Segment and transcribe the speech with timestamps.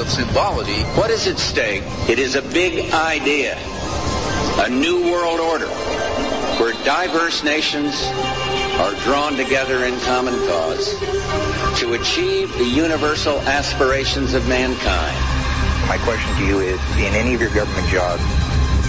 [0.00, 0.82] of symbology.
[0.96, 1.84] What is at stake?
[2.08, 3.56] It is a big idea,
[4.56, 5.68] a new world order,
[6.56, 7.94] where diverse nations
[8.80, 10.98] are drawn together in common cause
[11.80, 15.16] to achieve the universal aspirations of mankind.
[15.86, 18.22] My question to you is, in any of your government jobs,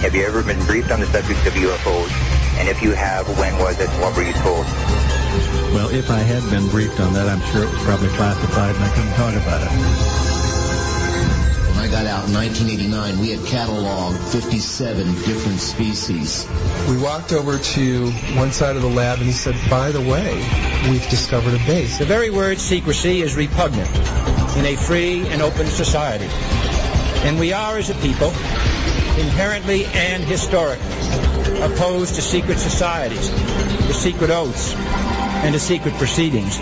[0.00, 2.10] have you ever been briefed on the subject of UFOs?
[2.58, 3.90] And if you have, when was it?
[4.00, 4.64] What were you told?
[5.76, 8.84] Well, if I had been briefed on that, I'm sure it was probably classified and
[8.84, 10.21] I couldn't talk about it.
[11.82, 16.46] When I got out in 1989, we had cataloged 57 different species.
[16.88, 20.32] We walked over to one side of the lab and he said, by the way,
[20.88, 21.98] we've discovered a base.
[21.98, 23.90] The very word secrecy is repugnant
[24.56, 26.28] in a free and open society.
[27.26, 28.28] And we are, as a people,
[29.18, 30.86] inherently and historically
[31.62, 34.72] opposed to secret societies, to secret oaths,
[35.42, 36.60] and to secret proceedings.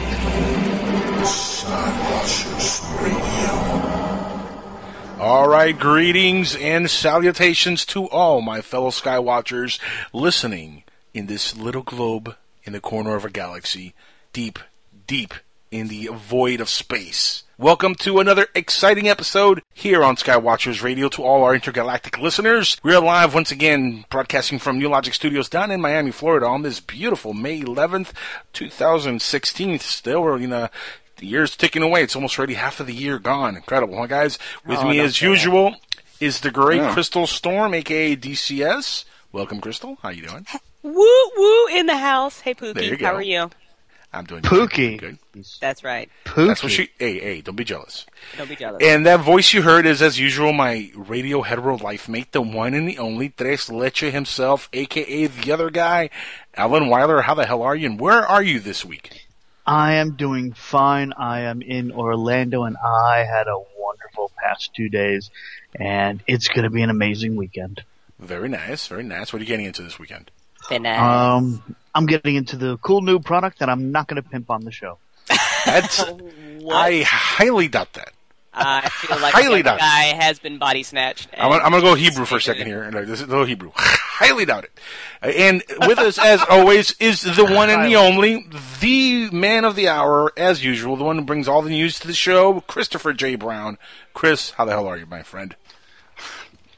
[5.21, 9.79] All right, greetings and salutations to all my fellow Skywatchers
[10.15, 13.93] listening in this little globe in the corner of a galaxy,
[14.33, 14.59] deep,
[15.07, 15.35] deep
[15.71, 17.45] in the void of space.
[17.59, 22.79] Welcome to another exciting episode here on Skywatchers Radio to all our intergalactic listeners.
[22.83, 26.63] We are live once again broadcasting from New Logic Studios down in Miami, Florida on
[26.63, 28.13] this beautiful May 11th,
[28.55, 29.81] 2016.
[29.81, 30.69] Still, we're, you know,
[31.21, 32.03] the year's ticking away.
[32.03, 33.57] It's almost already half of the year gone.
[33.57, 34.39] Incredible, huh, guys?
[34.67, 35.77] With Oh, me, as usual,
[36.19, 36.93] is the great Yeah.
[36.93, 39.05] Crystal Storm, aka DCS.
[39.33, 39.97] Welcome, Crystal.
[40.03, 40.47] How you doing?
[40.83, 42.41] Woo woo in the house.
[42.41, 43.51] Hey There Pookie, you how are you?
[44.13, 44.71] I'm doing good.
[44.71, 44.99] Pookie.
[44.99, 45.19] good.
[45.61, 46.11] That's right.
[46.25, 46.49] Pookie.
[46.49, 46.89] That's what she.
[46.99, 48.07] Hey, hey, don't be jealous.
[48.37, 48.83] Don't be jealous.
[48.83, 52.75] And that voice you heard is, as usual, my radio hetero life mate, the one
[52.75, 56.11] and the only Tres Leche himself, aka the other guy,
[56.57, 57.21] Alan Weiler.
[57.23, 57.87] How the hell are you?
[57.87, 59.29] And where are you this week?
[59.67, 61.13] I am doing fine.
[61.13, 65.31] I am in Orlando and I had a wonderful past two days
[65.75, 67.83] and it's going to be an amazing weekend.
[68.19, 69.33] Very nice, very nice.
[69.33, 70.31] What are you getting into this weekend?
[71.01, 74.65] Um, I'm getting into the cool new product that I'm not going to pimp on
[74.65, 74.99] the show.
[75.65, 76.01] That's,
[76.71, 78.13] I highly doubt that.
[78.53, 79.81] I feel like Highly the doubt it.
[79.81, 81.29] guy has been body snatched.
[81.39, 82.91] I'm, gonna- I'm going to go Hebrew for a second here.
[82.91, 83.71] No, This is a little Hebrew.
[83.77, 84.73] Highly doubt it.
[85.23, 88.47] Uh, And with us, as always, is the one and the only,
[88.81, 92.07] the man of the hour, as usual, the one who brings all the news to
[92.09, 93.37] the show, Christopher J.
[93.37, 93.79] Brown.
[94.15, 95.55] Chris, how the hell are you, my friend?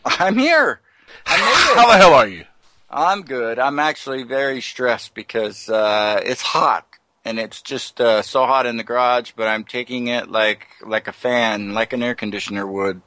[0.04, 0.80] I'm here.
[1.26, 1.76] I made it.
[1.76, 2.44] How the hell are you?
[2.90, 3.58] I'm good.
[3.58, 6.86] I'm actually very stressed because uh, it's hot
[7.24, 9.32] and it's just uh, so hot in the garage.
[9.36, 13.02] But I'm taking it like like a fan, like an air conditioner would.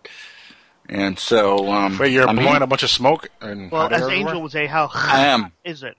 [0.88, 2.64] And so, um, Wait, you're I'm blowing here.
[2.64, 4.28] a bunch of smoke and Well, hot air as everywhere?
[4.30, 5.52] Angel would say, how I am.
[5.64, 5.98] is it?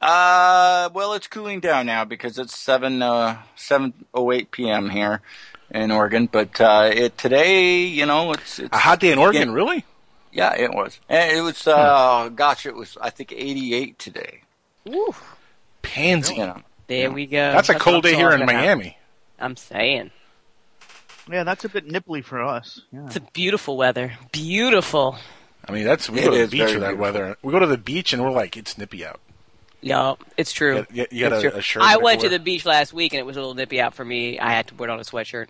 [0.00, 4.90] Uh, well, it's cooling down now because it's seven uh seven oh eight p.m.
[4.90, 5.20] here
[5.70, 6.28] in Oregon.
[6.30, 9.84] But uh, it today, you know, it's, it's A hot day in Oregon, really?
[10.32, 11.00] Yeah, it was.
[11.08, 11.66] And it was.
[11.66, 12.98] Uh, gosh, it was.
[13.00, 14.42] I think eighty eight today.
[15.82, 16.34] Pansy.
[16.34, 16.62] You know.
[16.86, 17.52] There we go.
[17.52, 18.54] That's a what cold day here in talking about.
[18.64, 18.96] Miami.
[19.38, 20.10] I'm saying.
[21.30, 22.82] Yeah, that's a bit nipply for us.
[22.92, 23.06] Yeah.
[23.06, 24.12] It's a beautiful weather.
[24.32, 25.16] Beautiful.
[25.68, 27.02] I mean, that's we It go to the beach very for that beautiful.
[27.02, 27.36] weather.
[27.42, 29.20] We go to the beach and we're like, it's nippy out.
[29.82, 30.86] No, it's true.
[30.92, 31.50] You got- you got a- true.
[31.58, 33.54] a shirt I went you to the beach last week and it was a little
[33.54, 34.38] nippy out for me.
[34.38, 35.48] I had to put on a sweatshirt.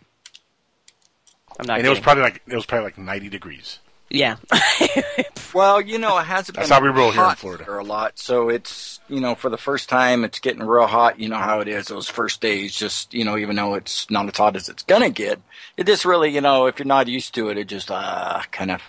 [1.58, 3.78] I'm not and it was probably like it was probably like 90 degrees.
[4.10, 4.36] Yeah.
[5.54, 7.64] Well, you know, it hasn't That's been how we roll here in Florida.
[7.64, 11.18] for a lot, so it's you know for the first time it's getting real hot.
[11.18, 12.74] You know how it is those first days.
[12.74, 15.40] Just you know, even though it's not as hot as it's gonna get,
[15.78, 18.70] it just really you know if you're not used to it, it just uh kind
[18.70, 18.82] of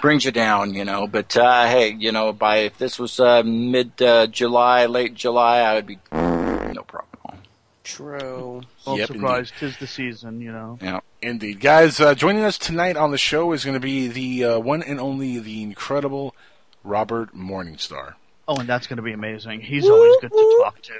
[0.00, 0.74] brings you down.
[0.74, 4.86] You know, but uh, hey, you know, by if this was uh, mid uh, July,
[4.86, 6.33] late July, I would be no problem.
[7.84, 8.62] True.
[8.86, 10.78] Well, Yep, surprise, tis the season, you know.
[10.82, 11.00] Yeah.
[11.22, 12.00] Indeed, guys.
[12.00, 14.98] Uh, joining us tonight on the show is going to be the uh, one and
[14.98, 16.34] only, the incredible
[16.82, 18.14] Robert Morningstar.
[18.48, 19.60] Oh, and that's going to be amazing.
[19.60, 20.94] He's always good to talk to.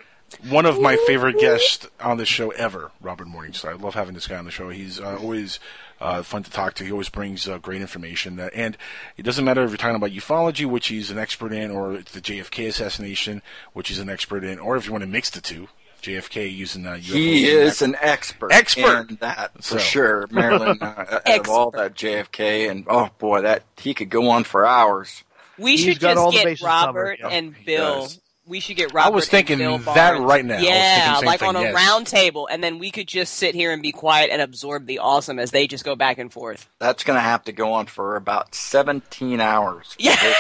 [0.49, 3.71] One of my favorite guests on the show ever, Robert Morningstar.
[3.71, 4.69] I love having this guy on the show.
[4.71, 5.61] He's uh, always
[6.01, 6.85] uh, fun to talk to.
[6.85, 8.41] He always brings uh, great information.
[8.41, 8.77] And
[9.17, 12.13] it doesn't matter if you're talking about ufology, which he's an expert in, or it's
[12.13, 13.43] the JFK assassination,
[13.75, 15.69] which he's an expert in, or if you want to mix the two,
[16.05, 17.01] JFK using uh, UFOs.
[17.03, 19.11] He is an expert, Expert!
[19.11, 19.79] in that for So.
[19.79, 20.27] sure.
[20.31, 24.67] Marilyn, uh, of all that JFK, and oh boy, that he could go on for
[24.67, 25.25] hours.
[25.59, 28.09] We He's should just get bases covered, Robert and He Bill.
[28.45, 28.51] Does.
[28.51, 29.07] We should get Robert.
[29.13, 30.29] I was thinking and Bill that Birnes.
[30.29, 30.55] right now.
[30.55, 31.75] I thinking Yeah, like thing, on a yes.
[31.75, 34.99] round table, and then we could just sit here and be quiet and absorb the
[34.99, 36.69] awesome as they just go back and forth.
[36.79, 39.95] That's going to have to go on for about seventeen hours.
[39.99, 40.17] Yeah.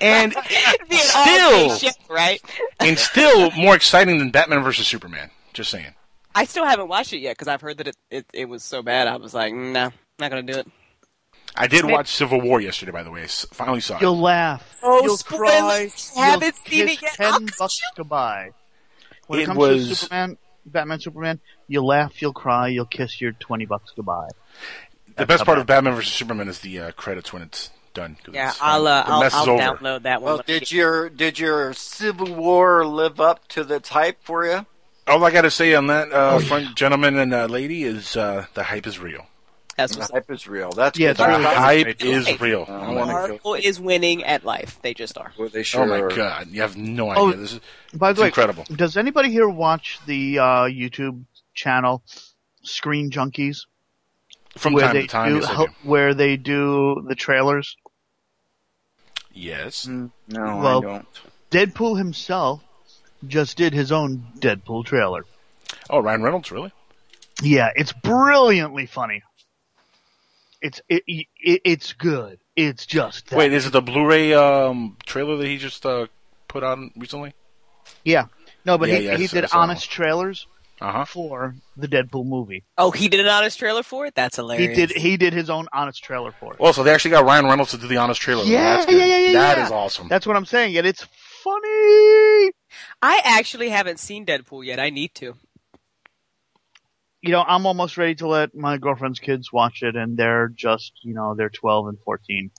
[0.00, 2.40] And It'd be an Still- all-day right?
[2.80, 5.30] and still more exciting than Batman versus Superman.
[5.52, 5.94] Just saying.
[6.34, 8.82] I still haven't watched it yet because I've heard that it, it, it was so
[8.82, 9.06] bad.
[9.06, 10.66] I was like, mm, no, not gonna do it.
[11.56, 13.20] I did watch Civil War yesterday, by the way.
[13.20, 14.02] I s- finally saw it.
[14.02, 14.76] You'll laugh.
[14.82, 16.10] Oh, You'll spoilers.
[16.14, 16.24] cry.
[16.26, 17.32] Haven't you'll seen it kiss yet.
[17.32, 18.50] Ten bucks to buy.
[19.28, 23.20] When it, It comes was- to Superman, Batman, Superman, you'll laugh, you'll cry, you'll kiss
[23.20, 24.28] your twenty bucks goodbye.
[25.16, 28.16] the best part of Batman vs Superman is the uh, credits when it's done.
[28.32, 28.58] Yeah, it's.
[28.60, 30.26] I'll uh, I'll, I'll download that one.
[30.26, 34.18] Well, when I did get- your did your Civil War live up to the hype
[34.24, 34.66] for you?
[35.06, 38.46] All I got to say on that, uh, front gentleman and uh, lady, is uh,
[38.54, 39.26] the hype is real.
[39.76, 40.70] That's what's hype is real.
[40.70, 42.36] That's Yeah, it's The really hype is Hey.
[42.36, 42.64] real.
[42.68, 44.78] I Oh wanna my, go- Marvel is winning at life.
[44.82, 45.32] They just are.
[45.38, 46.08] Well, they sure oh my are.
[46.10, 46.48] god!
[46.48, 47.22] You have no idea.
[47.22, 47.60] Oh, this is
[47.92, 48.64] By the way, incredible.
[48.74, 51.24] does anybody here watch the uh, YouTube
[51.54, 52.02] channel
[52.62, 53.66] Screen Junkies?
[54.56, 55.72] From where time they to time, do, yes, I hel- do.
[55.82, 57.76] where they do the trailers.
[59.32, 59.86] Yes.
[59.86, 61.06] Mm, No, Well- I don't.
[61.50, 62.62] Deadpool himself
[63.26, 65.24] just did his own Deadpool trailer.
[65.90, 66.72] Oh, Ryan Reynolds, really?
[67.42, 69.22] Yeah, it's brilliantly funny.
[70.64, 71.26] It's it, it
[71.64, 72.38] it's good.
[72.56, 73.36] It's just that.
[73.36, 76.06] Wait, is it the Blu-ray um, trailer that he just uh,
[76.48, 77.34] put on recently?
[78.04, 78.26] yeah.
[78.64, 80.46] No, but Yeah, he, yeah, he did saw honest trailers
[80.80, 81.04] Uh huh.
[81.04, 82.64] for the Deadpool movie.
[82.78, 84.14] Oh, he did an honest trailer for it.
[84.14, 84.68] That's hilarious.
[84.68, 84.92] He hilarious.
[84.94, 86.60] did he did his own honest trailer for it.
[86.60, 88.44] Well, so they actually got Ryan Reynolds to do the honest trailer.
[88.44, 88.96] Yeah, That's good.
[88.96, 89.66] yeah, yeah, yeah, That yeah.
[89.66, 90.08] is awesome.
[90.08, 91.02] That's what I'm saying, and it's
[91.42, 92.52] funny.
[93.02, 94.80] I actually haven't seen Deadpool yet.
[94.80, 95.34] I need to.
[97.24, 100.92] You know, I'm almost ready to let my girlfriend's kids watch it, and they're just,
[101.02, 102.50] you know, they're 12 and 14.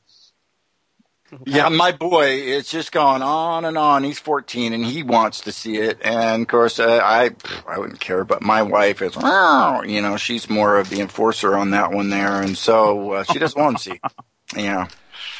[1.45, 4.03] Yeah, my boy is just going on and on.
[4.03, 5.99] He's 14 and he wants to see it.
[6.03, 7.31] And of course, uh, I
[7.67, 11.55] I wouldn't care, but my wife is, "Meow," you know, she's more of the enforcer
[11.55, 13.99] on that one there, and so uh, she doesn't want to see.
[14.55, 14.87] Yeah,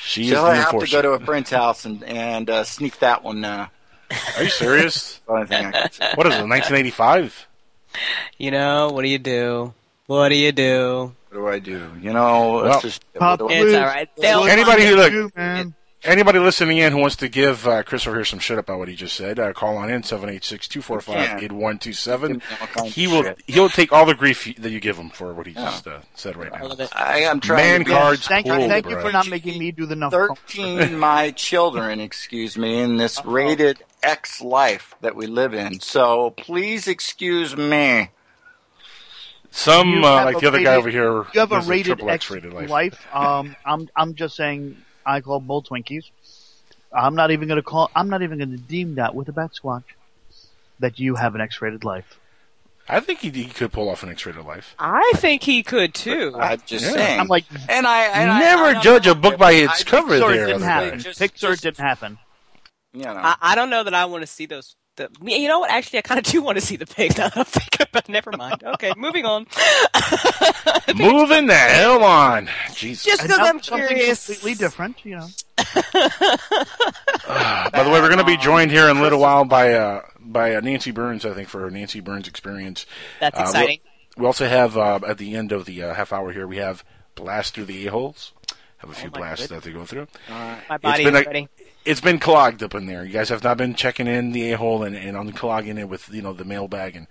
[0.02, 3.24] She is she'll have to go to a friend's house and and uh, sneak that
[3.24, 3.46] one.
[3.46, 3.68] Uh,
[4.36, 5.22] Are you serious?
[5.28, 6.48] only thing I what is it?
[6.48, 7.48] 1985?
[8.38, 9.74] You know, what do you do?
[10.08, 11.14] What do you do?
[11.30, 11.92] What do I do?
[12.02, 13.76] You know, Well, it's just Pop what do I- It's Please.
[13.76, 14.10] all right.
[14.18, 14.98] They'll Anybody who it.
[14.98, 15.74] look, You, man.
[16.04, 18.96] anybody listening in who wants to give uh, Christopher here some shit about what he
[18.96, 22.42] just said, uh, call on in 786-245-8127.
[22.62, 23.40] all kinds He of will shit.
[23.48, 25.66] he'll take all the grief that you give him for what he Yeah.
[25.66, 26.68] just uh, said right now.
[26.68, 26.90] love.
[26.94, 29.72] I am trying Man to be cards Thank, pulled, thank you for not making me
[29.72, 30.28] do the number.
[30.28, 35.80] 13 my children, excuse me, in this rated X life that we live in.
[35.80, 38.10] So please excuse me.
[39.52, 41.26] Some uh, like the other guy over here.
[41.34, 42.70] You have a rated triple X X-rated life.
[42.70, 43.08] life.
[43.16, 46.10] Um, I'm I'm just saying I call bull Twinkies.
[46.92, 47.90] I'm not even gonna call.
[47.96, 49.84] I'm not even gonna deem that with a bat squatch
[50.80, 52.20] that you have an X-rated life.
[52.88, 54.76] I think he, he could pull off an X-rated life.
[54.78, 56.36] I think he could too.
[56.38, 56.92] I'm just Yeah.
[56.92, 57.20] saying.
[57.22, 60.16] I'm like, and I and Never I don't judge a book by its I cover
[60.20, 60.46] Pixar there.
[60.48, 60.90] didn't happen.
[60.92, 60.96] guy.
[60.98, 62.18] Just- Pixar just- didn't happen.
[62.96, 63.14] You know.
[63.16, 64.76] I, I don't know that I want to see those.
[64.96, 65.70] The, you know what?
[65.72, 67.12] Actually, I kind of do want to see the pig.
[67.18, 68.08] Now that I'm thinking about.
[68.08, 68.64] Never mind.
[68.64, 69.46] Okay, moving on.
[70.96, 72.48] Moving the hell on.
[72.74, 73.04] Jesus.
[73.04, 74.26] Just And because I'm curious.
[74.28, 75.28] completely different, you know.
[77.28, 80.02] By the way, we're going to be joined here in a little while by uh,
[80.20, 82.86] by uh, Nancy Birnes, I think, for her Nancy Birnes experience.
[83.20, 83.80] That's Uh, we'll- exciting.
[84.18, 86.86] We also have uh, at the end of the uh, half hour here, we have
[87.16, 88.32] blast through the a holes.
[88.78, 89.64] Have a few my blasts goodness.
[89.66, 90.08] that they go through.
[90.30, 91.50] My body been is a- ready.
[91.86, 93.06] It's been clogged up in there.
[93.06, 96.10] You guys have not been checking in the a hole and, and unclogging it with
[96.12, 97.08] you know the mailbag and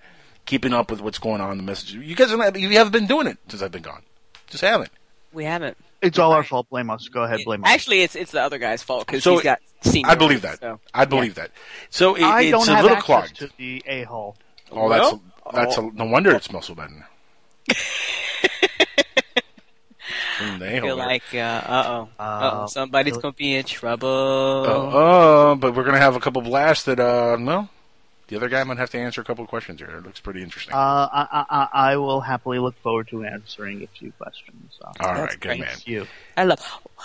[0.47, 1.57] keeping up with what's going on.
[1.57, 1.95] The messages.
[1.95, 4.03] You guys are not, you haven't been doing it since I've been gone.
[4.49, 4.91] Just haven't.
[5.33, 5.77] We haven't.
[6.03, 6.69] It's all our fault.
[6.69, 7.09] Blame us.
[7.09, 7.71] Go ahead, blame us.
[7.71, 10.11] Actually, it's it's the other guy's fault because So, he's got senior.
[10.11, 10.61] I believe that.
[10.61, 10.79] So.
[10.93, 11.51] I believe that.
[11.91, 13.37] So it, I it's don't a have little access clogged.
[13.37, 14.37] to the a hole.
[14.71, 15.23] Oh, that's Well,
[15.53, 16.91] that's a, no wonder it smells so bad
[20.41, 20.77] in there.
[20.77, 24.65] In the I a-hole feel like uh oh uh oh somebody's gonna be in trouble.
[24.67, 24.89] Uh,
[25.51, 27.69] uh, but we're gonna have a couple blasts that uh well,
[28.29, 29.91] the other guy might have to answer a couple questions here.
[29.91, 30.75] It looks pretty interesting.
[30.75, 34.79] Uh, I, I, I I will happily look forward to answering a few questions.
[34.83, 35.69] Uh, All that's right, good man.
[35.69, 36.07] thank you.
[36.37, 36.61] I love.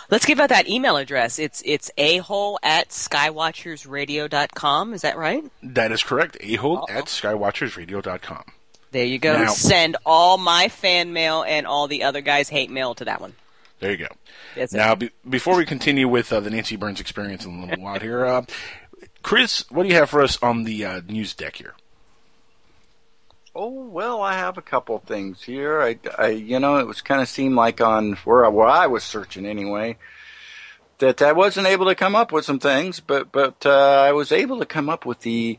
[0.09, 1.38] Let's give out that email address.
[1.38, 4.93] It's it's a hole at skywatchersradio.com.
[4.93, 5.43] Is that right?
[5.62, 6.38] That is correct.
[6.39, 8.43] A-hole at skywatchersradio.com.
[8.91, 9.38] There you go.
[9.38, 13.22] Now- Send all my fan mail and all the other guys' hate mail to that
[13.22, 13.36] one.
[13.79, 14.08] There you go.
[14.55, 17.84] That's now, be, before we continue with uh, the Nancy Birnes experience in a little
[17.84, 18.46] while here, uh,
[19.24, 21.75] Chris, what do you have for us on the uh, news deck here?
[23.55, 25.81] Oh well, I have a couple things here.
[25.81, 28.88] I, I you know, it was kind of seemed like on where I, where I
[28.88, 29.98] was searching anyway
[31.00, 34.31] that I wasn't able to come up with some things, but but uh, I was
[34.31, 35.58] able to come up with the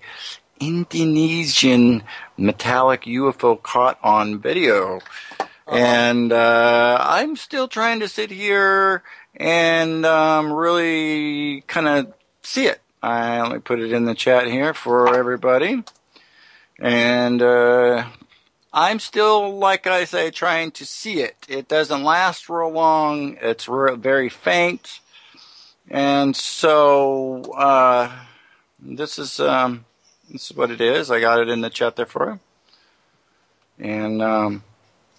[0.60, 2.02] Indonesian
[2.36, 5.00] metallic UFO caught on video.
[5.66, 9.02] And uh, I'm still trying to sit here
[9.36, 12.80] and um, really kind of see it.
[13.02, 15.82] I only put it in the chat here for everybody.
[16.78, 18.04] And uh,
[18.72, 21.36] I'm still, like I say, trying to see it.
[21.48, 23.36] It doesn't last real long.
[23.40, 25.00] It's re- very faint,
[25.88, 28.12] and so uh,
[28.78, 29.84] this is um,
[30.30, 31.10] this is what it is.
[31.10, 32.38] I got it in the chat there for
[33.78, 34.62] you, and um,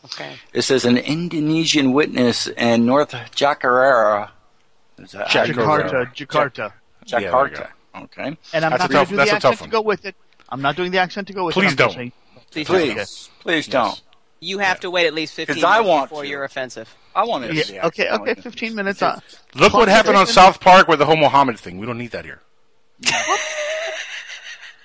[0.05, 0.35] Okay.
[0.53, 4.29] it says an Indonesian witness in North Jakarta.
[4.97, 6.11] Is that Jakarta.
[6.13, 6.73] Jakarta.
[7.05, 7.69] Yeah, Jakarta.
[8.03, 8.37] Okay.
[8.53, 10.15] And I'm That's not going to do the a accent to go with it.
[10.49, 11.67] I'm not doing the accent to go with Please it.
[11.71, 11.93] I'm just don't.
[11.93, 12.11] saying-
[12.51, 14.01] Please, Please, please don't.
[14.41, 16.29] You have to wait at least 15 'Cause I minutes want before to.
[16.29, 16.93] you're offensive.
[17.15, 17.53] I want to.
[17.53, 19.01] Yeah, okay, okay, 15 minutes.
[19.01, 19.19] Uh,
[19.55, 21.77] Look what happened on South Park with the whole Muhammad thing.
[21.77, 22.41] We don't need that here.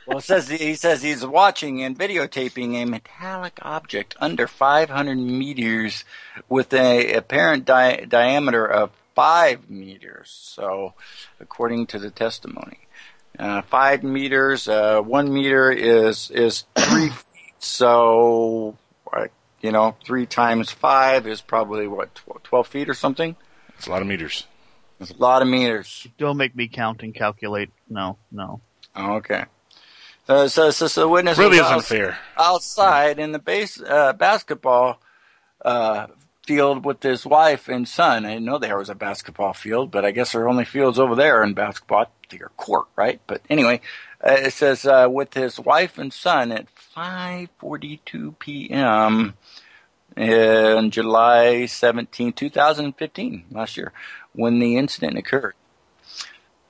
[0.07, 6.05] Well, it says he says he's watching and videotaping a metallic object under 500 meters
[6.49, 10.31] with a apparent di- diameter of five meters.
[10.31, 10.95] So,
[11.41, 12.79] according to the testimony,
[13.39, 17.55] uh, five meters, uh, one meter is is three feet.
[17.59, 18.77] So,
[19.13, 19.27] uh,
[19.61, 23.35] you know, three times five is probably what tw- 12 feet or something.
[23.77, 24.47] It's a lot of meters.
[25.01, 26.07] It's a lot of meters.
[26.17, 27.71] Don't make me count and calculate.
[27.89, 28.61] No, no.
[28.97, 29.45] Okay.
[30.29, 32.19] Uh, so, so, so the witness Really isn't outs- fair.
[32.37, 35.01] outside in the base uh, basketball
[35.65, 36.09] uh,
[36.47, 38.25] field with his wife and son.
[38.27, 40.99] I didn't know there was a basketball field, but I guess there are only fields
[40.99, 42.07] over there in basketball.
[42.33, 43.21] Your court, right?
[43.29, 43.81] But anyway,
[44.21, 46.67] uh, it says uh, with his wife and son at
[46.97, 49.35] 5:42 p.m.
[50.17, 53.93] in July 17, 2015, last year,
[54.33, 55.55] when the incident occurred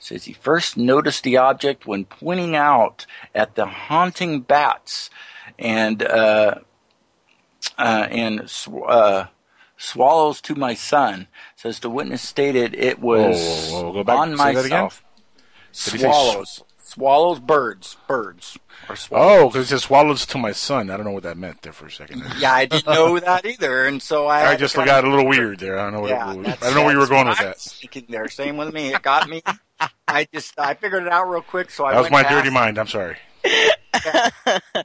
[0.06, 5.10] says he first noticed the object when pointing out at the haunting bats
[5.58, 6.54] and uh,
[7.76, 9.26] uh, and sw- uh,
[9.76, 11.26] swallows to my son.
[11.56, 13.92] Says the witness stated it was Whoa, whoa, whoa.
[13.94, 14.82] Go back- on say that again?
[14.84, 15.02] myself.
[15.72, 16.62] Swallows,
[16.96, 19.42] swallows, birds, birds, or swallows.
[19.42, 20.90] Oh, because it says swallows to my son.
[20.90, 22.24] I don't know what that meant there for a second.
[22.38, 24.50] Yeah, I didn't know that either, and so I.
[24.50, 25.78] I just to got a little weird there.
[25.78, 27.56] I don't know what Yeah, it, I don't know where you were going with that.
[27.56, 28.92] was thinking there, same with me.
[28.94, 29.42] It got me.
[30.08, 32.34] I just I figured it out real quick, so I That was went my past
[32.34, 32.78] dirty mind.
[32.78, 33.18] I'm sorry.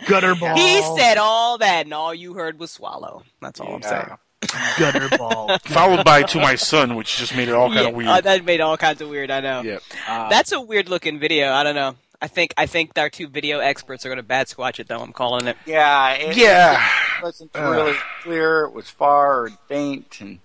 [0.08, 0.56] Gutter ball.
[0.56, 3.24] He said all that, and all you heard was swallow.
[3.42, 4.10] That's all I'm saying.
[4.80, 5.58] gutter ball.
[5.66, 8.10] Followed by to my son, which just made it all kind Yeah, of weird.
[8.10, 9.30] uh, that made all kinds of weird.
[9.30, 9.62] I know.
[9.62, 9.84] Yep.
[10.08, 11.52] Uh, That's a weird looking video.
[11.52, 11.96] I don't know.
[12.22, 15.00] I think I think our two video experts are going to bad squatch it though.
[15.00, 15.58] I'm calling it.
[15.66, 16.88] Yeah, it, Yeah.
[17.20, 17.62] it wasn't Uh.
[17.72, 18.66] really clear.
[18.66, 20.40] It was far and faint, and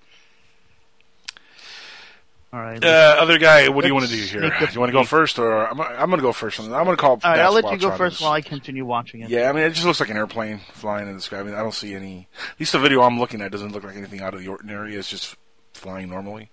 [2.52, 2.82] All right.
[2.82, 4.40] Uh, other guy, what do you want to do here?
[4.40, 6.58] Do you want to go first, or I'm, I'm going to go first?
[6.58, 7.10] I'm going to call.
[7.12, 8.20] All right, I'll let you go first this.
[8.22, 9.28] while I continue watching it.
[9.28, 11.40] Yeah, I mean, it just looks like an airplane flying in the sky.
[11.40, 12.28] I mean, I don't see any.
[12.52, 14.94] At least the video I'm looking at doesn't look like anything out of the ordinary.
[14.94, 15.36] It's just
[15.74, 16.48] flying normally.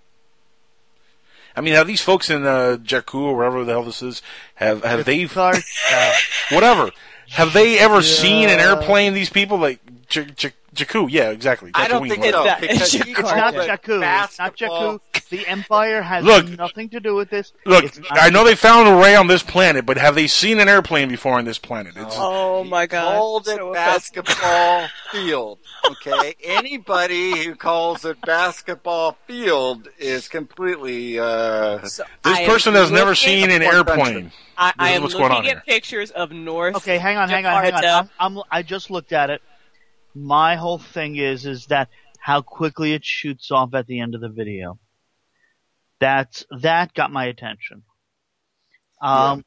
[1.56, 4.22] I mean, have these folks in uh, Jakku or wherever the hell this is
[4.56, 5.60] have have they Sorry.
[6.50, 6.90] whatever
[7.30, 9.14] have they ever seen an airplane?
[9.14, 11.70] These people like J- J- Jakku, yeah, exactly.
[11.74, 12.36] I don't think whatever.
[12.36, 13.74] so It's not- because it's he It's called not it Jakku.
[13.78, 14.98] It's not basketball.
[14.98, 15.28] Jakku.
[15.30, 16.46] The Empire has Look.
[16.58, 17.52] nothing to do with this.
[17.64, 20.58] Look, not- I know they found a ray on this planet, but have they seen
[20.60, 21.94] an airplane before on this planet?
[21.96, 23.16] It's, Oh my god!
[23.16, 25.58] Called it So basketball field.
[25.90, 31.18] Okay, anybody who calls it basketball field is completely.
[31.18, 34.02] Uh, So this I person has never seen an What country?
[34.04, 34.32] airplane.
[34.56, 35.62] I, I am what's looking going on at here.
[35.66, 36.76] pictures of North.
[36.76, 37.84] Okay, hang on, hang on, hang on.
[37.84, 39.42] I'm, I'm, I just looked at it.
[40.14, 44.20] My whole thing is, is that how quickly it shoots off at the end of
[44.20, 44.78] the video.
[46.00, 47.82] That's that got my attention.
[49.00, 49.44] Um,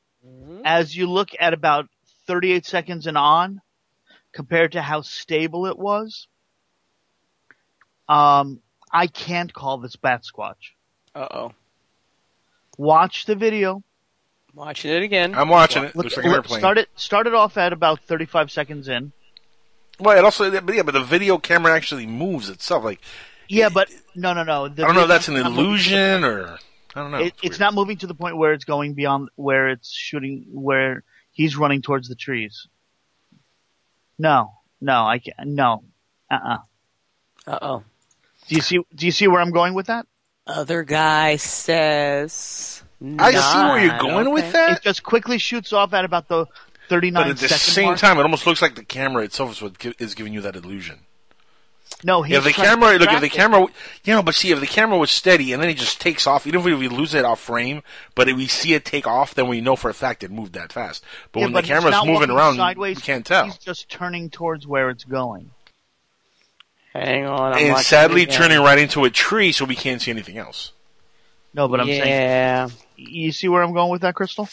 [0.66, 1.88] as you look at about
[2.28, 3.62] 38 seconds and on,
[4.34, 6.28] compared to how stable it was,
[8.10, 8.60] um,
[8.92, 10.74] I can't call this bat squatch.
[11.16, 11.52] Uh oh.
[12.78, 13.84] Watch the video.
[14.54, 15.36] Watching it again.
[15.36, 15.96] I'm watching it.
[15.96, 16.60] Look, Looks like an look- airplane.
[16.60, 19.12] start it, start it off at about 35 seconds in.
[20.00, 22.84] Well, it also, but yeah, but the video camera actually moves itself.
[22.84, 23.02] Like,
[23.48, 24.68] Yeah, but no, no, no.
[24.68, 26.60] The I don't know if that's an not moving to the illusion or
[26.96, 27.18] I don't know.
[27.20, 31.04] It, it's not moving to the point where it's going beyond where it's shooting, where
[31.32, 32.68] he's running towards the trees.
[34.18, 35.48] No, no, I can't.
[35.48, 35.84] No,
[36.32, 36.58] uh, uh
[37.46, 37.84] Uh oh.
[38.48, 38.80] Do you see?
[38.96, 40.08] Do you see where I'm going with that?
[40.48, 42.84] Other guy says.
[43.20, 44.02] I see where you're nine.
[44.02, 44.78] going with that.
[44.78, 46.48] It just quickly shoots off at about the
[46.90, 47.98] 39 But at the second same mark.
[48.00, 50.56] time, it almost looks like the camera itself is what gi- is giving you that
[50.56, 51.00] illusion.
[52.04, 53.66] no, he's If the trying to camera, look, if the camera,
[54.04, 56.46] you know, but see, if the camera was steady and then it just takes off,
[56.46, 57.82] even if we lose it off frame,
[58.16, 60.54] but if we see it take off, then we know for a fact it moved
[60.54, 61.04] that fast.
[61.32, 63.46] But Yeah, when but the camera's moving around, sideways, we can't tell.
[63.46, 65.52] He's just turning towards where it's going.
[66.94, 67.54] Hang on.
[67.54, 70.72] I'm And sadly, it turning right into a tree, so we can't see anything else.
[71.54, 72.70] No, but I'm saying, yeah.
[72.96, 74.48] you see where I'm going with that, Crystal?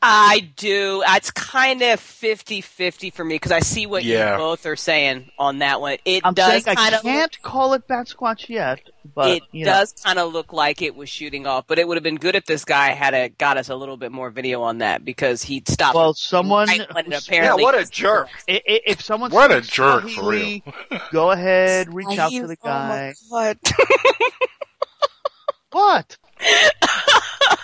[0.00, 1.02] I do.
[1.04, 4.32] It's kind of 50-50 for me because I see what Yeah.
[4.32, 5.96] you both are saying on that one.
[6.04, 8.78] It I'm does saying kind I of can't call it Bat Squatch yet,
[9.12, 9.72] but it you know.
[9.72, 12.36] does kind of look like it was shooting off, but it would have been good
[12.36, 15.42] if this guy had a, got us a little bit more video on that because
[15.42, 15.96] he stopped.
[15.96, 16.68] Well, someone.
[16.68, 18.28] right when it yeah, apparently what a jerk.
[18.48, 20.62] I- i- If someone What a jerk, for Swahili,
[20.92, 21.00] real.
[21.12, 23.54] go ahead, reach out to the Oh my guy.
[23.56, 23.58] God.
[25.70, 26.16] What?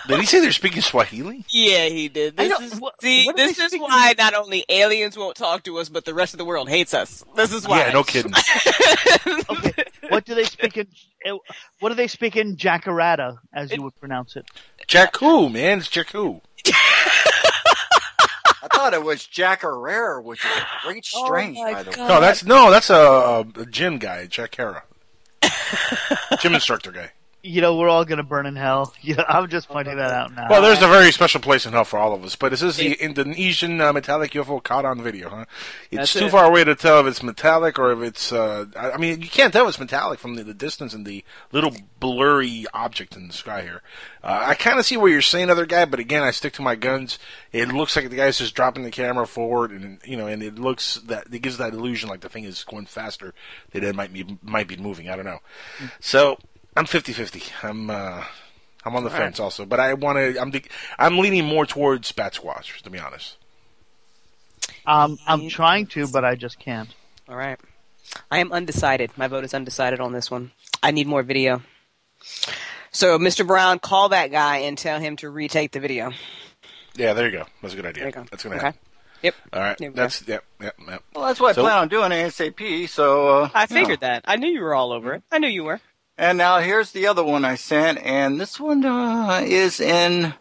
[0.07, 1.45] Did he say they're speaking Swahili?
[1.49, 2.37] Yeah, he did.
[2.37, 5.77] This is what- see, what this is speaking- why not only aliens won't talk to
[5.79, 7.23] us, but the rest of the world hates us.
[7.35, 7.79] This is why.
[7.87, 8.33] Yeah, no kidding.
[9.49, 9.83] Okay.
[10.09, 10.87] what do they speak in?
[11.25, 11.31] eh,
[11.79, 14.45] What do they speak in Jacarata, as you would pronounce it?
[14.87, 16.41] Jakku, man, it's Jakku.
[18.63, 21.95] I thought it was Jack which is a great Oh strain, my by the way.
[21.95, 22.07] God.
[22.09, 24.55] No, that's no, that's a, a gym guy, Jack
[26.41, 27.11] gym instructor guy.
[27.45, 28.93] You know, we're all gonna burn in hell.
[29.05, 30.47] You know, I'm just pointing that out now.
[30.49, 32.77] Well, there's a very special place in hell for all of us, but this is
[32.77, 35.45] the Indonesian uh, metallic UFO caught on video, huh?
[35.91, 36.31] It's too it.
[36.31, 38.31] far away to tell if it's metallic or if it's.
[38.31, 41.05] Uh, I I mean, you can't tell if it's metallic from the, the distance and
[41.05, 43.83] the little blurry object in the sky here.
[44.23, 46.63] Uh, I kind of see what you're saying, other guy, but again, I stick to
[46.63, 47.19] my guns.
[47.51, 50.57] It looks like the guy's just dropping the camera forward, and you know, and it
[50.57, 53.35] looks that it gives that illusion like the thing is going faster
[53.71, 55.09] than it might be might be moving.
[55.09, 55.41] I don't know.
[55.99, 56.39] So
[56.75, 57.63] I'm 50-50.
[57.63, 58.23] I'm uh,
[58.83, 60.39] I'm on the fence also, but I want to.
[60.39, 60.63] I'm the,
[60.99, 63.37] I'm leaning more towards Bat Squatch, to be honest.
[64.85, 66.89] um, I'm trying to, but I just can't.
[67.29, 67.59] All right.
[68.29, 69.11] I am undecided.
[69.17, 70.51] My vote is undecided on this one.
[70.83, 71.61] I need more video.
[72.91, 73.45] So, Mr.
[73.45, 76.11] Brown, call that guy and tell him to retake the video.
[76.95, 77.45] Yeah, there you go.
[77.61, 78.03] That's a good idea.
[78.03, 78.25] There you go.
[78.29, 78.65] That's gonna Okay.
[78.67, 78.79] happen.
[79.21, 79.35] Yep.
[79.53, 79.77] All right.
[79.77, 81.03] There That's yep, yep, yep.
[81.15, 82.87] Well, that's what So- I plan on doing ASAP.
[82.87, 83.81] So uh, I you know.
[83.81, 84.23] figured that.
[84.25, 85.23] I knew you were all over it.
[85.31, 85.81] I knew you were.
[86.17, 90.33] And now here's the other one I sent, and this one uh, is in.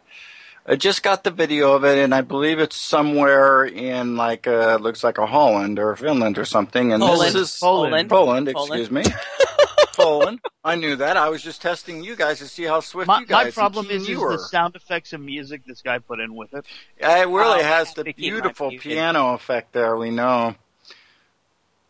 [0.66, 4.78] I just got the video of it, and I believe it's somewhere in like uh,
[4.80, 6.92] looks like a Holland or Finland or something.
[6.92, 7.34] And Poland.
[7.34, 8.08] this is Poland.
[8.08, 8.80] Poland, Poland.
[8.80, 9.02] excuse me.
[9.96, 10.40] Poland.
[10.64, 11.16] I knew that.
[11.16, 13.90] I was just testing you guys to see how swift My, you guys my problem
[13.90, 16.64] is, is the sound effects and music this guy put in with it.
[16.98, 19.96] Yeah, it really Oh, has the have to keep my beautiful piano effect there.
[19.96, 20.54] We know.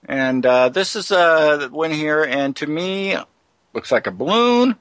[0.06, 3.16] And uh, this is uh, one here, and to me,
[3.74, 4.76] looks like a balloon.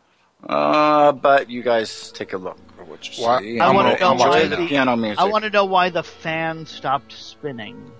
[0.47, 3.59] Uh, but you guys take a look at what you Well, see.
[3.59, 5.19] I I'm wanna gonna know why enjoy the the- piano music.
[5.19, 7.91] I want to know why the fan stopped spinning,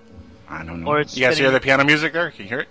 [0.48, 0.90] I don't know.
[0.90, 1.52] or it's You guys hear spinning.
[1.54, 2.30] the piano music there?
[2.30, 2.68] Can you hear it?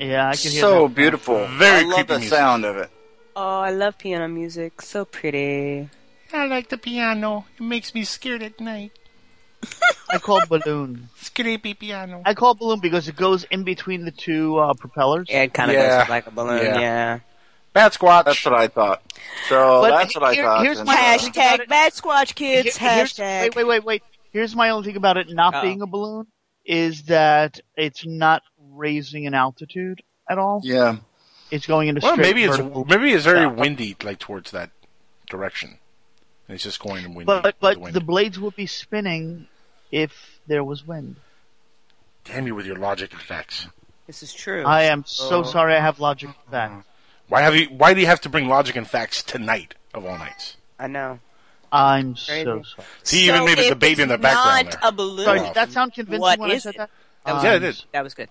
[0.00, 0.94] Yeah, I can hear it so that.
[0.94, 1.46] beautiful.
[1.48, 2.38] Very I love creepy the music.
[2.38, 2.90] sound of it.
[3.34, 4.80] Oh, I love piano music.
[4.80, 5.90] So pretty.
[6.32, 7.44] I like the piano.
[7.58, 8.92] It makes me scared at night.
[10.10, 11.08] I call balloon.
[11.20, 12.22] Scrapey piano.
[12.24, 15.26] I call balloon because it goes in between the two uh, propellers.
[15.28, 15.88] Yeah, it kind of Yeah.
[15.88, 16.64] does look like a balloon.
[16.64, 16.80] Yeah.
[16.80, 17.18] Yeah.
[17.72, 18.24] Bat Squatch.
[18.24, 19.02] That's what I thought.
[19.48, 20.62] So But that's what I here- thought.
[20.62, 21.68] here's and, my uh, hash- Hashtag.
[21.68, 22.76] Bad Squatch Kids.
[22.76, 23.54] Here- here's- Hashtag.
[23.54, 24.02] Wait, wait, wait, wait.
[24.32, 25.62] Here's my only thing about it not Uh-oh.
[25.62, 26.26] being a balloon
[26.64, 30.60] is that it's not raising in altitude at all.
[30.64, 30.96] yeah.
[31.50, 32.84] It's going into Well, straight maybe it's vertical.
[32.86, 33.46] maybe it's very Yeah.
[33.46, 34.70] windy, like towards that
[35.30, 35.78] direction.
[36.48, 37.26] And it's just going in windy.
[37.26, 37.94] But with but the wind.
[37.94, 39.46] the blades will be spinning
[39.90, 41.16] if there was wind.
[42.24, 43.68] Damn you with your logic and facts.
[44.06, 44.64] This is true.
[44.64, 45.42] I am so Oh.
[45.42, 45.74] sorry.
[45.74, 46.70] I have logic for that.
[47.28, 47.66] Why have you?
[47.66, 50.56] Why do you have to bring logic and facts tonight of all nights?
[50.78, 51.18] I know.
[51.72, 52.44] I'm Crazy.
[52.44, 52.86] so sorry.
[53.02, 54.88] See, even So maybe the if baby in the it's background Not there.
[54.88, 55.24] a balloon.
[55.24, 56.78] Sorry, did that sound convincing What when I said it?
[56.78, 56.90] that?
[57.24, 57.84] That was Yeah, Um, it did.
[57.92, 58.28] That was good.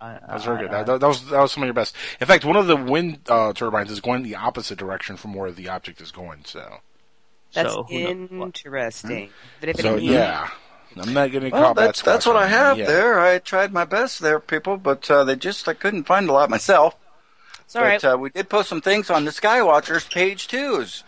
[0.00, 0.70] I, That was very good.
[0.74, 1.94] I- That, that was that was some of your best.
[2.20, 5.52] In fact, one of the wind uh, turbines is going the opposite direction from where
[5.52, 6.44] the object is going.
[6.46, 6.78] So,
[7.52, 8.46] That's So, who knows what?
[8.46, 9.30] interesting.
[9.76, 10.48] so yeah,
[10.96, 12.10] I'm not going to Well, call that's that.
[12.12, 13.18] that's what I have there.
[13.20, 16.50] I tried my best there, people, but uh, they just I couldn't find a lot
[16.50, 16.96] myself.
[17.64, 18.00] It's all right.
[18.02, 21.04] But uh, we did post some things on the Skywatchers page twos.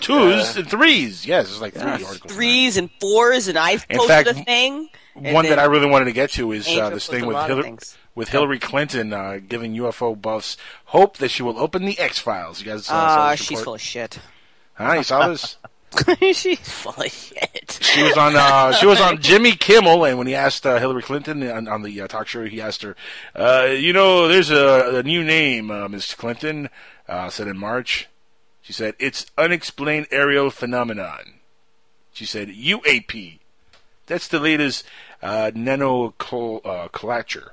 [0.00, 1.26] Twos and threes.
[1.26, 2.04] Yes, it's like three Yes.
[2.04, 2.32] articles.
[2.32, 4.88] Threes and fours, and I In posted fact, a thing.
[5.14, 7.76] One that I really wanted to get to is uh, this thing with Hillary,
[8.14, 12.60] with Hillary Clinton uh, giving UFO buffs hope that she will open the X Files.
[12.60, 13.64] You guys uh, saw Ah, this she's report?
[13.64, 14.18] full of shit.
[14.74, 14.92] Huh?
[14.92, 15.56] You saw this?
[16.32, 17.78] she's full of shit.
[17.80, 18.36] She was on.
[18.36, 21.82] Uh, she was on Jimmy Kimmel, and when he asked uh, Hillary Clinton on, on
[21.82, 22.94] the uh, talk show, he asked her,
[23.34, 26.14] uh, "You know, there's a, a new name, uh, Ms.
[26.14, 26.68] Clinton."
[27.08, 28.06] Uh, said in March,
[28.60, 31.40] she said it's unexplained aerial phenomenon.
[32.12, 33.38] She said UAP.
[34.06, 34.84] That's the latest
[35.22, 37.52] uh, nomenclature.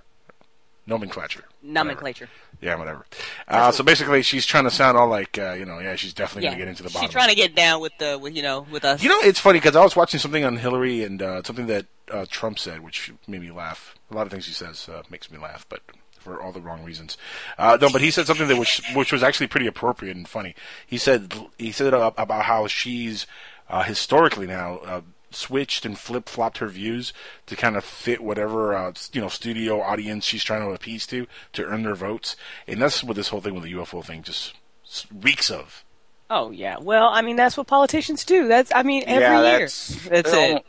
[0.87, 1.45] Nomenclature.
[1.63, 2.29] Nomenclature.
[2.61, 3.05] Yeah, whatever.
[3.47, 6.43] Uh, so basically, she's trying to sound all like, uh, you know, yeah, she's definitely
[6.43, 7.07] Yeah, going to get into the bottom.
[7.07, 9.03] she's trying to get down with the, with, you know, with us.
[9.03, 11.85] You know, it's funny because I was watching something on Hillary and uh, something that
[12.11, 13.95] uh, Trump said, which made me laugh.
[14.09, 15.81] A lot of things he says uh, makes me laugh, but
[16.19, 17.17] for all the wrong reasons.
[17.57, 20.55] Uh, no, but he said something that which which was actually pretty appropriate and funny.
[20.87, 23.27] He said he said about how she's
[23.69, 25.01] uh, historically now uh,
[25.35, 27.13] switched and flip flopped her views
[27.45, 31.27] to kind of fit whatever uh, you know studio audience she's trying to appease to
[31.53, 32.35] to earn their votes,
[32.67, 34.53] and that's what this whole thing with the UFO thing just
[35.13, 35.83] reeks of.
[36.29, 36.77] Oh yeah.
[36.79, 38.47] Well, I mean that's what politicians do.
[38.47, 39.59] That's I mean every yeah, year.
[39.59, 40.65] that's That's it.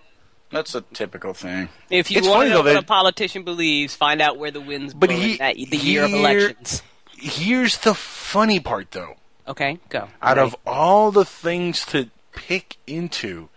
[0.51, 1.69] That's a typical thing.
[1.91, 4.51] If you It's want funny, to know though, what a politician believes, find out where
[4.53, 6.83] the winds But blow he- in the year of elections.
[7.19, 9.15] Here's the funny part, though.
[9.49, 10.09] Okay, go.
[10.23, 10.39] out Right.
[10.39, 13.49] of all the things to pick into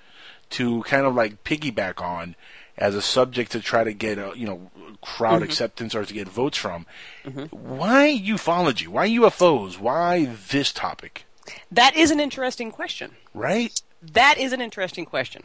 [0.51, 2.35] to kind of like piggyback on
[2.77, 4.69] as a subject to try to get a you know
[5.01, 5.45] crowd Mhm.
[5.45, 6.85] acceptance or to get votes from
[7.25, 7.51] Mhm.
[7.51, 11.25] why ufology why ufos why this topic
[11.71, 13.15] That is an interesting question.
[13.33, 15.43] right That is an interesting question.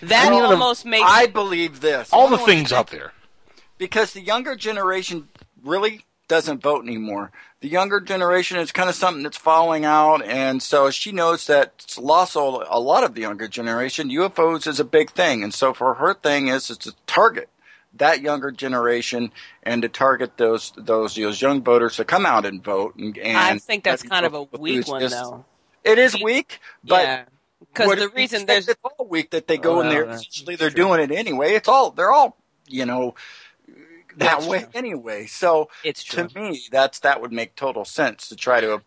[0.00, 2.08] That I mean, almost makes I believe this.
[2.12, 3.12] all the things out there
[3.78, 5.28] because the younger generation
[5.62, 7.30] really doesn't vote anymore.
[7.60, 11.72] The younger generation is kind of something that's falling out, and so she knows that
[11.78, 14.10] it's lost all- a lot of the younger generation.
[14.10, 17.48] UFOs is a big thing, and so for her thing is is to target
[17.96, 19.30] that younger generation
[19.62, 22.96] and to target those those those young voters to come out and vote.
[22.96, 25.44] And, and I think that's kind of a weak one, just- though.
[25.84, 27.24] It is weak, but yeah,
[27.60, 30.06] because the reason there's it's all weak that they go in there.
[30.06, 31.52] Well, Essentially, they're doing it anyway.
[31.52, 33.14] It's all they're all you know
[34.18, 34.68] that That's way true.
[34.74, 35.26] anyway.
[35.26, 36.28] So it's true.
[36.28, 38.82] to me, that's that would make total sense to try to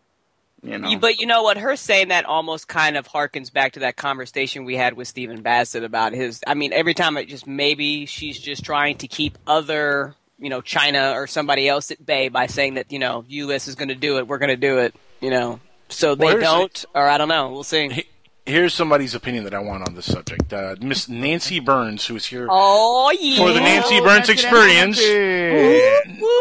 [0.62, 0.98] you know.
[0.98, 1.56] But you know what?
[1.56, 5.42] Her saying that almost kind of harkens back to that conversation we had with Stephen
[5.42, 6.40] Bassett about his.
[6.46, 10.60] I mean, every time it just maybe she's just trying to keep other, you know,
[10.60, 13.68] China or somebody else at bay by saying that you know U.S.
[13.68, 15.60] is going to do it, we're going to do it, you know.
[15.90, 17.50] So they don't, or I don't know.
[17.50, 18.04] We'll see.
[18.48, 22.26] Here's somebody's opinion that i want on this subject uh, miss nancy birnes who is
[22.26, 23.36] here Oh yeah.
[23.36, 24.98] for the nancy birnes experience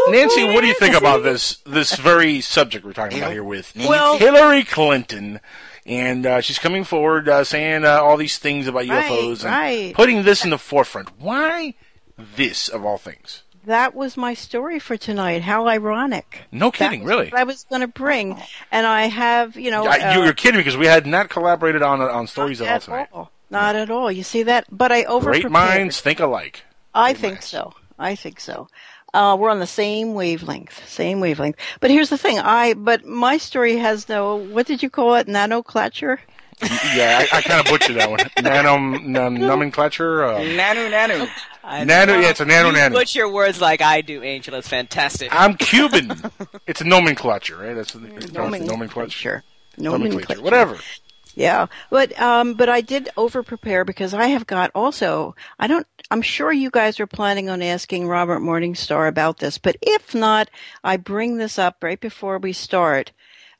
[0.10, 3.74] Nancy, what do you think about this this very subject we're talking about here with
[3.76, 5.40] Well- Hillary Clinton?
[5.86, 9.52] And uh, she's coming forward uh, saying uh, all these things about Right, UFOs and
[9.52, 9.94] right.
[9.96, 11.18] putting this in the forefront.
[11.20, 11.76] Why
[12.18, 13.44] this of all things?
[13.68, 15.42] That was my story for tonight.
[15.42, 16.44] How ironic.
[16.54, 17.26] No kidding, was really.
[17.26, 20.34] what I was going to bring, and I have, you know, I- you, uh, you're
[20.34, 23.08] kidding me because we had not collaborated on on stories at all at tonight.
[23.12, 23.32] all.
[23.50, 24.10] Not at all.
[24.10, 24.66] You see that?
[24.72, 26.64] But I over Great minds think alike.
[26.96, 27.74] I think so.
[28.00, 28.70] I think so.
[29.14, 31.58] Uh, we're on the same wavelength, same wavelength.
[31.82, 32.40] But here's the thing.
[32.40, 34.38] I but my story has no.
[34.38, 35.28] What did you call it?
[35.28, 36.20] Nanoclature.
[36.96, 38.20] Yeah, I, I kind of butchered that one.
[38.42, 40.24] Nano num, nomenclature.
[40.26, 41.30] Uh, nanu nanu.
[41.68, 42.20] Nano.
[42.20, 42.96] Yeah, it's a nano you nano.
[42.98, 44.56] Put your words like I do, Angel.
[44.56, 45.30] It's fantastic.
[45.32, 46.32] I'm Cuban.
[46.68, 47.74] it's a nomenclature, right?
[47.74, 48.66] That's it's Nomenclature.
[48.66, 49.44] nomenclature.
[49.78, 50.42] Nomenclature.
[50.42, 50.78] Whatever.
[51.36, 55.36] Yeah, but um, but I did over prepare because I have got also.
[55.60, 55.86] I don't.
[56.10, 60.50] I'm sure you guys are planning on asking Robert Morningstar about this, but if not,
[60.84, 63.12] I bring this up right before we start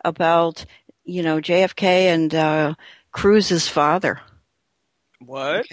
[0.04, 0.66] about
[1.06, 2.74] you know JFK and uh,
[3.12, 4.22] Cruz's father.
[5.20, 5.66] What?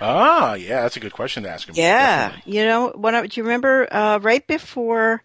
[0.00, 1.74] Ah, yeah, that's a good question to ask him.
[1.76, 5.22] Yeah, you know, when I, do you remember uh, right before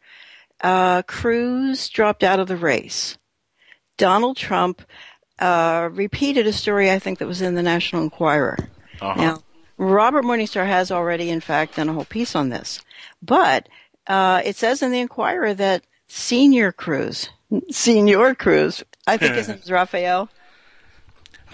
[0.62, 3.18] uh, Cruz dropped out of the race,
[3.98, 4.82] Donald Trump
[5.40, 8.58] uh, repeated a story I think that was in the National Enquirer.
[9.02, 9.22] Uh-huh.
[9.22, 9.44] Now,
[9.78, 12.82] Robert Morningstar has already, in fact, done a whole piece on this,
[13.22, 13.68] but
[14.08, 17.30] uh, it says in the Enquirer that Senior Cruz,
[17.72, 20.30] Senior Cruz, I think his name is Rafael.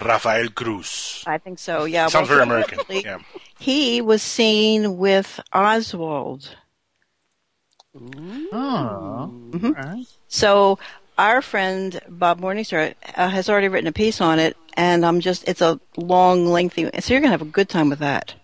[0.04, 1.22] Rafael Cruz.
[1.26, 1.84] I think so.
[1.84, 2.78] Yeah, Sounds well, very American.
[2.88, 3.18] Yeah.
[3.58, 6.56] He was seen with Oswald.
[7.94, 9.30] Oh.
[9.50, 10.06] Mhm.
[10.28, 10.78] So
[11.18, 15.46] our friend Bob Morningstar uh, has already written a piece on it, and I'm just,
[15.46, 18.34] it's a long, lengthy, so you're going to have a good time with that.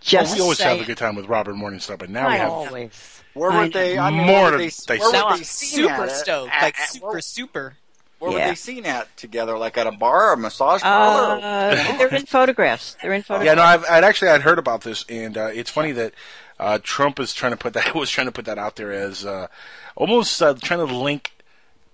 [0.00, 0.76] Just well, we always saying.
[0.78, 3.22] have a good time with Robert Morningstar, but now we have always.
[3.32, 3.98] Where I were they?
[3.98, 5.00] I mean, More where to were they, dissect.
[5.00, 6.88] where Now were I'm they super stoked, At- like at-
[7.24, 7.76] super,
[8.18, 9.56] where, where were they seen at together?
[9.58, 11.36] Like at a bar, or a massage parlor?
[11.36, 12.96] or- Uh, they're in photographs.
[13.02, 13.46] They're in photographs.
[13.46, 16.14] Yeah, no, I've, I'd actually I'd heard about this, and uh, it's funny that
[16.58, 19.24] uh, Trump is trying to put that was trying to put that out there as
[19.26, 19.48] uh,
[19.96, 21.33] almost uh, trying to link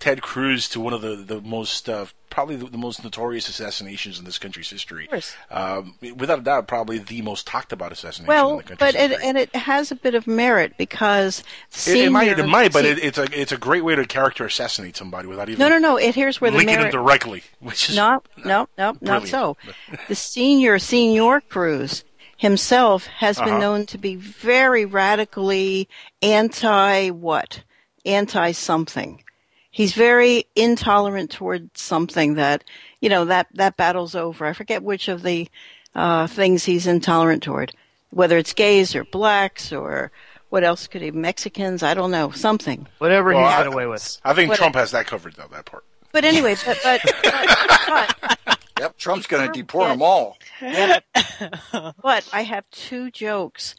[0.01, 4.17] Ted Cruz to one of the the most uh, probably the, the most notorious assassinations
[4.19, 5.07] in this country's history.
[5.51, 8.95] Um, without a doubt, probably the most talked about assassination in Well, the country's but
[8.95, 9.27] it, history.
[9.27, 11.43] and it has a bit of merit because
[11.85, 14.43] It, it might, it might, but it, it's a it's a great way to character
[14.43, 15.97] assassinate somebody without even no, no, no.
[15.97, 16.91] It here's where the linking merit.
[16.91, 19.55] them directly, which is No, no, no, not so.
[20.07, 22.03] The senior, Senior Cruz
[22.37, 23.59] himself has been Uh-huh.
[23.59, 25.87] known to be very radically
[26.23, 27.63] anti what?
[28.03, 29.23] Anti something.
[29.71, 32.63] He's very intolerant toward something that,
[32.99, 34.45] you know, that, that battle's over.
[34.45, 35.47] I forget which of the,
[35.95, 37.73] uh, things he's intolerant toward.
[38.09, 40.11] Whether it's gays or blacks or
[40.49, 42.85] what else could he, Mexicans, I don't know, something.
[42.97, 44.17] Whatever Well, he I- got away with.
[44.25, 45.47] I think What- Trump has that covered though.
[45.51, 45.85] That part.
[46.11, 50.37] But anyway, but, but, but, but Yep, Trump's going to deport them all.
[50.59, 53.75] but I have two jokes.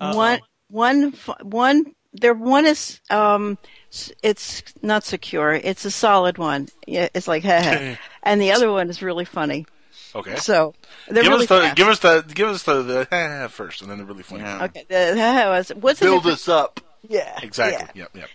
[0.00, 0.16] Uh-oh.
[0.16, 1.94] One, one, f- one.
[2.20, 3.58] There, one is um,
[4.22, 5.52] it's not secure.
[5.52, 6.68] It's a solid one.
[6.86, 7.44] Yeah, it's like,
[8.22, 9.66] and the other one is really funny.
[10.14, 10.36] Okay.
[10.36, 10.74] So
[11.08, 13.98] they're give really us the give us the give us the, the first, and then
[13.98, 14.44] they're really funny.
[14.44, 14.84] Okay.
[14.88, 15.14] The,
[15.48, 16.80] was, what's the Build difference- us up.
[17.08, 17.38] Yeah.
[17.42, 18.00] Exactly.
[18.00, 18.10] Yep.
[18.16, 18.28] Yep.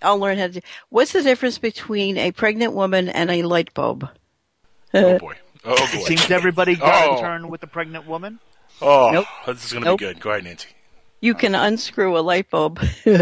[0.00, 0.60] I'll learn how to do.
[0.90, 4.08] What's the difference between a pregnant woman and a light bulb?
[4.92, 5.34] Oh boy.
[5.64, 6.04] Oh boy.
[6.04, 7.16] Seems everybody got Oh.
[7.16, 8.38] a turn with the pregnant woman.
[8.82, 9.26] Oh, Nope.
[9.46, 9.98] this is going to Nope.
[10.00, 10.20] be good.
[10.20, 10.68] Go ahead, Nancy.
[11.24, 12.80] You can unscrew a light bulb.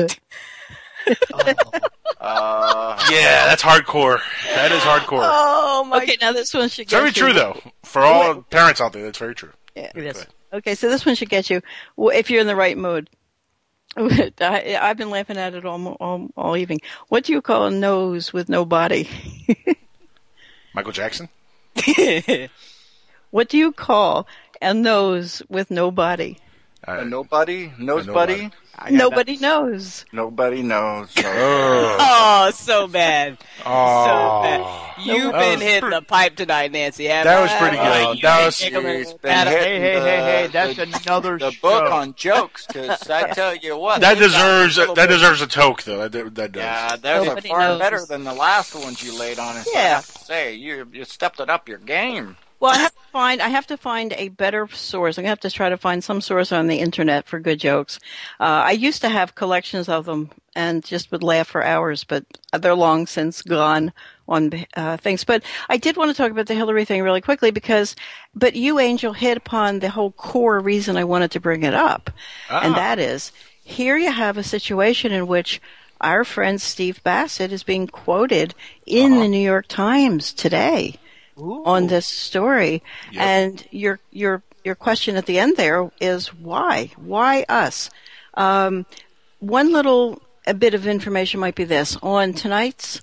[2.21, 4.21] Uh, Yeah, that's hardcore.
[4.55, 5.23] That is hardcore.
[5.25, 5.99] oh my!
[5.99, 6.83] Okay, now this one should.
[6.83, 7.23] it's very get you.
[7.25, 7.61] true, though.
[7.83, 9.51] For all parents out there, that's very true.
[9.75, 9.91] Yeah.
[9.97, 10.25] Yes.
[10.53, 11.61] Okay, so this one should get you
[11.99, 13.11] if you're in the right mood.
[13.97, 16.81] I, I've been laughing at it all, all all evening.
[17.09, 19.09] What do you call a nose with no body?
[20.75, 21.29] Michael Jackson.
[23.31, 24.27] What do you call
[24.61, 26.39] a nose with no body?
[26.87, 27.73] Uh, a nobody?
[27.79, 28.49] Nose nobody.
[28.49, 28.51] buddy?
[28.97, 30.05] Nobody knows.
[30.13, 31.11] Nobody knows.
[31.25, 31.97] Oh.
[32.01, 33.39] Oh, so bad.
[33.65, 34.05] Oh.
[34.05, 34.95] So bad.
[35.05, 37.05] You've That been hitting pre- the pipe tonight, Nancy.
[37.05, 38.23] haven't That was pretty good.
[38.23, 40.47] That was- taking a- He's been Adam, hitting Hey, hey, hey, hey!
[40.53, 41.61] That's the, another the show.
[41.63, 44.01] book on jokes, because I tell you what.
[44.01, 46.09] That deserves a that deserves a toke, though.
[46.09, 46.63] That, that does.
[46.63, 47.79] Yeah, those Nobody are far knows.
[47.81, 49.69] better than the last ones you laid on us.
[49.69, 49.95] I Yeah.
[49.97, 52.37] have to say you you stepped it up your game.
[52.63, 55.19] Well, I have to find I have to find a better source.
[55.19, 57.99] I'm gonna have to try to find some source on the internet for good jokes.
[58.39, 62.25] Uh, I used to have collections of them and just would laugh for hours, but
[62.57, 63.93] they're long since gone
[64.29, 65.25] on uh, things.
[65.25, 67.97] But I did want to talk about the Hillary thing really quickly because,
[68.33, 72.11] but you, Angel, hit upon the whole core reason I wanted to bring it up,
[72.49, 72.79] and Ah.
[72.79, 73.33] that is
[73.65, 75.61] here you have a situation in which
[76.01, 78.55] our friend Steve Bassett is being quoted
[78.87, 80.97] in the New York Times today
[81.65, 82.83] on this story.
[83.13, 83.23] Yep.
[83.23, 86.91] And your your your question at the end there is why?
[86.97, 87.91] Why us?
[88.35, 88.87] Um,
[89.41, 93.01] one little a bit of information might be this on tonight's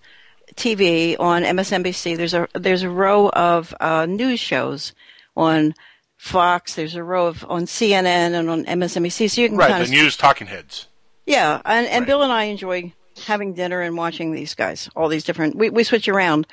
[0.55, 2.17] TV on MSNBC.
[2.17, 4.93] There's a there's a row of uh, news shows
[5.37, 5.73] on
[6.17, 6.75] Fox.
[6.75, 9.29] There's a row of on CNN and on MSNBC.
[9.29, 10.87] So you can Right, kind the of news talking heads.
[11.25, 12.07] yeah, and, and Right.
[12.07, 12.93] Bill and I enjoy
[13.25, 15.55] having dinner and watching these guys, all these different.
[15.55, 16.47] We we switch around,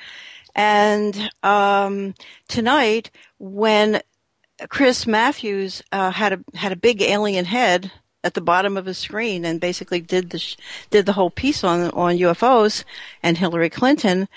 [0.57, 2.15] and um,
[2.47, 4.01] tonight when
[4.69, 7.91] Chris Matthews uh, had a had a big alien head
[8.23, 10.57] at the bottom of his screen and basically did the sh-
[10.89, 12.83] did the whole piece on on UFOs
[13.21, 14.27] and Hillary Clinton.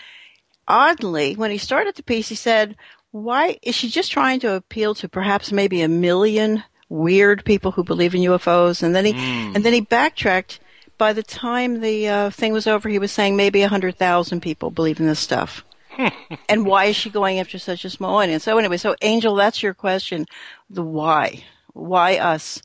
[0.69, 2.77] Oddly, when he started the piece, he said,
[3.11, 7.83] "Why is she just trying to appeal to perhaps maybe a million weird people who
[7.83, 10.61] believe in UFOs?" And then he and then he backtracked.
[10.99, 14.43] By the time the uh, thing was over, he was saying maybe a hundred thousand
[14.43, 15.65] people believe in this stuff.
[16.49, 18.45] and why is she going after such a small audience?
[18.45, 20.27] So anyway, so Angel, that's your question.
[20.69, 21.45] The why?
[21.73, 22.63] Why us?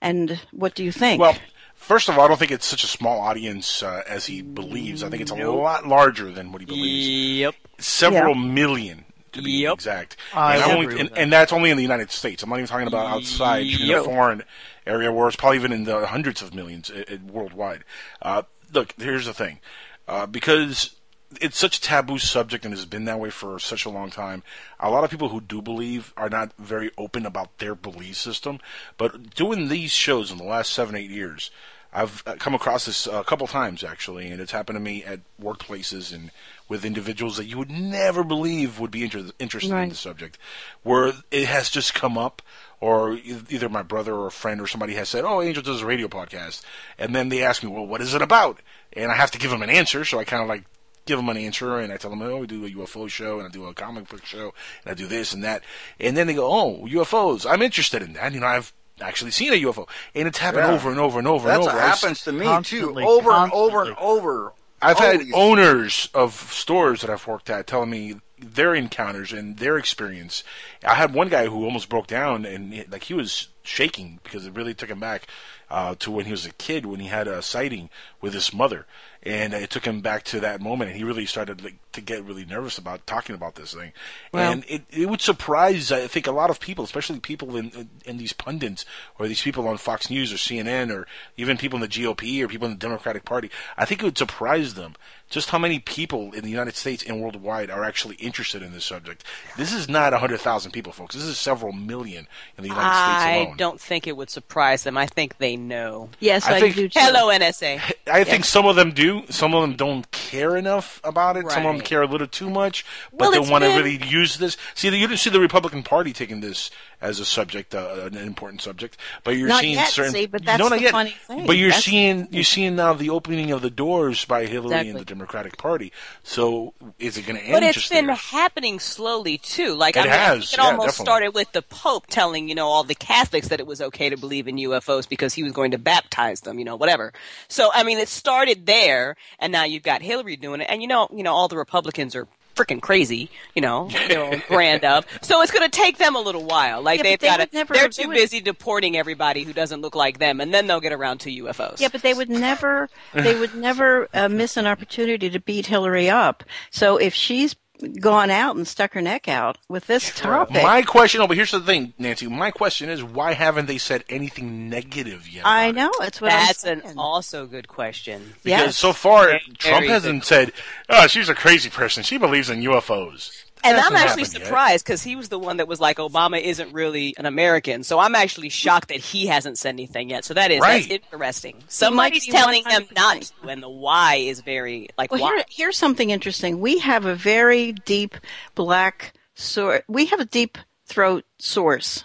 [0.00, 1.20] And what do you think?
[1.20, 1.36] Well,
[1.74, 5.02] first of all, I don't think it's such a small audience uh, as he believes.
[5.02, 7.08] I think it's a lot larger than what he believes.
[7.08, 7.54] Yep.
[7.78, 8.42] Several Yeah.
[8.42, 9.74] million, to be Yep.
[9.74, 10.16] exact.
[10.34, 11.18] I and, I'm agree only, and, that.
[11.18, 12.42] and that's only in the United States.
[12.42, 14.00] I'm not even talking about outside in Yep.
[14.00, 14.42] a foreign
[14.86, 17.84] area where it's probably even in the hundreds of millions uh, uh, worldwide.
[18.20, 19.60] Uh, look, here's the thing.
[20.08, 20.96] Uh, because
[21.40, 24.42] it's such a taboo subject and has been that way for such a long time.
[24.80, 28.58] A lot of people who do believe are not very open about their belief system.
[28.98, 31.50] But doing these shows in the last seven, eight years,
[31.92, 35.20] I've uh, come across this a couple times actually, and it's happened to me at
[35.40, 36.30] workplaces and
[36.68, 40.38] with individuals that you would never believe would be inter- interested in the subject,
[40.82, 42.40] where it has just come up,
[42.80, 45.86] or either my brother or a friend or somebody has said, "Oh, Angel does a
[45.86, 46.62] radio podcast,"
[46.98, 48.60] and then they ask me, "Well, what is it about?"
[48.94, 50.64] And I have to give them an answer, so I kind of like
[51.06, 53.46] give them an answer, and I tell them, "Oh, we do a UFO show, and
[53.46, 55.62] I do a comic book show, and I do this and that,"
[56.00, 59.52] and then they go, "Oh, UFOs, I'm interested in that." You know, I've actually seen
[59.52, 60.72] a UFO, and it's happened Yeah.
[60.74, 61.82] over and over and over That's and over.
[61.82, 64.52] I've happens to me Constantly, too, over and over and over.
[64.80, 69.78] I've had owners of stores that I've worked at telling me their encounters and their
[69.78, 70.42] experience.
[70.84, 74.44] I had one guy who almost broke down and he- like he was shaking because
[74.44, 75.28] it really took him back
[75.70, 78.84] uh, to when he was a kid when he had a sighting with his mother,
[79.24, 82.24] and it took him back to that moment, and he really started like to get
[82.24, 83.92] really nervous about talking about this thing,
[84.32, 84.50] Wow.
[84.52, 87.90] and it it would surprise I think a lot of people, especially people in, in
[88.04, 88.84] in these pundits
[89.18, 91.06] or these people on Fox News or CNN or
[91.36, 93.50] even people in the GOP or people in the Democratic Party.
[93.76, 94.94] I think it would surprise them
[95.32, 98.84] just how many people in the United States and worldwide are actually interested in this
[98.84, 99.24] subject.
[99.56, 101.14] This is not hundred thousand people, folks.
[101.14, 103.48] This is several million in the United States I alone.
[103.48, 103.56] known.
[103.56, 104.96] don't think it would surprise them.
[104.98, 106.10] I think they know.
[106.20, 106.88] Yes, I I, think- do.
[106.88, 107.00] Too.
[107.00, 107.80] Hello, NSA.
[108.06, 109.24] I think some of them do.
[109.30, 111.50] Some of them don't care enough about it.
[111.50, 114.04] Some of them care a little too much, but Well, they want to been- really
[114.06, 114.56] use this.
[114.74, 116.70] See, you didn't see the Republican Party taking this
[117.02, 120.12] as a subject, uh, an important subject, but you're Not seeing yet, certain.
[120.12, 120.92] see, but that's no, not the yet.
[120.92, 121.46] funny thing.
[121.46, 124.98] But you're That's- seeing you're seeing now the opening of the doors by Hillary and
[124.98, 125.92] the Democratic Party.
[126.22, 127.52] So is it going to end?
[127.52, 128.14] But it's been there?
[128.16, 129.74] happening slowly too.
[129.74, 131.04] Like It I mean, I has, think it yeah, almost definitely.
[131.04, 134.16] started with the Pope telling you know all the Catholics that it was okay to
[134.16, 137.12] believe in UFOs because he was going to baptize them, you know, whatever.
[137.48, 140.88] So I mean, it started there, and now you've got Hillary doing it, and you
[140.88, 145.04] know, you know, all the Republicans are freaking crazy, you know, they're all grand up.
[145.22, 146.82] So it's going to take them a little while.
[146.82, 147.64] Like Yeah, they've they got would to.
[147.72, 148.14] They're do too it.
[148.14, 151.80] busy deporting everybody who doesn't look like them, and then they'll get around to UFOs.
[151.80, 156.08] Yeah, but they would never they would never uh, miss an opportunity to beat Hillary
[156.10, 156.44] up.
[156.70, 157.54] So if she's
[158.00, 161.50] gone out and stuck her neck out with this topic, My question, no, but here's
[161.50, 162.26] the thing, Nancy.
[162.26, 165.42] My question is, why haven't they said anything negative yet?
[165.46, 168.34] I know it's what That's I'm an also good question.
[168.42, 168.76] Because Yes.
[168.76, 170.52] so far, Very Trump hasn't said,
[170.88, 172.02] "Oh, she's a crazy person.
[172.02, 175.68] She believes in UFOs." And Hasn't I'm actually surprised because he was the one that
[175.68, 177.84] was like, Obama isn't really an American.
[177.84, 180.24] So I'm actually shocked that he hasn't said anything yet.
[180.24, 180.88] So that is Right.
[180.88, 181.62] that's interesting.
[181.68, 182.94] Somebody's telling him 100%.
[182.96, 185.34] not to, and the why is very like Well, why.
[185.36, 186.60] here, here's something interesting.
[186.60, 188.16] We have a very deep
[188.54, 189.82] black source.
[189.88, 192.04] We have a deep throat source.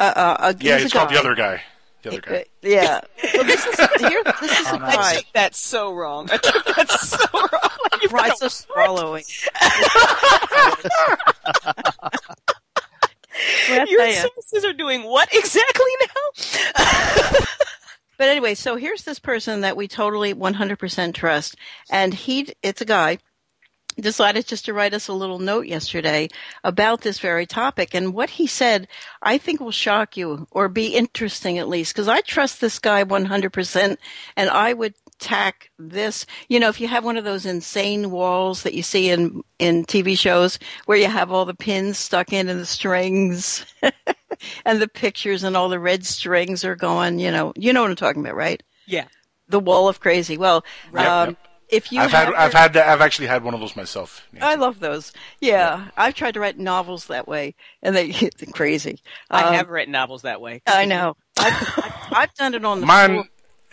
[0.00, 1.62] Uh, uh, uh, Yeah, it's a called the other guy.
[2.04, 2.44] The other guy.
[2.62, 3.00] Yeah.
[3.34, 4.22] Well, this is here.
[4.40, 5.14] This is oh, a I guy.
[5.16, 6.28] took that so wrong.
[6.30, 7.70] I took that so wrong.
[8.02, 9.24] You've got Right, so swallowing.
[13.68, 14.22] Your tell ya.
[14.34, 17.40] sources are doing what exactly now?
[18.16, 21.56] But anyway, so here's this person that we totally 100% trust,
[21.90, 23.18] and he, it's a guy,
[24.02, 26.28] decided just to write us a little note yesterday
[26.62, 27.94] about this very topic.
[27.94, 28.88] And what he said,
[29.22, 33.04] I think will shock you or be interesting at least, because I trust this guy
[33.04, 33.96] 100%,
[34.36, 38.62] and I would tack this, you know, if you have one of those insane walls
[38.62, 42.48] that you see in, in TV shows where you have all the pins stuck in
[42.48, 43.64] and the strings
[44.64, 47.90] and the pictures and all the red strings are going, you know, you know what
[47.90, 48.62] I'm talking about, right?
[48.86, 49.06] Yeah.
[49.48, 50.36] The wall of crazy.
[50.36, 51.38] Well, Yep, um, yep.
[51.68, 54.22] If you I've had, have I've had, that, I've actually had one of those myself.
[54.32, 54.44] Nancy.
[54.46, 55.12] I love those.
[55.40, 59.00] Yeah, I've tried to write novels that way, and they they're crazy.
[59.30, 60.62] I Um, have written novels that way.
[60.66, 61.16] I know.
[61.38, 63.24] I've, I've, I've done it on the Mine, floor.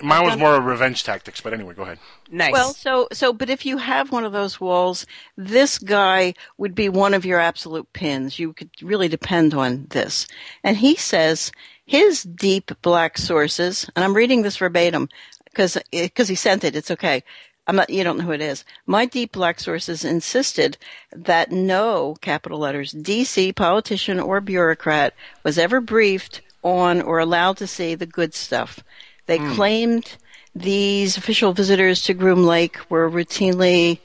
[0.01, 1.41] mine was done- more revenge tactics.
[1.41, 1.99] But anyway, go ahead.
[2.31, 2.53] Nice.
[2.53, 5.05] Well, so so, but if you have one of those walls,
[5.37, 8.39] this guy would be one of your absolute pins.
[8.39, 10.27] You could really depend on this.
[10.63, 11.51] And he says
[11.85, 15.09] his deep black sources, and I'm reading this verbatim
[15.45, 16.75] because because he sent it.
[16.75, 17.23] It's okay.
[17.67, 17.89] I'm not.
[17.89, 18.65] You don't know who it is.
[18.85, 20.77] My deep black sources insisted
[21.11, 27.67] that no capital letters DC politician or bureaucrat was ever briefed on or allowed to
[27.67, 28.83] see the good stuff.
[29.27, 30.17] They claimed
[30.53, 33.99] these official visitors to Groom Lake were routinely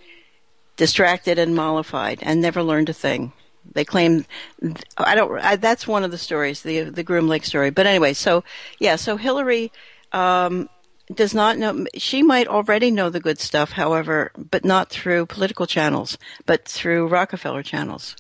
[0.77, 3.33] distracted and mollified and never learned a thing.
[3.73, 4.27] They claim
[4.97, 5.41] I don't.
[5.41, 7.71] I, that's one of the stories, the the Groom Lake story.
[7.71, 8.45] But anyway, so
[8.79, 9.73] yeah, so Hillary
[10.13, 10.69] um,
[11.15, 11.87] does not know.
[11.97, 17.07] She might already know the good stuff, however, but not through political channels, but through
[17.09, 18.17] Rockefeller channels.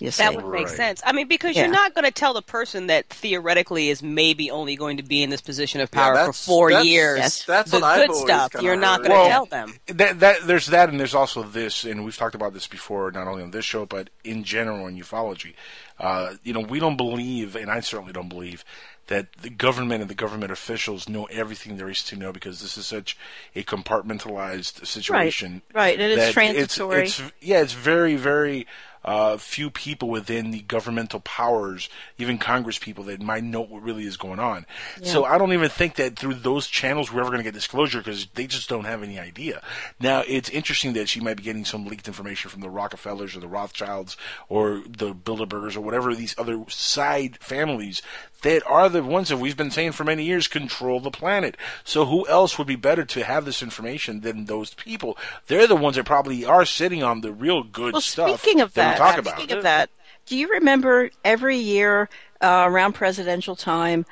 [0.00, 0.76] You see, That would make Right.
[0.76, 1.00] sense.
[1.06, 1.62] I mean, because Yeah.
[1.62, 5.22] you're not going to tell the person that theoretically is maybe only going to be
[5.22, 7.18] in this position of Yeah, power for four that's- years.
[7.18, 7.44] Yes.
[7.44, 8.54] that's the what I've good stuff.
[8.60, 9.78] You're not going to Well, tell them.
[9.86, 13.28] That, that there's that, and there's also this, and we've talked about this before, not
[13.28, 15.54] only on this show but in general in ufology.
[16.00, 18.64] Uh, you know, we don't believe, and I certainly don't believe,
[19.08, 22.76] that the government and the government officials know everything there is to know because this
[22.76, 23.16] is such
[23.54, 25.62] a compartmentalized situation.
[25.74, 26.00] right, right.
[26.00, 27.04] and it's transitory.
[27.04, 28.66] It's, yeah, it's very, very
[29.04, 34.04] uh, few people within the governmental powers, even Congress people, that might know what really
[34.04, 34.64] is going on.
[35.02, 37.98] So I don't even think that through those channels we're ever going to get disclosure
[37.98, 39.62] because they just don't have any idea.
[40.00, 43.40] Now it's interesting that she might be getting some leaked information from the Rockefellers or
[43.40, 44.16] the Rothschilds
[44.48, 48.00] or the Bilderbergers or whatever these other side families
[48.44, 51.56] that are the ones that we've been saying for many years control the planet.
[51.82, 55.16] So who else would be better to have this information than those people?
[55.46, 58.40] They're the ones that probably are sitting on the real good Well, stuff.
[58.40, 59.50] speaking of that, that, we talk about.
[59.50, 59.90] of that,
[60.26, 62.08] do you remember every year
[62.40, 64.04] uh, around presidential time,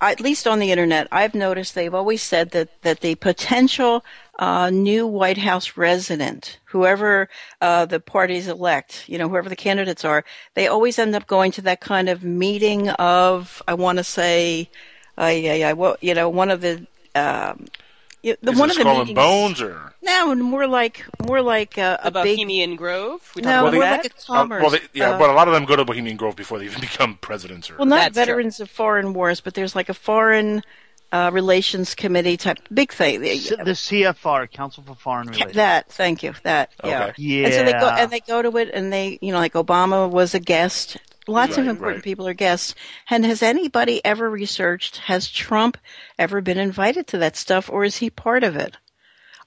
[0.00, 4.04] at least on the internet, I've noticed they've always said that that the potential
[4.38, 7.28] uh, new White House resident, whoever
[7.60, 10.24] uh, the parties elect, you know, whoever the candidates are,
[10.54, 14.70] they always end up going to that kind of meeting of, I want to say,
[15.18, 17.66] uh, yeah, yeah, well, you know, one of the um,
[18.22, 19.92] Yeah, the, Is one it of the Skull and meetings- Bones or?
[20.02, 22.36] No, more like more like a, a The big.
[22.36, 23.32] Bohemian Grove.
[23.34, 24.24] We No, talking more about like a that?
[24.28, 24.62] Uh, commerce.
[24.62, 26.66] well, they, yeah, uh, but a lot of them go to Bohemian Grove before they
[26.66, 27.70] even become presidents.
[27.70, 28.20] Or well, not That's true.
[28.36, 30.62] veterans of foreign wars, but there's like a foreign
[31.12, 33.22] uh, relations committee type big thing.
[33.24, 35.54] C- the CFR, Council for Foreign Relations.
[35.54, 36.34] That, thank you.
[36.44, 37.04] That, yeah.
[37.06, 37.12] Okay.
[37.22, 37.46] Yeah.
[37.46, 40.08] And so they go and they go to it, and they, you know, like Obama
[40.10, 40.98] was a guest.
[41.30, 42.04] Lots of important right.
[42.04, 42.74] people are guests.
[43.08, 44.98] And has anybody ever researched?
[44.98, 45.78] Has Trump
[46.18, 48.76] ever been invited to that stuff, or is he part of it?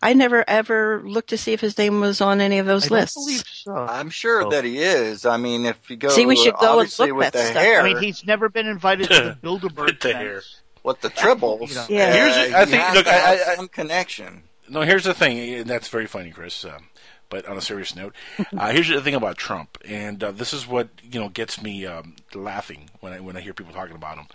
[0.01, 3.15] I never ever looked to see if his name was on any of those lists.
[3.15, 3.63] I don't lists.
[3.63, 3.93] believe so.
[3.93, 5.25] I'm sure that he is.
[5.25, 7.61] I mean, if you go, See, we should go and look with that the stuff.
[7.63, 10.13] hair, I mean, he's never been invited to the Bilderberg With the events.
[10.17, 10.41] hair.
[10.83, 11.85] with the tribbles, You know.
[11.87, 12.09] Yeah.
[12.09, 14.43] uh, Here's- he I think- look, I- have I- I- some connection.
[14.67, 16.65] No, here's the thing, and that's very funny, Chris.
[16.65, 16.87] Um,
[17.33, 18.13] but on a serious note,
[18.55, 21.85] uh, here's the thing about Trump, and uh, this is what you know gets me
[21.85, 24.27] um, laughing when I when I hear people talking about him.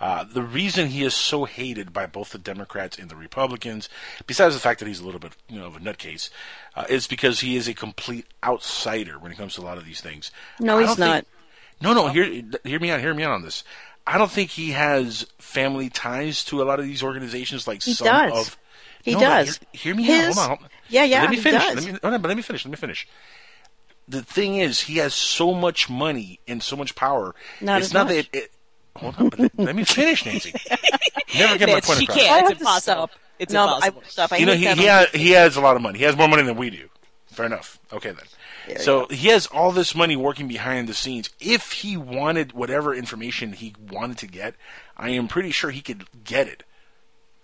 [0.00, 3.88] Uh, the reason he is so hated by both the Democrats and the Republicans,
[4.26, 6.28] besides the fact that he's a little bit you know of a nutcase,
[6.76, 9.84] uh, is because he is a complete outsider when it comes to a lot of
[9.86, 10.30] these things.
[10.60, 11.24] No, he's think- not.
[11.80, 12.08] no, no.
[12.08, 13.00] Hear, hear me out.
[13.00, 13.64] Hear me out on this.
[14.06, 17.94] I don't think he has family ties to a lot of these organizations like He
[17.94, 18.48] some does.
[18.48, 18.58] of.
[19.02, 19.58] He No, does.
[19.72, 20.48] Hear, hear me His- out.
[20.48, 20.68] Hold on.
[20.84, 20.92] Hold.
[20.92, 21.62] Yeah, yeah, Let me he finish.
[21.62, 21.84] does.
[21.86, 22.00] Let me.
[22.02, 22.64] Oh, no, but let me finish.
[22.64, 23.06] Let me finish.
[24.06, 27.34] The thing is, he has so much money and so much power.
[27.60, 28.30] Not it's as not much.
[28.30, 28.38] that.
[28.38, 28.50] It,
[28.96, 30.52] hold on, but let, let me finish, Nancy.
[31.38, 32.18] Never get my Nancy, point she across.
[32.18, 32.30] can't.
[32.32, 33.10] I It's have to impossible.
[33.38, 34.02] It's no, impossible.
[34.04, 34.32] I stop.
[34.32, 35.98] I you know, he he has, he has a lot of money.
[35.98, 36.88] He has more money than we do.
[37.26, 37.80] Fair enough.
[37.92, 38.76] Okay then.
[38.78, 41.30] so he has all this money working behind the scenes.
[41.40, 44.54] If he wanted whatever information he wanted to get,
[44.96, 46.62] I am pretty sure he could get it.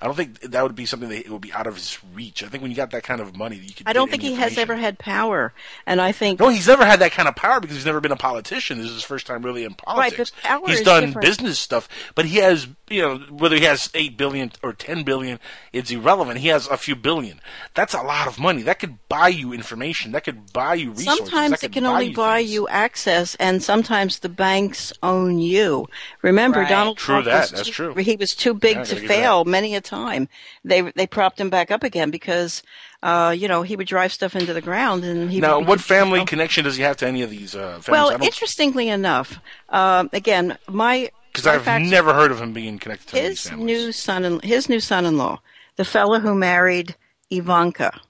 [0.02, 2.42] I don't think that would be something that it would be out of his reach.
[2.42, 3.86] I think when you got that kind of money, you could.
[3.86, 5.52] I don't think he has ever had power,
[5.86, 8.12] and I think No, he's never had that kind of power because he's never been
[8.12, 8.78] a politician.
[8.78, 10.30] This is his first time really in politics.
[10.30, 11.26] but power he's is done different.
[11.26, 15.38] business stuff, but he has, you know, whether he has eight billion or ten billion,
[15.72, 16.38] it's irrelevant.
[16.38, 17.40] He has a few billion.
[17.74, 18.62] That's a lot of money.
[18.62, 20.12] That could buy you information.
[20.12, 21.18] That could buy you resources.
[21.18, 22.52] sometimes That it could can only you buy things.
[22.54, 25.88] you access, and sometimes the banks own you.
[26.22, 26.68] Remember, Right.
[26.70, 27.40] Donald True Trump that.
[27.42, 27.94] was That's too, true.
[27.96, 29.89] He was too big Yeah, to gotta give you fail many a time.
[29.90, 30.28] Time,
[30.64, 32.62] they they propped him back up again because,
[33.02, 35.80] uh, you know, he would drive stuff into the ground, and he Now, would what
[35.80, 37.88] family connection does he have to any of these uh, families?
[37.88, 43.08] Well, interestingly enough, um, again, my because I've facts- never heard of him being connected
[43.08, 43.66] to any these his families.
[43.66, 45.40] new son in, his new son-in-law,
[45.74, 46.94] the fellow who married
[47.30, 48.00] Ivanka.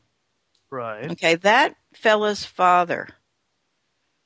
[0.71, 1.11] Right.
[1.13, 3.09] Okay, that fella's father.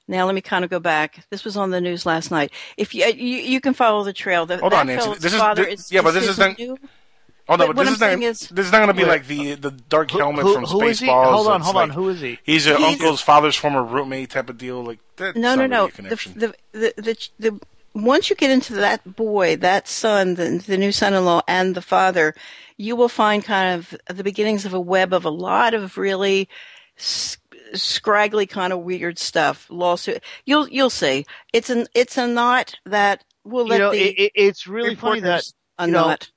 [0.06, 1.24] Now let me kind of go back.
[1.30, 2.52] This was on the news last night.
[2.76, 5.14] If you you, you can follow the trail, the, Hold on, Nancy.
[5.14, 6.76] This is- father this- yeah, but this is new-
[7.46, 8.22] Oh no, But but, this is not.
[8.22, 9.08] is- this is not going to be Wait.
[9.08, 11.06] like the the dark helmet who- from who is he?
[11.06, 11.32] Spaceballs.
[11.32, 11.88] Hold on, It's hold on.
[11.88, 12.38] like- Who is he?
[12.42, 14.82] He's your He's- uncle's father's former roommate type of deal.
[14.82, 16.08] Like that's no, not no, really no.
[16.08, 17.60] The, the the the the
[17.94, 22.34] once you get into that boy, that son, the, the new son-in-law, and the father,
[22.76, 26.48] you will find kind of the beginnings of a web of a lot of really
[26.98, 27.36] s-
[27.74, 29.66] scraggly kind of weird stuff.
[29.70, 30.22] Lawsuit.
[30.44, 31.26] You'll you'll see.
[31.52, 34.94] It's an it's a knot that will You let know, the it, it, it's really
[34.94, 36.30] funny that reporters you know, unknot.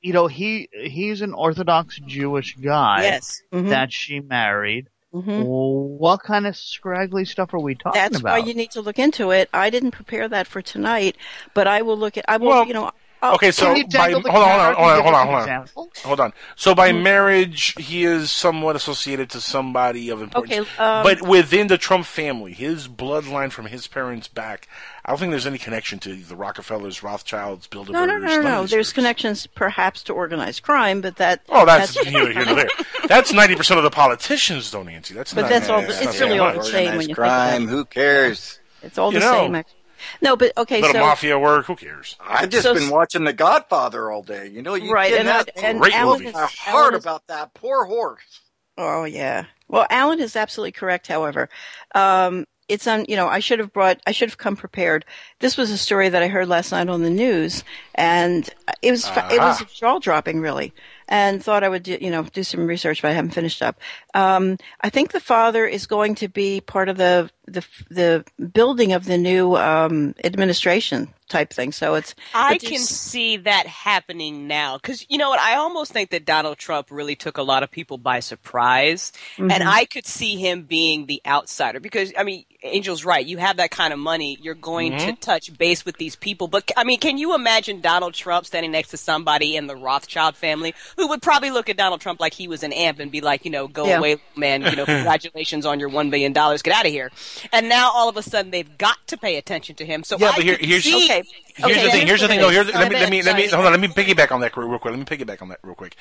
[0.00, 3.42] You know he he's an Orthodox Jewish guy Yes.
[3.52, 3.68] Mhm.
[3.70, 4.88] that she married.
[5.14, 5.44] Mhm.
[5.46, 8.38] What kind of scraggly stuff are we talking That's about?
[8.38, 9.48] why you need to look into it.
[9.54, 11.16] I didn't prepare that for tonight,
[11.54, 12.24] but I will look at.
[12.28, 12.48] I will.
[12.48, 12.90] Well, you know.
[13.20, 15.34] I'll- okay, so by, hold on, hold on, hold on, hold on, us an hold
[15.34, 15.90] on, example?
[16.04, 16.32] hold on.
[16.56, 20.68] So by marriage, he is somewhat associated to somebody of importance.
[20.74, 24.68] Okay, um, but within the Trump family, his bloodline from his parents back,
[25.04, 27.90] I don't think there's any connection to the Rockefellers, Rothschilds, Bilderbergers.
[27.92, 28.66] No, no, no, no, no.
[28.66, 31.40] There's connections perhaps to organized crime, but that.
[31.48, 32.68] Oh, that's, neither here nor there.
[33.08, 35.14] That's ninety percent of the politicians, though, Nancy.
[35.14, 37.16] That's But not, that's all- that's it's not really all the same when you think
[37.16, 37.62] crime.
[37.64, 37.74] about it.
[37.74, 38.60] Who cares?
[38.82, 39.32] It's all You the know.
[39.32, 39.54] same.
[39.54, 39.72] act-
[40.20, 40.80] No, but okay.
[40.80, 41.66] Little so mafia work.
[41.66, 42.16] Who cares?
[42.20, 44.46] I've just So- been watching The Godfather all day.
[44.48, 46.28] You know, you Right, get and that I- and Great Alan movie.
[46.28, 48.40] is, my Alan heart is- about that poor horse.
[48.76, 49.44] Oh yeah.
[49.68, 51.06] Well, Alan is absolutely correct.
[51.08, 51.48] However,
[51.94, 53.04] um, it's on.
[53.08, 53.98] You know, I should have brought.
[54.06, 55.04] I should have come prepared.
[55.40, 58.48] This was a story that I heard last night on the news, and
[58.82, 60.72] it was fa it was jaw dropping, really.
[61.08, 63.80] And thought I would, do, you know, do some research, but I haven't finished up.
[64.12, 68.92] Um, I think the father is going to be part of the the the building
[68.92, 71.72] of the new um, administration type thing.
[71.72, 75.40] So it's I can see that happening now because you know what?
[75.40, 79.50] I almost think that Donald Trump really took a lot of people by surprise, and
[79.50, 79.66] Mhm.
[79.66, 83.24] I could see him being the outsider because I mean, Angel's right.
[83.24, 85.20] You have that kind of money, you're going to Mhm.
[85.20, 86.48] touch base with these people.
[86.48, 90.36] But I mean, can you imagine Donald Trump standing next to somebody in the Rothschild
[90.36, 93.20] family who would probably look at Donald Trump like he was an amp and be
[93.20, 93.98] like, you know, go Yeah.
[93.98, 94.62] away, man.
[94.62, 96.62] You know, congratulations on your one billion dollars.
[96.62, 97.12] Get out of here.
[97.52, 100.02] and now all of a sudden they've got to pay attention to him.
[100.02, 101.17] So Yeah, I but here- could here's- see.
[101.20, 101.72] Okay.
[101.74, 102.06] Here's the thing.
[102.06, 102.40] Here's the thing.
[102.40, 103.72] No, here's, let me let me let me hold on.
[103.72, 104.94] Let me piggyback on that real real quick.
[104.96, 105.96] Let me piggyback on that real quick.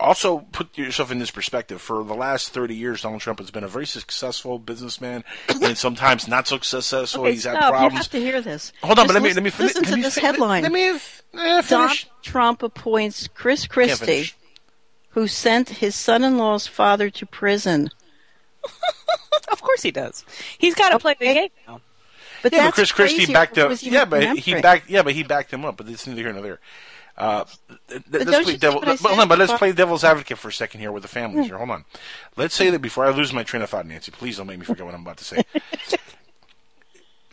[0.00, 1.80] Also, put yourself in this perspective.
[1.80, 6.28] For the last thirty years, Donald Trump has been a very successful businessman, and sometimes
[6.28, 7.22] not so successful.
[7.22, 7.64] Okay, He's had stop.
[7.64, 7.94] You problems.
[7.96, 8.72] have to hear this.
[8.82, 10.24] Hold on, Just but let me let me fin- listen let to me this fin-
[10.24, 10.62] headline.
[10.62, 12.04] Let me f- eh, Donald.
[12.22, 14.32] Trump appoints Chris Christie,
[15.10, 17.90] who sent his son-in-law's father to prison.
[19.50, 20.24] Of course he does.
[20.58, 21.80] He's got to play the game now.
[22.42, 23.78] But yeah, but Chris Christie backed than up.
[23.82, 24.88] Yeah, but he backed.
[24.90, 25.76] Yeah, but he backed him up.
[25.76, 26.60] But it's neither here nor there.
[27.16, 27.44] Uh,
[27.88, 28.80] th- th- don't let's play devil.
[28.80, 31.08] what But, hold on, but let's play devil's advocate for a second here with the
[31.08, 31.46] families.
[31.46, 31.84] Here, hold on.
[32.36, 34.64] Let's say that before I lose my train of thought, Nancy, please don't make me
[34.64, 35.42] forget what I'm about to say.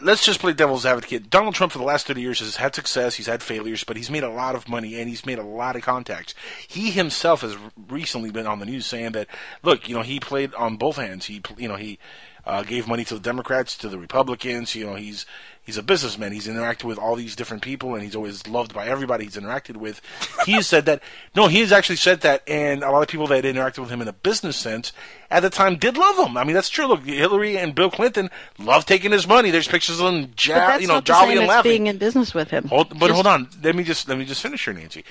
[0.02, 1.30] let's just play devil's advocate.
[1.30, 4.10] Donald Trump for the last 30 years has had success, he's had failures, but he's
[4.10, 6.34] made a lot of money and he's made a lot of contacts.
[6.68, 7.56] He himself has
[7.90, 9.28] recently been on the news saying that,
[9.64, 11.26] look, you know, he played on both hands.
[11.26, 12.00] He, you know, he
[12.46, 14.76] uh, gave money to the Democrats, to the Republicans.
[14.76, 15.26] You know, he's
[15.64, 16.32] he's a businessman.
[16.32, 19.78] He's interacted with all these different people, and he's always loved by everybody he's interacted
[19.78, 20.02] with.
[20.46, 21.02] He has said that.
[21.36, 24.02] No, he has actually said that, and a lot of people that interacted with him
[24.02, 24.94] in a business sense
[25.32, 26.38] at the time did love him.
[26.38, 26.86] I mean, that's true.
[26.86, 29.52] Look, Hillary and Bill Clinton loved taking his money.
[29.52, 31.72] There's pictures of them, ja- you know, not jolly and as laughing.
[31.72, 32.68] being in business with him.
[32.68, 33.48] Hold, but Just- hold on.
[33.64, 35.04] Let me just let me just finish here, Nancy.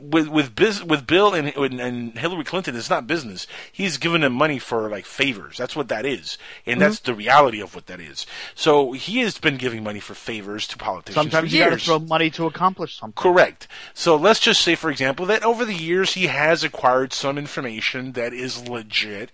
[0.00, 3.46] With with biz, with Bill and, and and Hillary Clinton, it's not business.
[3.72, 5.56] He's giving them money for like favors.
[5.56, 7.12] That's what that is, and that's Mm-hmm.
[7.12, 8.26] the reality of what that is.
[8.54, 11.78] So he has been giving money for favors to politicians Sometimes for you got to
[11.78, 13.14] throw money to accomplish something.
[13.20, 13.66] Correct.
[13.94, 18.12] So let's just say, for example, that over the years he has acquired some information
[18.12, 19.30] that is legit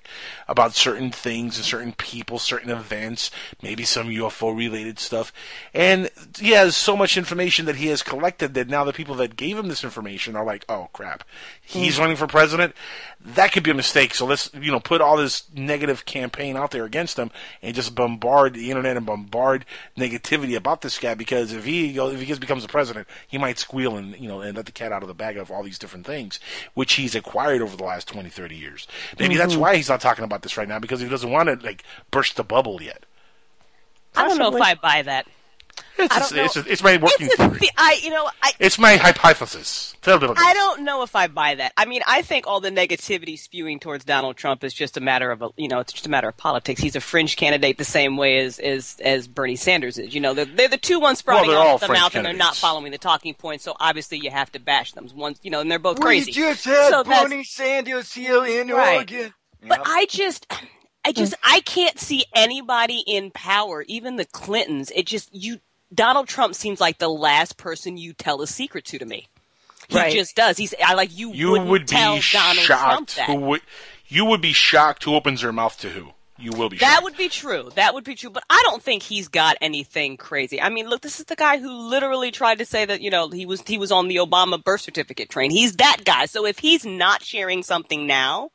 [0.46, 3.30] about certain things and certain people, certain events,
[3.62, 5.32] maybe some UFO related stuff.
[5.74, 9.36] And he has so much information that he has collected that now the people that
[9.36, 11.24] gave him this information are like, oh crap,
[11.62, 12.74] he's running for president.
[13.20, 14.14] That could be a mistake.
[14.14, 17.30] So let's, you know, put all this negative campaign out there against him
[17.62, 19.64] and just bombard the internet and bombard
[19.96, 23.36] negativity about this guy because if he goes, if he gets, becomes the president, he
[23.38, 25.62] might squeal and, you know, and let the cat out of the bag of all
[25.64, 26.38] these different things,
[26.74, 28.86] which he's acquired over the last 20, 30 years.
[29.18, 29.58] Maybe that's Mhm.
[29.58, 32.36] why he's not talking about this right now because he doesn't want to, like, burst
[32.36, 33.04] the bubble yet.
[34.16, 35.26] I don't know if I buy that.
[35.96, 37.58] It's, I it's, don't it's, it's my working It's a theory.
[37.58, 39.94] the- I, you know, I, It's my hypothesis.
[40.02, 41.72] Tell me I don't know if I buy that.
[41.76, 45.30] I mean, I think all the negativity spewing towards Donald Trump is just a matter
[45.30, 46.80] of, a, you know, it's just a matter of politics.
[46.80, 50.14] He's a fringe candidate the same way as as, as Bernie Sanders is.
[50.14, 52.24] You know, they're, they're the two ones sprouting they're all off the fringe mouth, and
[52.26, 53.62] they're not following the talking points.
[53.64, 55.08] So obviously, you have to bash them.
[55.14, 56.32] Once, you know, and they're both We crazy.
[56.32, 58.96] just had so Bernie Sanders here in Right.
[58.98, 59.34] Oregon.
[59.66, 60.46] But I just,
[61.04, 61.38] I just, mm.
[61.44, 64.90] I can't see anybody in power, even the Clintons.
[64.94, 65.60] It just, you,
[65.92, 69.28] Donald Trump seems like the last person you tell a secret to to me.
[69.88, 70.12] He Right.
[70.12, 70.56] just does.
[70.58, 71.32] He's, I like you.
[71.32, 73.16] You wouldn't be tell Donald Trump shocked.
[73.16, 73.26] that.
[73.26, 73.60] Who would,
[74.06, 76.10] you would be shocked who opens their mouth to who.
[76.40, 76.80] You will be shocked.
[76.88, 77.04] That shocked.
[77.04, 77.70] would be true.
[77.74, 78.30] That would be true.
[78.30, 80.60] But I don't think he's got anything crazy.
[80.60, 83.28] I mean, look, this is the guy who literally tried to say that you know
[83.28, 85.50] he was he was on the Obama birth certificate train.
[85.50, 86.26] He's that guy.
[86.26, 88.50] So if he's not sharing something now,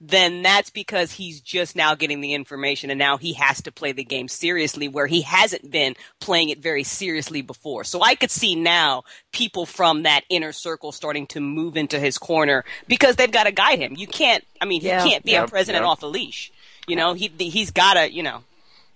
[0.00, 3.92] then that's because he's just now getting the information and now he has to play
[3.92, 7.84] the game seriously where he hasn't been playing it very seriously before.
[7.84, 12.18] So I could see now people from that inner circle starting to move into his
[12.18, 13.94] corner because they've got to guide him.
[13.96, 15.88] You can't, I mean, he can't be Yep, a president yep.
[15.88, 16.52] off a leash.
[16.86, 18.44] You know, he he's got to, you know,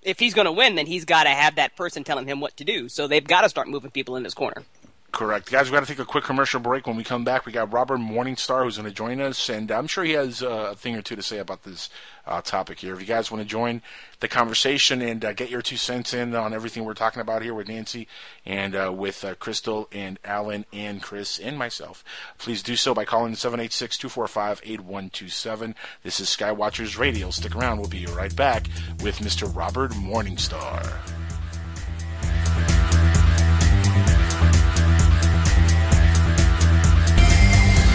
[0.02, 2.56] if he's going to win, then he's got to have that person telling him what
[2.58, 2.88] to do.
[2.88, 4.62] So they've got to start moving people in his corner.
[5.10, 5.50] Correct.
[5.50, 6.86] Guys, we've got to take a quick commercial break.
[6.86, 9.86] When we come back, we got Robert Morningstar who's going to join us, and I'm
[9.86, 11.88] sure he has uh, a thing or two to say about this
[12.26, 12.92] uh, topic here.
[12.92, 13.80] If you guys want to join
[14.20, 17.54] the conversation and uh, get your two cents in on everything we're talking about here
[17.54, 18.06] with Nancy
[18.44, 22.04] and uh, with uh, Crystal and Alan and Chris and myself,
[22.36, 25.74] please do so by calling 786-245-8127.
[26.02, 27.30] This is Skywatchers Radio.
[27.30, 27.78] Stick around.
[27.78, 28.66] We'll be right back
[29.02, 29.50] with Mr.
[29.56, 31.17] Robert Morningstar.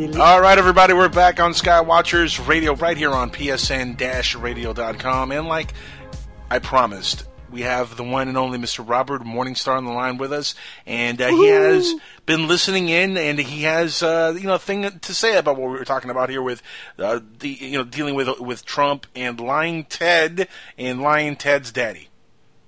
[0.00, 5.30] All right, everybody, we're back on Skywatchers Radio right here on PSN-radio.com.
[5.30, 5.74] And like
[6.48, 8.88] I promised, we have the one and only Mr.
[8.88, 10.54] Robert Morningstar on the line with us,
[10.86, 11.94] and uh, he has
[12.24, 15.70] been listening in, and he has uh, you know a thing to say about what
[15.70, 16.62] we were talking about here with
[16.98, 20.48] uh, the you know dealing with with Trump and lying Ted
[20.78, 22.09] and lying Ted's daddy.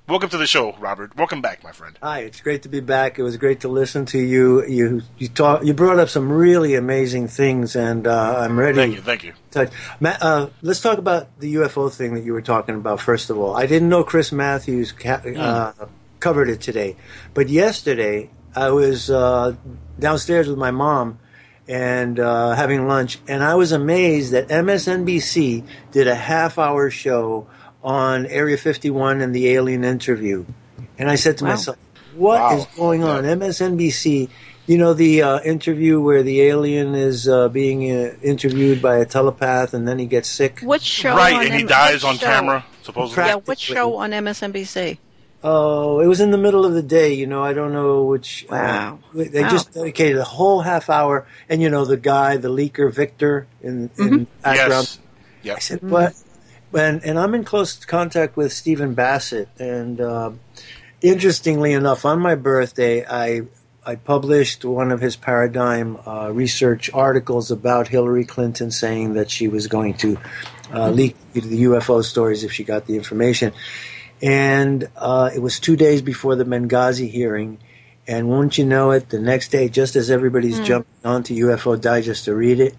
[0.09, 1.17] Welcome to the show, Robert.
[1.17, 1.97] Welcome back, my friend.
[2.03, 3.21] Hi, it's great to be back.
[3.21, 4.67] It was great to listen to you.
[4.67, 5.65] You you talk.
[5.65, 8.75] You brought up some really amazing things, and uh, I'm ready.
[8.77, 9.33] Thank you, thank you.
[9.53, 9.71] To,
[10.05, 13.01] uh, let's talk about the UFO thing that you were talking about.
[13.01, 15.73] First of all, I didn't know Chris Matthews ca- uh,
[16.19, 16.97] covered it today,
[17.33, 19.55] but yesterday I was uh,
[20.01, 21.21] downstairs with my mom
[21.69, 27.47] and uh, having lunch, and I was amazed that MSNBC did a half-hour show
[27.83, 30.45] on Area 51 and the alien interview.
[30.99, 31.51] And I said to Wow.
[31.51, 31.77] myself,
[32.15, 33.25] "What is going on?
[33.25, 34.29] MSNBC,
[34.67, 39.05] you know, the uh, interview where the alien is uh, being uh, interviewed by a
[39.05, 40.61] telepath and then he gets sick?
[40.61, 41.17] What show?
[41.17, 42.27] Right, on and he dies what on show?
[42.27, 43.25] camera, supposedly.
[43.25, 44.99] Yeah, what show on MSNBC?
[45.45, 48.47] Oh, it was in the middle of the day, you know, I don't know which.
[48.49, 49.01] Wow.
[49.13, 49.49] uh, they Wow.
[49.49, 51.27] just dedicated a whole half hour.
[51.49, 54.71] And, you know, the guy, the leaker, Victor, in, in background.
[54.71, 54.99] Yes.
[55.43, 55.57] Yep.
[55.57, 56.13] I said, "What?"
[56.75, 60.31] And and I'm in close contact with Stephen Bassett, and uh,
[61.01, 63.43] interestingly enough, on my birthday, I
[63.85, 69.49] I published one of his paradigm uh, research articles about Hillary Clinton, saying that she
[69.49, 70.19] was going to
[70.73, 73.53] uh, leak the UFO stories if she got the information.
[74.23, 77.59] And uh, it was two days before the Benghazi hearing.
[78.07, 80.65] And won't you know it, the next day, just as everybody's Hmm.
[80.65, 82.75] jumping onto UFO Digest to read it,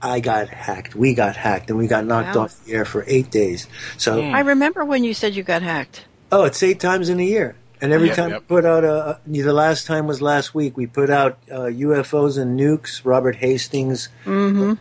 [0.00, 0.94] I got hacked.
[0.94, 2.42] We got hacked, and we got knocked Wow.
[2.44, 3.66] off the air for eight days.
[3.96, 6.04] So, I remember when you said you got hacked.
[6.30, 7.56] oh, it's eight times in a year.
[7.80, 8.40] And every Yep, time yep.
[8.42, 10.76] we put out a, the last time was last week.
[10.76, 13.00] We put out uh, UFOs and nukes.
[13.04, 14.74] Robert Hastings, Mm-hmm.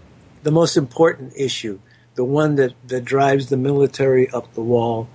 [0.43, 1.80] the most important issue,
[2.15, 5.07] the one that, that drives the military up the wall,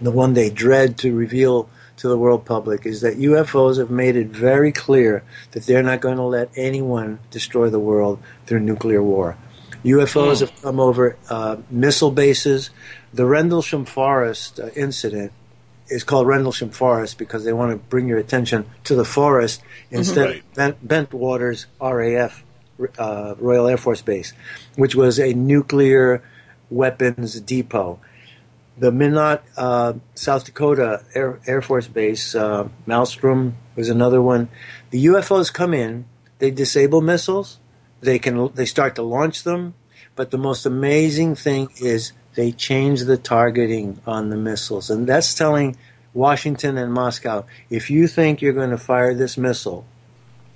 [0.00, 1.70] the one they dread to reveal
[2.00, 5.22] to the world public, is that UFOs have made it very clear
[5.52, 9.36] that they're not going to let anyone destroy the world through nuclear war.
[9.84, 12.70] UFOs have come over uh, missile bases.
[13.14, 15.32] The Rendlesham Forest uh, incident
[15.88, 20.26] is called Rendlesham Forest because they want to bring your attention to the forest instead
[20.26, 20.36] Right.
[20.38, 22.44] of Bent, Bentwaters RAF,
[22.98, 24.32] uh, Royal Air Force Base,
[24.76, 26.22] which was a nuclear
[26.70, 27.98] weapons depot.
[28.80, 34.48] The Minot, uh, South Dakota Air, Air Force Base, uh, Malmstrom was another one.
[34.88, 36.06] The UFOs come in,
[36.38, 37.58] they disable missiles,
[38.00, 39.74] they can they start to launch them,
[40.16, 45.34] but the most amazing thing is they change the targeting on the missiles, and that's
[45.34, 45.76] telling
[46.14, 49.84] Washington and Moscow if you think you're going to fire this missile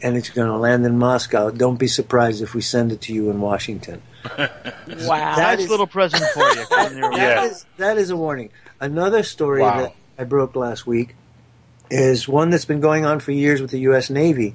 [0.03, 3.13] and it's going to land in Moscow, don't be surprised if we send it to
[3.15, 4.03] you in Washington.
[4.87, 5.37] Wow.
[5.37, 6.65] That nice is- little present for you.
[6.67, 8.51] Come near That is- that is a warning.
[8.81, 9.81] Another story Wow.
[9.81, 11.15] that I broke last week
[11.91, 14.11] is one that's been going on for years with the U.S.
[14.11, 14.55] Navy.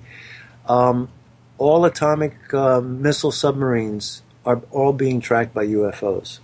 [0.67, 1.09] Um,
[1.57, 6.39] all atomic uh, missile submarines are all being tracked by UFOs.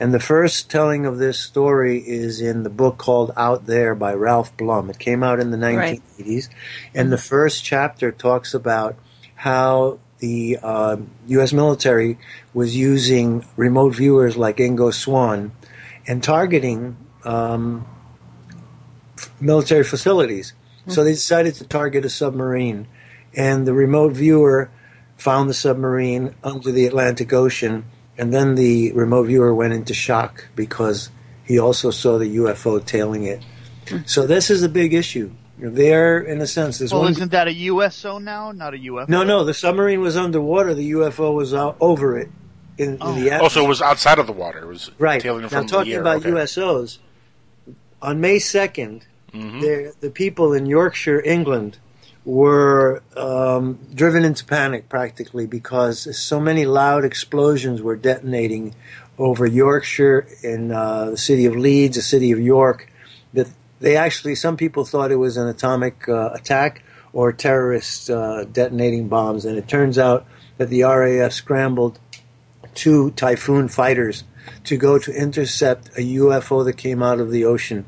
[0.00, 4.14] And the first telling of this story is in the book called Out There by
[4.14, 4.88] Ralph Blum.
[4.88, 6.48] It came out in the 1980s.
[6.48, 6.48] Right.
[6.94, 8.96] And the first chapter talks about
[9.34, 10.96] how the uh,
[11.28, 11.52] U.S.
[11.52, 12.18] military
[12.54, 15.52] was using remote viewers like Ingo Swann
[16.06, 17.86] and targeting um,
[19.18, 20.54] f- military facilities.
[20.88, 22.88] So they decided to target a submarine.
[23.36, 24.70] And the remote viewer
[25.16, 27.84] found the submarine under the Atlantic Ocean.
[28.20, 31.08] And then the remote viewer went into shock because
[31.42, 33.42] he also saw the UFO tailing it.
[33.88, 34.00] Hmm.
[34.04, 35.32] So this is a big issue.
[35.58, 37.12] There, in a sense, there's well, one.
[37.12, 39.08] isn't that a USO now, not a UFO?
[39.08, 40.74] No, no, the submarine was underwater.
[40.74, 42.28] The UFO was out over it
[42.76, 43.38] in, in the atmosphere.
[43.40, 44.60] Also, it was outside of the water.
[44.60, 45.20] It was Right.
[45.22, 46.00] tailing Now, from talking the air.
[46.02, 46.30] about okay.
[46.30, 46.98] USOs,
[48.02, 49.02] on May 2nd,
[49.32, 49.60] mm-hmm.
[49.60, 51.78] there- the people in Yorkshire, England,
[52.24, 58.74] were um, driven into panic practically because so many loud explosions were detonating
[59.18, 62.90] over Yorkshire in uh, the city of Leeds, the city of York,
[63.32, 63.48] that
[63.80, 69.08] they actually, some people thought it was an atomic uh, attack or terrorists uh, detonating
[69.08, 70.26] bombs, and it turns out
[70.58, 71.98] that the RAF scrambled
[72.74, 74.24] two Typhoon fighters
[74.64, 77.84] to go to intercept a UFO that came out of the ocean,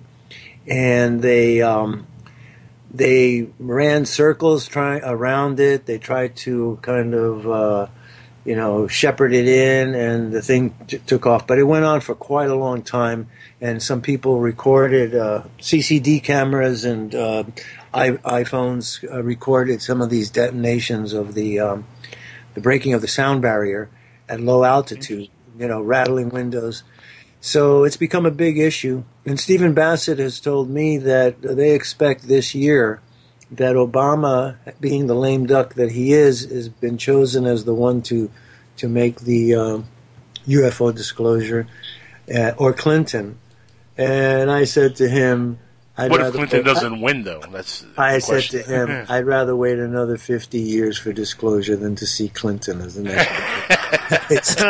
[0.67, 2.07] and they um,
[2.93, 5.87] they ran circles trying around it.
[5.87, 7.87] They tried to kind of uh,
[8.45, 11.47] you know shepherd it in, and the thing t- took off.
[11.47, 13.29] But it went on for quite a long time,
[13.61, 17.45] and some people recorded uh, CCD cameras and uh,
[17.95, 21.87] I- iPhones uh, recorded some of these detonations of the um,
[22.55, 23.89] the breaking of the sound barrier
[24.29, 25.29] at low altitude,
[25.59, 26.85] you know, rattling windows.
[27.45, 29.03] So it's become a big issue.
[29.27, 33.01] And Stephen Bassett has told me that they expect this year
[33.51, 38.01] that Obama, being the lame duck that he is, has been chosen as the one
[38.03, 38.31] to
[38.77, 39.87] to make the um,
[40.47, 41.67] UFO disclosure,
[42.33, 43.39] uh, or Clinton.
[43.99, 45.59] And I said to him,
[45.99, 47.43] I'd what if Clinton wait- doesn't win, though?
[47.51, 52.07] That's I said to him, I'd rather wait another 50 years for disclosure than to
[52.07, 54.63] see Clinton as the next.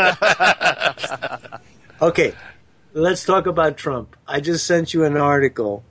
[2.02, 2.34] Okay,
[2.94, 4.16] let's talk about Trump.
[4.26, 5.84] I just sent you an article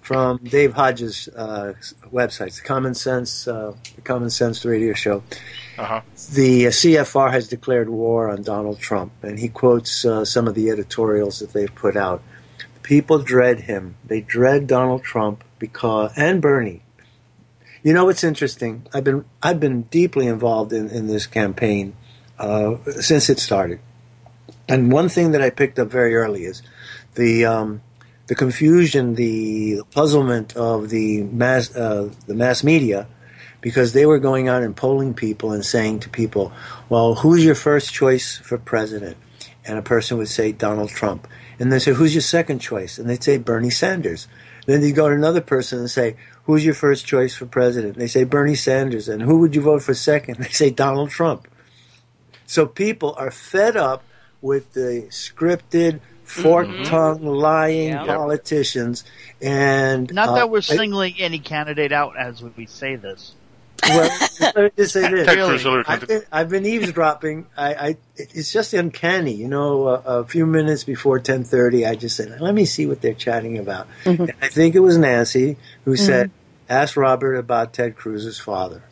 [0.00, 1.74] from Dave Hodges' uh,
[2.12, 5.22] website, the Common Sense, uh, the Common Sense Radio Show.
[5.78, 6.00] Uh-huh.
[6.32, 10.54] The uh, CFR has declared war on Donald Trump, and he quotes uh, some of
[10.54, 12.22] the editorials that they've put out.
[12.82, 13.96] People dread him.
[14.04, 16.82] They dread Donald Trump because and Bernie.
[17.82, 18.86] You know what's interesting?
[18.92, 21.94] I've been I've been deeply involved in, in this campaign
[22.38, 23.80] uh, since it started,
[24.70, 26.62] and one thing that I picked up very early is
[27.16, 27.82] the um,
[28.28, 33.08] the confusion, the puzzlement of the mass uh, the mass media,
[33.60, 36.52] because they were going out and polling people and saying to people,
[36.88, 39.16] "Well, who's your first choice for president?"
[39.66, 41.26] And a person would say Donald Trump,
[41.58, 44.28] and they say, "Who's your second choice?" And they'd say Bernie Sanders.
[44.66, 46.14] Then you go to another person and say,
[46.44, 49.82] "Who's your first choice for president?" They say Bernie Sanders, and who would you vote
[49.82, 50.36] for second?
[50.38, 51.48] They say Donald Trump.
[52.46, 54.04] So people are fed up
[54.42, 57.26] with the scripted, fork-tongued, mm-hmm.
[57.26, 58.04] lying Yeah.
[58.04, 59.04] politicians,
[59.40, 63.34] and Not uh, that we're I- singling any candidate out as we say this.
[63.82, 64.10] well,
[64.40, 65.26] let me just say this.
[65.26, 67.46] Ted Cruz, Hillary I've, been, I've been eavesdropping.
[67.56, 69.32] I, I, it's just uncanny.
[69.32, 72.86] You know, a, a few minutes before ten thirty, I just said, "Let me see
[72.86, 74.22] what they're chatting about." Mm-hmm.
[74.24, 76.04] And I think it was Nancy who mm-hmm.
[76.04, 76.30] said,
[76.68, 78.82] "Ask Robert about Ted Cruz's father."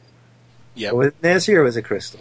[0.74, 2.20] Yeah, Was it Nancy or was it Crystal?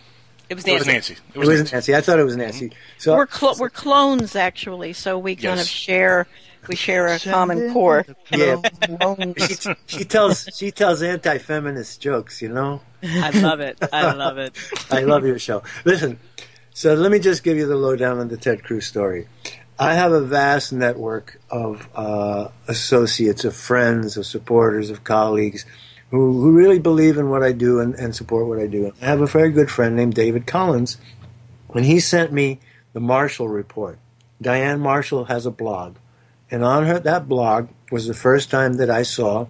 [0.50, 1.14] It was It was Nancy.
[1.14, 1.24] Nancy.
[1.34, 1.96] It was, Nancy.
[1.96, 2.72] I thought it was Nancy.
[2.98, 6.28] So we're cl- we're clones actually, so we kind of share
[6.68, 8.06] we share a common core.
[8.32, 8.62] yeah,
[9.38, 12.42] she, she tells she tells anti-feminist jokes.
[12.42, 12.82] You know.
[13.04, 13.78] I love it.
[13.92, 14.58] I love it.
[14.92, 15.64] I love your show.
[15.86, 16.20] Listen,
[16.74, 19.28] so let me just give you the lowdown on the Ted Cruz story.
[19.80, 25.66] I have a vast network of uh, associates, of friends, of supporters, of colleagues
[26.12, 28.94] who, who really believe in what I do and, and support what I do.
[29.02, 30.98] I have a very good friend named David Collins,
[31.74, 32.60] and he sent me
[32.94, 34.00] the Marshall Report.
[34.42, 35.98] Diane Marshall has a blog,
[36.50, 39.48] and on her that blog was the first time that I saw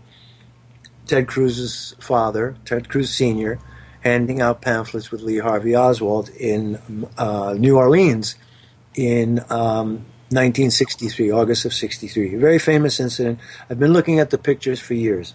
[1.05, 3.59] Ted Cruz's father, Ted Cruz Sr.,
[4.01, 8.35] handing out pamphlets with Lee Harvey Oswald in uh, New Orleans
[8.95, 12.35] in um, 1963, August of 63.
[12.35, 13.39] A very famous incident.
[13.69, 15.33] I've been looking at the pictures for years.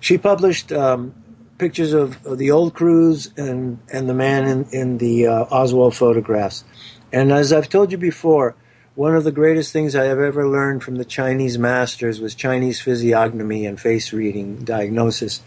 [0.00, 1.14] She published um,
[1.58, 5.94] pictures of, of the old Cruz and, and the man in, in the uh, Oswald
[5.94, 6.64] photographs.
[7.12, 8.54] And as I've told you before,
[8.94, 12.80] one of the greatest things I have ever learned from the Chinese masters was Chinese
[12.80, 15.42] physiognomy and face reading diagnosis.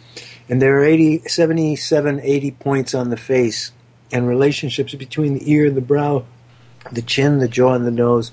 [0.47, 3.71] And there are 80, 77, 80 points on the face
[4.11, 6.25] and relationships between the ear and the brow,
[6.91, 8.31] the chin, the jaw, and the nose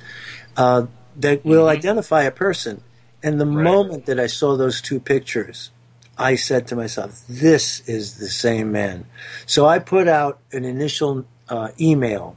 [0.57, 0.87] uh,
[1.17, 2.83] that will identify a person.
[3.23, 5.71] And the moment that I saw those two pictures,
[6.19, 9.07] I said to myself, this is the same man.
[9.45, 12.37] So I put out an initial uh, email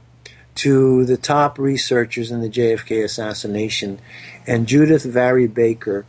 [0.56, 4.00] to the top researchers in the JFK assassination,
[4.46, 6.04] and Judith Vary Baker,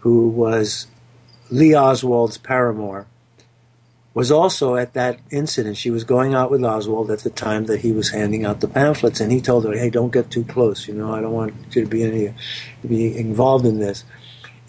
[0.00, 0.88] who was
[1.50, 3.06] Lee Oswald's paramour,
[4.14, 5.76] was also at that incident.
[5.76, 8.68] She was going out with Oswald at the time that he was handing out the
[8.68, 10.86] pamphlets, and he told her, "Hey, don't get too close.
[10.86, 12.34] You know, I don't want you to be any
[12.82, 14.04] to be involved in this."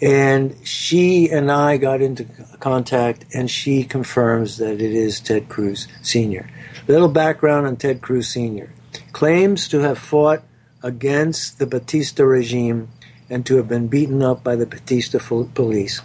[0.04, 2.24] And she and I got into
[2.60, 6.50] contact, and she confirms that it is Ted Cruz Sr.
[6.86, 8.70] Little background on Ted Cruz Sr.
[9.12, 10.42] Claims to have fought
[10.82, 12.90] against the Batista regime
[13.30, 15.18] and to have been beaten up by the Batista
[15.54, 16.02] police.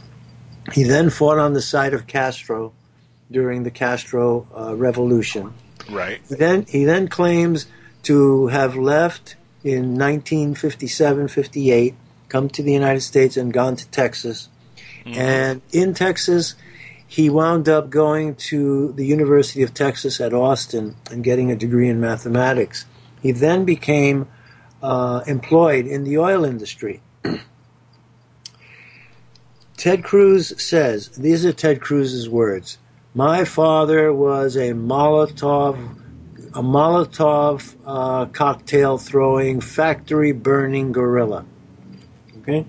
[0.71, 2.71] He then fought on the side of Castro
[3.29, 5.53] during the Castro uh, revolution.
[5.89, 6.21] Right.
[6.29, 7.67] Then he then claims
[8.03, 11.95] to have left in 1957-58,
[12.29, 14.49] come to the United States and gone to Texas.
[15.05, 16.55] And in Texas,
[17.07, 21.89] he wound up going to the University of Texas at Austin and getting a degree
[21.89, 22.85] in mathematics.
[23.21, 24.27] He then became
[24.83, 27.01] uh, employed in the oil industry.
[29.77, 32.77] Ted Cruz says, these are Ted Cruz's words.
[33.15, 35.77] My father was a Molotov,
[36.53, 41.45] a Molotov uh, cocktail throwing, factory burning guerrilla.
[42.49, 42.65] Okay.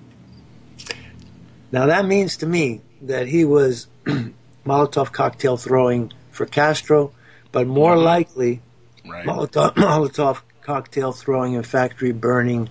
[1.72, 3.86] Now that means to me that he was
[4.66, 7.12] Molotov cocktail throwing for Castro,
[7.52, 8.60] but more likely
[9.04, 12.68] Molotov, Molotov cocktail throwing and factory burning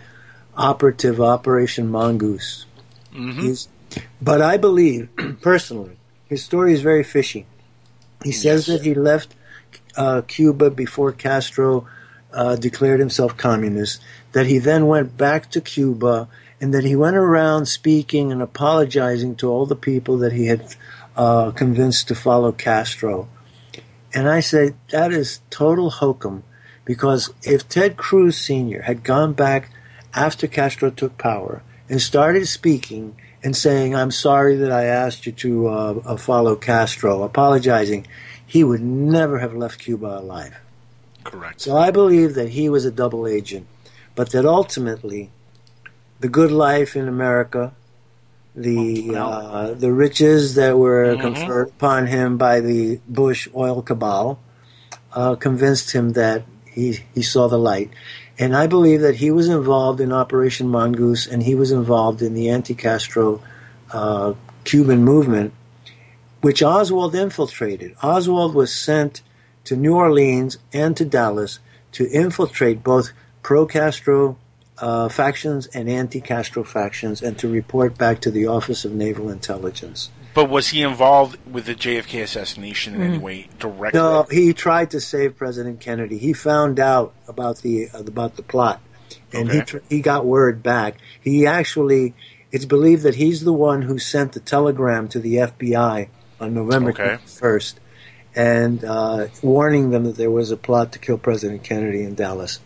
[0.56, 2.66] operative Operation Mongoose.
[3.14, 4.02] Mm-hmm.
[4.22, 5.10] But I believe,
[5.42, 5.98] personally,
[6.28, 7.46] his story is very fishy.
[8.24, 9.34] He says that he left
[9.96, 11.88] uh, Cuba before Castro
[12.34, 14.02] uh, declared himself communist,
[14.34, 16.28] that he then went back to Cuba,
[16.62, 20.76] and that he went around speaking and apologizing to all the people that he had
[21.16, 23.28] uh, convinced to follow Castro.
[24.14, 26.44] And I said, that is total hokum,
[26.84, 28.84] because if Ted Cruz Sr.
[28.84, 29.72] had gone back
[30.14, 35.32] after Castro took power and started speaking and saying, I'm sorry that I asked you
[35.32, 38.08] to uh, uh, follow Castro, apologizing,
[38.46, 40.58] he would never have left Cuba alive.
[41.24, 41.62] Correct.
[41.62, 43.68] So I believe that he was a double agent,
[44.16, 45.30] but that ultimately,
[46.20, 47.74] the good life in America,
[48.56, 51.22] the uh, the riches that were Mhm.
[51.22, 54.40] conferred upon him by the Bush oil cabal,
[55.14, 57.90] uh, convinced him that he he saw the light,
[58.38, 62.34] and I believe that he was involved in Operation Mongoose, and he was involved in
[62.34, 63.42] the anti-Castro
[63.92, 64.34] uh,
[64.66, 65.54] Cuban movement,
[66.42, 67.96] which Oswald infiltrated.
[68.04, 69.22] Oswald was sent
[69.64, 71.60] to New Orleans and to Dallas
[71.94, 73.12] to infiltrate both
[73.42, 74.38] pro-Castro
[74.82, 80.10] uh, factions and anti-Castro factions, and to report back to the Office of Naval Intelligence.
[80.34, 83.22] But was he involved with the JFK assassination in any Mm.
[83.22, 84.00] way directly?
[84.00, 86.18] No, he tried to save President Kennedy.
[86.18, 88.80] He found out about the uh, about the plot,
[89.34, 90.96] and he tr- he got word back.
[91.20, 92.14] He actually,
[92.52, 96.10] it's believed that he's the one who sent the telegram to the FBI
[96.40, 97.18] on November Okay.
[97.26, 97.80] first,
[98.36, 102.60] and uh, warning them that there was a plot to kill President Kennedy in Dallas.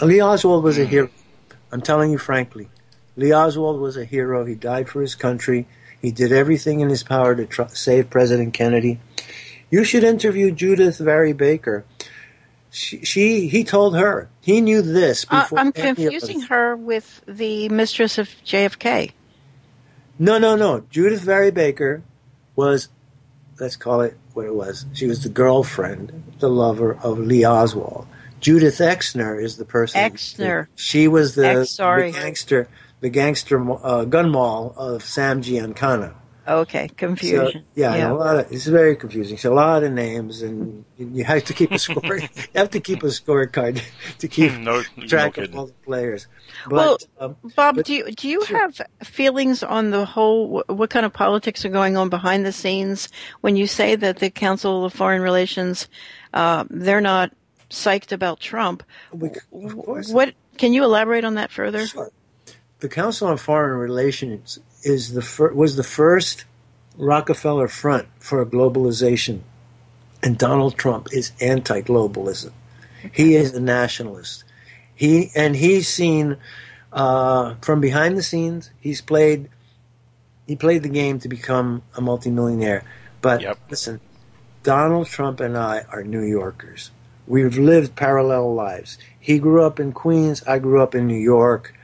[0.00, 1.08] Lee Oswald was a hero.
[1.72, 2.68] I'm telling you frankly,
[3.16, 4.44] Lee Oswald was a hero.
[4.44, 5.66] He died for his country.
[6.00, 9.00] He did everything in his power to try, save President Kennedy.
[9.70, 11.84] You should interview Judith Vary Baker.
[12.70, 15.46] She, she, he told her he knew this Uh.
[15.56, 16.48] I'm confusing us.
[16.48, 19.12] her with the mistress of JFK.
[20.18, 20.80] No, no, no.
[20.90, 22.02] Judith Vary Baker
[22.54, 22.88] was,
[23.58, 24.86] let's call it what it was.
[24.92, 28.06] She was the girlfriend, the lover of Lee Oswald.
[28.46, 30.00] Judith Exner is the person.
[30.00, 30.68] Exner.
[30.76, 32.12] She was the, Ex- sorry.
[32.12, 32.68] the gangster,
[33.00, 36.14] the gangster uh, gun mall of Sam Giancana.
[36.46, 37.50] Okay, confusion.
[37.52, 39.34] So, yeah, a lot of, it's very confusing.
[39.34, 42.18] It's a lot of names, and you have to keep a score.
[42.18, 43.82] you have to keep a scorecard
[44.20, 46.28] to keep No- no track of all the players.
[46.68, 50.62] But, well, um, Bob, do you do you have feelings on the whole?
[50.68, 53.08] What kind of politics are going on behind the scenes
[53.40, 55.88] when you say that the Council of Foreign Relations
[56.36, 57.32] uh, they're not
[57.70, 58.82] psyched about Trump?
[59.10, 61.86] What can you elaborate on that further?
[62.80, 66.44] the Council on Foreign Relations is the fir- was the first
[66.98, 69.40] Rockefeller front for globalization,
[70.22, 72.52] and Donald Trump is anti-globalism.
[73.12, 74.44] He is a nationalist.
[74.94, 76.38] He and he's seen
[76.92, 78.70] uh, from behind the scenes.
[78.80, 79.50] He's played
[80.46, 82.84] he played the game to become a multimillionaire.
[83.20, 84.00] But listen,
[84.62, 86.90] Donald Trump and I are New Yorkers.
[87.26, 88.98] We've lived parallel lives.
[89.18, 90.42] He grew up in Queens.
[90.46, 91.74] I grew up in New York.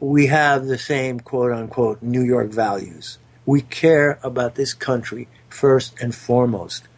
[0.00, 3.18] We have the same quote unquote New York values.
[3.46, 6.88] We care about this country first and foremost.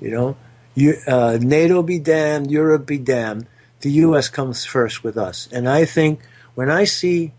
[0.00, 0.36] You know,
[0.74, 3.46] you, uh, NATO be damned, Europe be damned.
[3.80, 4.28] The U.S.
[4.28, 5.48] comes first with us.
[5.52, 6.20] And I think
[6.54, 7.32] when I see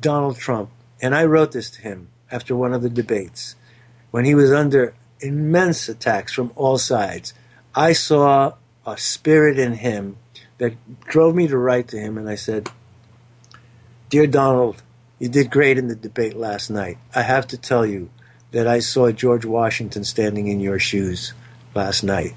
[0.00, 3.54] Donald Trump, and I wrote this to him after one of the debates,
[4.10, 7.34] when he was under immense attacks from all sides,
[7.74, 8.54] I saw
[8.90, 10.16] a spirit in him
[10.58, 10.74] that
[11.04, 12.18] drove me to write to him.
[12.18, 12.68] And I said,
[14.08, 14.82] Dear Donald,
[15.18, 16.98] you did great in the debate last night.
[17.14, 18.10] I have to tell you
[18.52, 21.34] that I saw George Washington standing in your shoes
[21.74, 22.34] last night.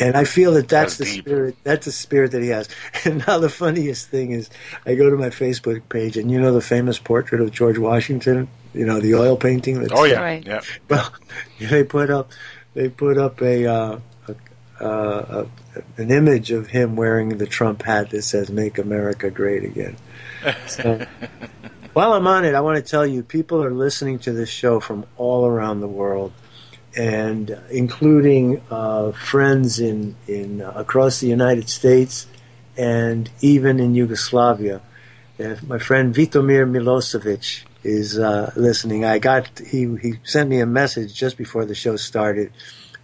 [0.00, 1.56] And I feel that that's, the spirit.
[1.62, 2.68] That's the spirit that he has.
[3.04, 4.50] And now the funniest thing is,
[4.86, 8.48] I go to my Facebook page, and you know the famous portrait of George Washington.
[8.72, 9.80] You know the oil painting.
[9.80, 10.44] That's, Oh yeah, Right.
[10.44, 10.62] yeah.
[10.88, 11.12] Well,
[11.60, 12.32] they put up,
[12.74, 14.00] they put up a, uh, a,
[14.84, 19.64] uh, a an image of him wearing the Trump hat that says "Make America Great
[19.64, 19.96] Again."
[20.66, 21.06] So,
[21.92, 24.80] while I'm on it, I want to tell you, people are listening to this show
[24.80, 26.32] from all around the world
[26.96, 32.26] and uh, including uh, friends in in uh, across the United States
[32.76, 34.80] and even in Yugoslavia.
[35.66, 39.04] My friend Vitomir Milosevic is uh, listening.
[39.04, 42.52] I got he he sent me a message just before the show started,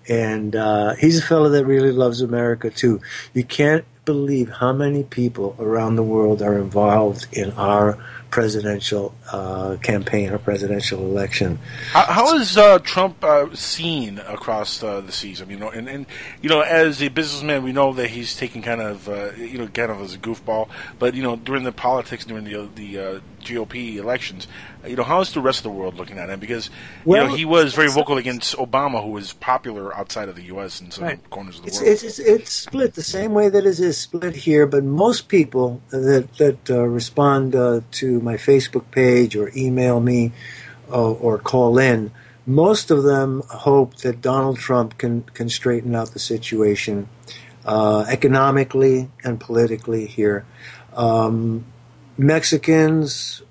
[0.09, 3.01] and uh, he's a fellow that really loves America too.
[3.34, 7.98] You can't believe how many people around the world are involved in our
[8.30, 11.59] presidential uh, campaign or presidential election.
[11.92, 15.42] How, how is uh, Trump uh, seen across uh, the seas?
[15.42, 16.07] I mean, you know, and, and
[16.40, 19.66] you know, as a businessman, we know that he's taken kind of uh, you know
[19.68, 20.68] kind of as a goofball.
[20.98, 24.47] But you know, during the politics, during the the uh, GOP elections,
[24.86, 26.41] you know, how is the rest of the world looking at him?
[26.41, 26.70] Because
[27.07, 30.80] you know, he was very vocal against Obama, who was popular outside of the U.S.
[30.80, 31.30] and some Right.
[31.30, 31.93] corners of the It's, world.
[31.93, 35.80] it's, it's, it's split the same way that it is split here, but most people
[35.91, 40.32] that, that uh, respond uh, to my Facebook page or email me
[40.91, 42.11] uh, or call in,
[42.47, 47.09] most of them hope that Donald Trump can, can straighten out the situation
[47.64, 50.45] uh, economically and politically here.
[50.95, 51.66] Um,
[52.20, 53.42] Mexicans.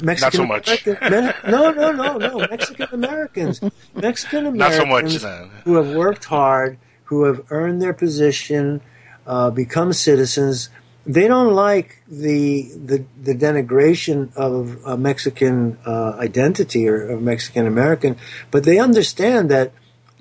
[0.00, 0.86] Mexican so much.
[0.86, 0.94] Me-
[1.50, 2.38] no, no, no, no.
[2.50, 3.60] Mexican Americans.
[3.94, 8.80] Mexican Americans Not so much, who have worked hard, who have earned their position,
[9.26, 10.70] uh, become citizens.
[11.04, 17.66] They don't like the the, the denigration of a Mexican uh, identity or of Mexican
[17.66, 18.16] American,
[18.50, 19.72] but they understand that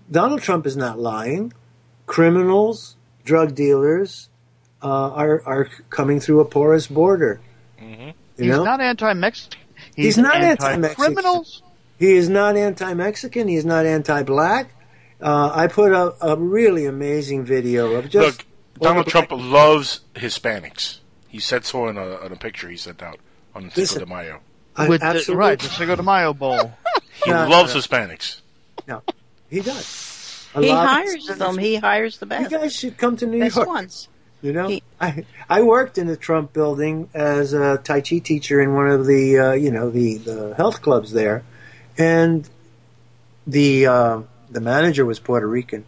[0.09, 1.53] Donald Trump is not lying.
[2.05, 4.27] Criminals, drug dealers
[4.83, 7.39] uh, are are coming through a porous border.
[7.99, 8.63] You He's know?
[8.63, 9.59] not anti-Mexican.
[9.95, 10.95] He's, not anti-Mexican.
[11.13, 11.61] criminals.
[11.99, 13.47] He is not anti-Mexican.
[13.47, 14.73] He's not anti-black.
[15.21, 18.45] Uh, I put a, a really amazing video of just Look,
[18.79, 20.99] Donald Trump loves Hispanics.
[21.27, 23.19] He said so in a, in a picture he sent out
[23.53, 24.39] on Cinco Listen, de Mayo.
[24.75, 25.35] I- With the, absolutely.
[25.35, 26.73] right, the Cinco de Mayo Bowl.
[27.23, 27.81] He No, no, loves no.
[27.81, 28.41] Hispanics.
[28.87, 29.03] No,
[29.49, 30.47] he does.
[30.55, 31.57] A He hires them.
[31.57, 32.51] He hires the best.
[32.51, 33.67] You guys should come to New best York.
[33.67, 34.07] ones.
[34.41, 38.73] You know, I I worked in the Trump building as a Tai Chi teacher in
[38.73, 41.43] one of the uh, you know the the health clubs there,
[41.97, 42.49] and
[43.45, 45.85] the uh, the manager was Puerto Rican.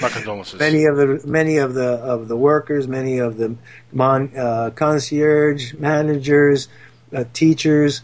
[0.00, 0.60] My condolences.
[0.60, 3.56] Many of the many of the of the workers, many of the
[3.92, 6.68] mon, uh, concierge managers,
[7.12, 8.02] uh, teachers.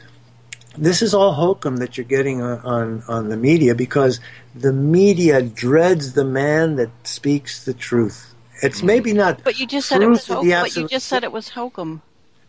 [0.77, 4.19] This is all hokum that you're getting on, on on the media because
[4.55, 8.34] the media dreads the man that speaks the truth.
[8.65, 9.45] It's maybe not.
[9.45, 10.49] But you just said it was truth hokum.
[10.49, 12.03] the But you just said it was hokum.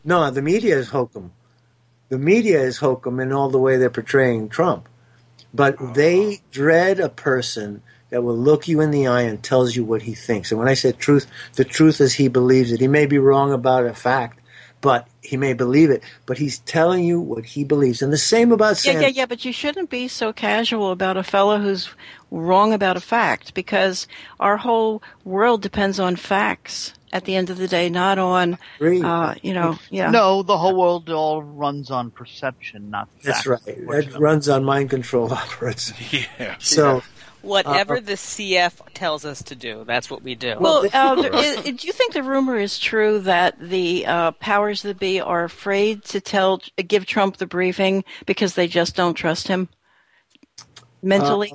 [0.03, 1.31] no, the media is hokum.
[2.09, 4.87] The media is hokum in all the way they're portraying Trump.
[5.53, 5.91] But oh.
[5.93, 10.03] they dread a person that will look you in the eye and tells you what
[10.03, 10.51] he thinks.
[10.51, 12.79] And when I said truth, the truth is he believes it.
[12.79, 14.39] He may be wrong about a fact,
[14.81, 16.03] but he may believe it.
[16.25, 18.01] But he's telling you what he believes.
[18.01, 19.25] And the same about Yeah, yeah, yeah.
[19.25, 21.89] But you shouldn't be so casual about a fellow who's
[22.31, 24.07] wrong about a fact because
[24.39, 26.93] our whole world depends on facts.
[27.13, 30.11] At the end of the day, not on, uh, you know, yeah.
[30.11, 33.61] No, the whole world all runs on perception, not That's right.
[33.65, 35.93] It runs on mind control operates.
[36.11, 36.57] Yeah.
[36.59, 37.03] So
[37.45, 40.55] Whatever Uh, the CF tells us to do, that's what we do.
[40.59, 41.15] Well, uh,
[41.61, 46.03] do you think the rumor is true that the uh, powers that be are afraid
[46.05, 49.69] to tell, give Trump the briefing because they just don't trust him
[51.01, 51.53] mentally?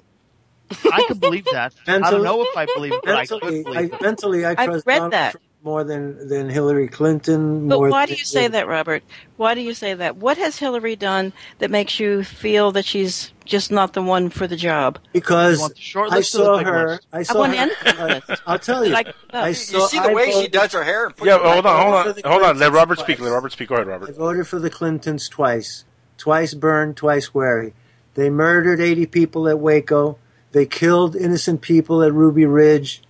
[0.92, 1.74] I could believe that.
[1.88, 4.02] I don't know if I believe it, but I could mentally, believe I, it.
[4.02, 5.30] mentally, I I've read Donald that.
[5.32, 5.44] Trump.
[5.62, 7.68] More than than Hillary Clinton.
[7.68, 9.02] But why than, do you say that, Robert?
[9.36, 10.16] Why do you say that?
[10.16, 14.46] What has Hillary done that makes you feel that she's just not the one for
[14.46, 14.98] the job?
[15.12, 15.74] Because the
[16.12, 16.88] I list or saw her.
[16.88, 17.06] list?
[17.12, 17.68] I I saw want her.
[17.84, 18.92] to end I'll tell you.
[18.92, 21.06] Like, I You see the I way she does her hair?
[21.06, 22.58] and puts Yeah, her hold on, hold on, hold on.
[22.58, 23.20] Let Clintons Robert speak.
[23.20, 23.68] Let Robert speak.
[23.68, 24.04] Go ahead, Robert.
[24.08, 24.16] I Robert.
[24.18, 25.84] voted for the Clintons twice.
[26.16, 27.72] Twice burned, twice wary.
[28.14, 30.18] They murdered 80 people at Waco.
[30.52, 33.02] They killed innocent people at Ruby Ridge.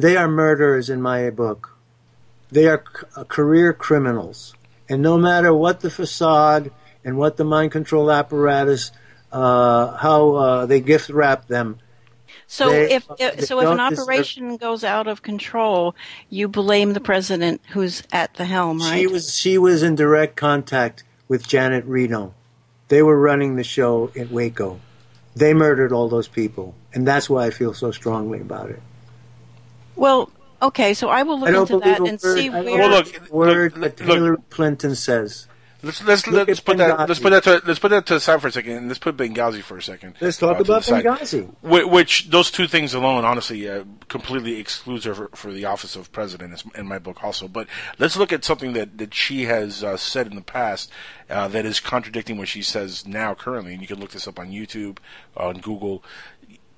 [0.00, 1.76] They are murderers in my book.
[2.50, 4.54] They are c- uh, career criminals.
[4.88, 6.70] And no matter what the facade
[7.04, 8.92] and what the mind control apparatus,
[9.30, 11.78] uh, how uh, they gift wrap them,
[12.46, 15.94] So They- if, if so, if an don't deserve- operation goes out of control,
[16.30, 18.98] you blame the president who's at the helm, right?
[19.00, 22.32] She was she was in direct contact with Janet Reno.
[22.88, 24.80] They were running the show in Waco.
[25.36, 28.82] They murdered all those people, and that's why I feel so strongly about it.
[30.00, 30.30] Well,
[30.62, 30.94] okay.
[30.94, 32.78] So I will look I into that and word, see I where.
[32.78, 34.16] Well, look, word look, that look.
[34.16, 35.46] Hillary Clinton says.
[35.82, 37.08] Let's let's Look let's at put that Benghazi.
[37.08, 38.98] let's put that to let's put that to the side for a second, and let's
[38.98, 40.14] put Benghazi for a second.
[40.20, 40.82] Let's talk uh, about.
[40.82, 41.48] Benghazi.
[41.62, 45.96] Whi- Which those two things alone, honestly, uh, completely excludes her for, for the office
[45.96, 47.48] of president in my book, also.
[47.48, 47.66] But
[47.98, 50.90] let's look at something that that she has uh, said in the past
[51.30, 53.72] uh, that is contradicting what she says now, currently.
[53.72, 54.98] And you can look this up on YouTube,
[55.34, 56.04] on Google.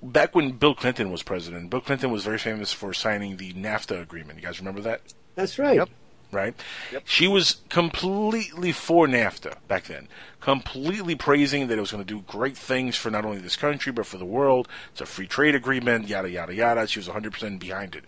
[0.03, 4.03] Back when Bill Clinton was president, Bill Clinton was very famous for signing the NAFTA
[4.03, 4.39] agreement.
[4.41, 5.01] You guys remember that?
[5.37, 5.89] That's right.
[6.33, 6.55] right?
[6.93, 7.03] Yep.
[7.07, 10.09] She was completely for NAFTA back then,
[10.41, 13.93] completely praising that it was going to do great things for not only this country
[13.93, 14.67] but for the world.
[14.91, 16.87] It's a free trade agreement, yada yada yada.
[16.87, 18.05] She was 100% behind it.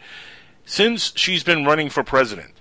[0.64, 2.54] Since she's been running for president,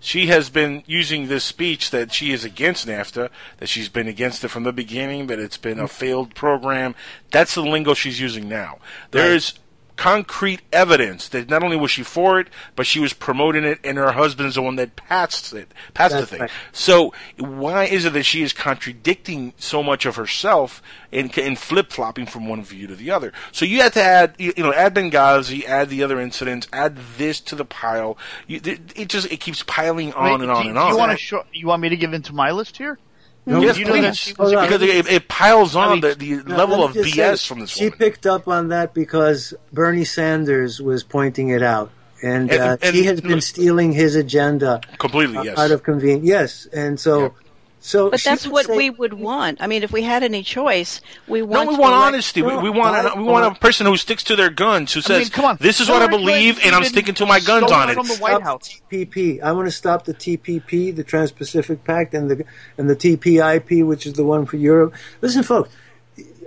[0.00, 3.28] she has been using this speech that she is against NAFTA,
[3.58, 5.90] that she's been against it from the beginning, that it's been a mm.
[5.90, 6.94] failed program.
[7.30, 8.78] That's the lingo she's using now.
[9.10, 9.58] There's
[10.00, 13.98] concrete evidence that not only was she for it, but she was promoting it, and
[13.98, 16.40] her husband's the one that passed it, passed the thing.
[16.40, 16.50] right.
[16.72, 20.80] So why is it that she is contradicting so much of herself
[21.12, 23.34] and, and flip flopping from one view to the other?
[23.52, 26.96] So you have to add, you you know, add Benghazi, add the other incidents, add
[27.18, 28.16] this to the pile.
[28.46, 30.92] You, it it just it keeps piling on Wait, and on do, and do on.
[30.92, 31.44] you want to show?
[31.52, 32.98] You want me to give into my list here?
[33.46, 36.56] Yes, you know that she because it, it piles on I mean, the, the Now,
[36.56, 37.98] level of BS say, from this She woman.
[37.98, 41.90] picked up on that because Bernie Sanders was pointing it out.
[42.22, 45.58] And, And- uh, and- she has been stealing his agenda Completely, yes.
[45.58, 46.26] out of convenience.
[46.26, 47.34] Yes, and so,
[47.80, 48.10] so.
[48.10, 49.60] But that's what say- we would want.
[49.62, 51.52] I mean, if we had any choice, we want.
[51.52, 51.68] No, want.
[51.70, 52.42] we want honesty.
[52.42, 55.00] We, we want I a, we want a person who sticks to their guns, who
[55.00, 55.56] I mean, says, come on.
[55.58, 58.06] "This is what I believe, and I'm sticking to my guns on it it." from
[58.06, 58.80] the White Stop House.
[58.90, 59.42] the TPP.
[59.42, 62.44] I want to stop the TPP, the Trans-Pacific Pact, and the
[62.76, 64.94] and the TPIP, which is the one for Europe.
[65.22, 65.70] Listen, folks,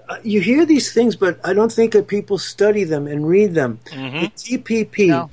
[0.10, 3.54] uh, you hear these things, but I don't think that people study them and read
[3.56, 3.80] them.
[3.86, 4.20] Mm-hmm.
[4.20, 5.30] The TPP No,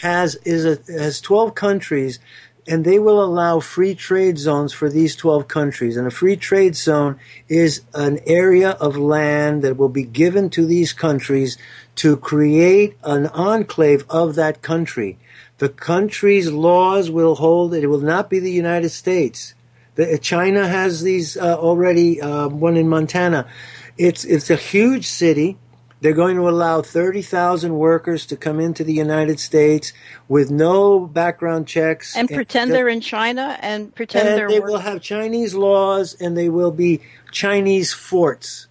[0.00, 2.18] has is a has 12 countries
[2.66, 5.96] and they will allow free trade zones for these 12 countries.
[5.96, 10.64] And a free trade zone is an area of land that will be given to
[10.64, 11.58] these countries
[11.96, 15.18] to create an enclave of that country.
[15.58, 19.54] The country's laws will hold it will not be the United States.
[19.94, 23.46] The, China has these uh, already uh, one in Montana.
[23.96, 25.56] It's it's a huge city
[26.04, 29.94] they're going to allow 30,000 workers to come into the United States
[30.28, 32.14] with no background checks.
[32.14, 34.50] and pretend the- they're in China and pretend and they're.
[34.50, 37.00] they will have Chinese laws and they will be
[37.32, 38.66] Chinese forts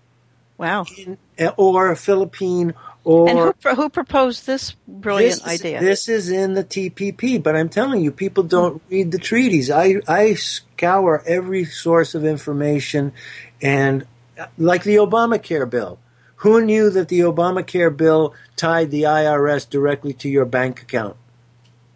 [0.59, 0.85] wow.
[0.95, 1.17] in,
[1.57, 5.79] or Philippine or And who, who proposed this brilliant this is, idea?
[5.79, 9.71] This is in the TPP, but I'm telling you, people don't read the treaties.
[9.71, 13.11] I, I scour every source of information,
[13.59, 14.05] and
[14.37, 15.97] uh, like the Obamacare bill.
[16.43, 21.15] Who knew that the Obamacare bill tied the IRS directly to your bank account?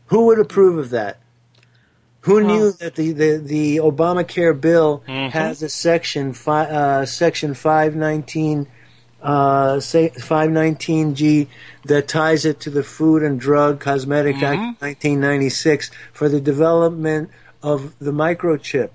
[0.06, 1.20] Who would approve of that?
[2.22, 7.93] Who knew that the, the, the Obamacare bill has a section fi, uh, section five
[7.95, 8.68] nineteen
[9.22, 11.48] uh, say 519G
[11.86, 17.32] that ties it to the Food and Drug Cosmetic Act 1996 for the development
[17.64, 18.91] of the microchip,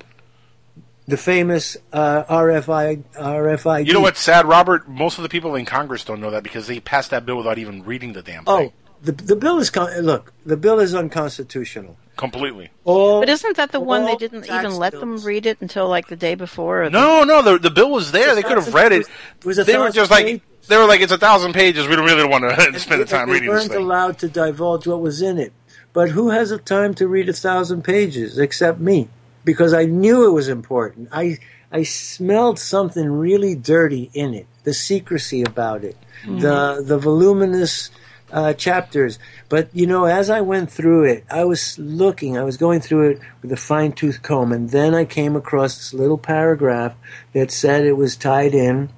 [1.09, 3.87] the famous uh, RFI RFID.
[3.87, 4.89] You know what's sad, Robert?
[4.89, 7.59] Most of the people in Congress don't know that because they passed that bill without
[7.59, 8.71] even reading the damn thing.
[8.71, 8.73] Oh,
[9.03, 10.33] the the bill is con- look.
[10.47, 11.97] The bill is unconstitutional.
[12.17, 12.71] Completely.
[12.85, 16.09] All, but isn't that the one they didn't even let them read it until like
[16.09, 16.83] the day before?
[16.83, 18.35] or the- No, no, the the bill was there.
[18.35, 19.07] They could have read it.
[19.39, 21.89] It was a They were thousand just like they were like it's a thousand pages.
[21.89, 23.83] We don't really want to spend the time they reading this weren't thing.
[23.83, 25.53] allowed to divulge what was in it.
[25.95, 29.09] But who has the time to read a thousand pages except me?
[29.45, 31.09] Because I knew it was important.
[31.13, 31.39] I
[31.71, 34.47] I smelled something really dirty in it.
[34.65, 36.39] The secrecy about it, Mm-hmm.
[36.39, 37.91] the the voluminous
[38.31, 39.19] uh, chapters.
[39.49, 43.11] But you know, as I went through it, I was looking, I was going through
[43.11, 46.95] it with a fine tooth comb, and then I came across this little paragraph
[47.33, 48.89] that said it was tied in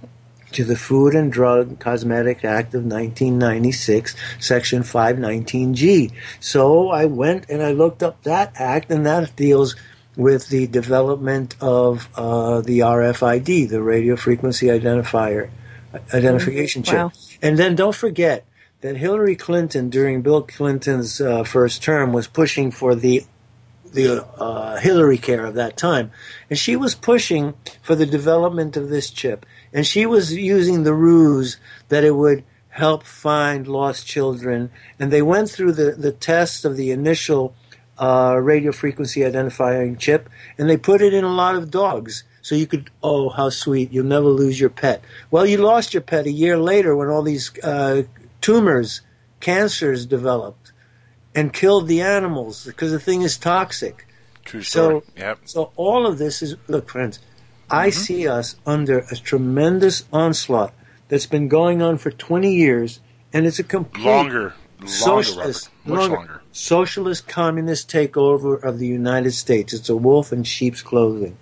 [0.52, 6.12] to the Food and Drug Cosmetic Act of 1996, Section 519G.
[6.38, 9.74] So I went and I looked up that act, and that deals
[10.16, 15.50] with the development of uh, the RFID, the radio frequency identifier
[16.12, 16.94] identification chip.
[16.94, 17.12] Wow.
[17.42, 18.46] And then don't forget
[18.80, 23.24] that Hillary Clinton, during Bill Clinton's uh, first term, was pushing for the
[23.92, 26.10] the uh, Hillary Care of that time,
[26.50, 30.94] and she was pushing for the development of this chip, and she was using the
[30.94, 31.58] ruse
[31.88, 36.76] that it would help find lost children, and they went through the the test of
[36.76, 37.54] the initial
[37.98, 42.24] uh, radio frequency identifying chip, and they put it in a lot of dogs.
[42.42, 43.92] So you could, oh, how sweet!
[43.92, 45.02] You'll never lose your pet.
[45.30, 48.02] Well, you lost your pet a year later when all these uh,
[48.40, 49.00] tumors,
[49.40, 50.72] cancers developed,
[51.34, 54.06] and killed the animals because the thing is toxic.
[54.44, 55.00] True story.
[55.00, 55.38] So, yep.
[55.44, 57.18] so all of this is look, friends.
[57.70, 60.74] I see us under a tremendous onslaught
[61.08, 63.00] that's been going on for 20 years,
[63.32, 64.54] and it's a complete Longer.
[64.78, 66.00] Longer, socialist, Robert.
[66.00, 66.42] Much longer.
[66.54, 69.74] Socialist communist takeover of the United States.
[69.74, 71.36] It's a wolf in sheep's clothing.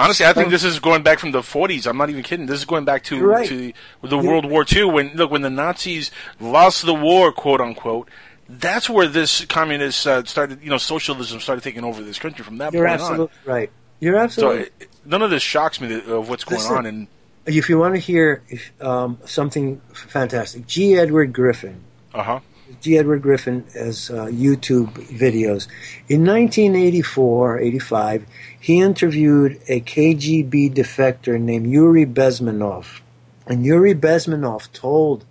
[0.00, 1.86] Honestly, I think this is going back from the 40s.
[1.86, 2.46] I'm not even kidding.
[2.46, 3.48] This is going back to right.
[3.48, 3.72] to
[4.02, 4.84] the World War II.
[4.84, 8.08] When look, when the Nazis lost the war, quote unquote,
[8.48, 10.62] that's where this communist uh, started.
[10.62, 13.70] You know, socialism started taking over this country from that You're point absolutely right.
[13.98, 14.30] You're on.
[14.30, 14.84] So absolutely.
[14.84, 16.76] it, none of this shocks me that, of what's going Listen.
[16.76, 16.86] on.
[16.86, 17.06] And
[17.46, 18.44] if you want to hear
[18.80, 20.96] um, something fantastic, G.
[20.96, 21.80] Edward Griffin.
[22.14, 22.40] uh huh.
[22.80, 22.96] G.
[22.96, 25.66] Edward Griffin as uh, YouTube videos.
[26.08, 28.26] In 1984 85,
[28.60, 33.00] he interviewed a KGB defector named Yuri Bezmenov.
[33.46, 35.24] And Yuri Bezmenov told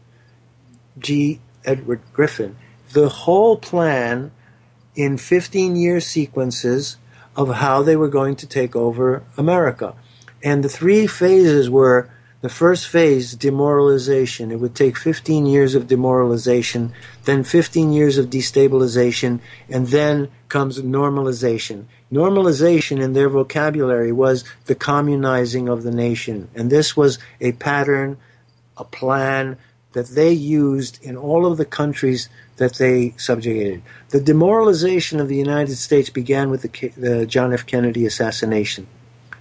[0.97, 1.39] G.
[1.65, 2.55] Edward Griffin
[2.93, 4.31] the whole plan
[4.95, 6.97] in 15 year sequences
[7.35, 9.93] of how they were going to take over America.
[10.43, 12.09] And the three phases were
[12.47, 14.51] the first phase, demoralization.
[14.51, 16.93] It would take 15 years of demoralization,
[17.25, 21.87] then 15 years of destabilization, and then comes normalization.
[22.09, 26.47] Normalization in their vocabulary was the communizing of the nation.
[26.55, 28.15] And this was a pattern,
[28.77, 29.57] a plan
[29.91, 33.81] that they used in all of the countries that they subjugated.
[34.07, 37.65] The demoralization of the United States began with the, the John F.
[37.65, 38.87] Kennedy assassination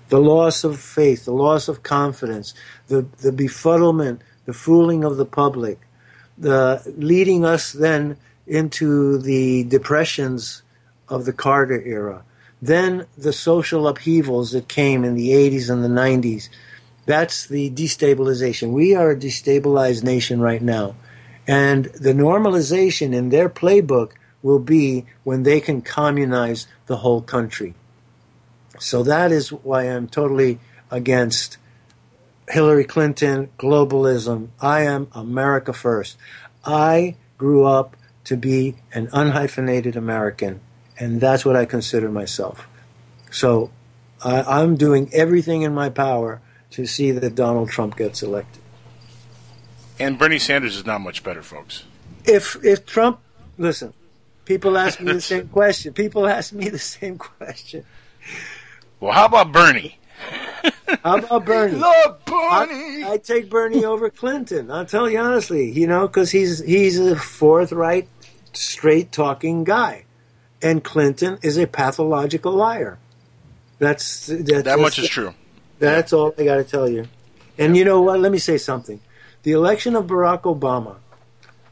[0.09, 2.55] the loss of faith, the loss of confidence,
[2.89, 5.81] the, the befuddlement, the fooling of the public,
[6.39, 10.63] the leading us then into the depressions
[11.09, 12.23] of the Carter era.
[12.63, 16.49] Then the social upheavals that came in the 80s and the 90s.
[17.05, 18.71] That's the destabilization.
[18.71, 20.97] We are a destabilized nation right now.
[21.47, 27.75] And the normalization in their playbook will be when they can communize the whole country.
[28.79, 30.59] So that is why I'm totally
[30.91, 31.59] against
[32.49, 34.49] Hillary Clinton, globalism.
[34.61, 36.17] I am America first.
[36.65, 40.61] I grew up to be an unhyphenated American,
[40.99, 42.67] and that's what I consider myself.
[43.31, 43.71] So
[44.25, 46.41] I, I'm doing everything in my power
[46.73, 48.63] to see that Donald Trump gets elected.
[49.99, 51.85] And Bernie Sanders is not much better, folks.
[52.25, 53.21] If if Trump,
[53.57, 53.95] listen,
[54.45, 55.93] people ask me the same question.
[55.95, 57.85] People ask me the same question.
[59.01, 59.99] Well, how about Bernie?
[61.03, 61.77] How about Bernie?
[61.77, 63.05] Love Bernie.
[63.05, 64.71] I, I take Bernie over Clinton.
[64.71, 68.09] I'll tell you honestly, you know, because he's he's a forthright,
[68.53, 70.05] straight talking guy,
[70.63, 72.99] and Clinton is a pathological liar.
[73.79, 75.35] That's, that's That much is true.
[75.79, 77.07] That's all I got to tell you.
[77.59, 78.21] And you know what?
[78.21, 79.01] Let me say something.
[79.43, 80.97] The election of Barack Obama.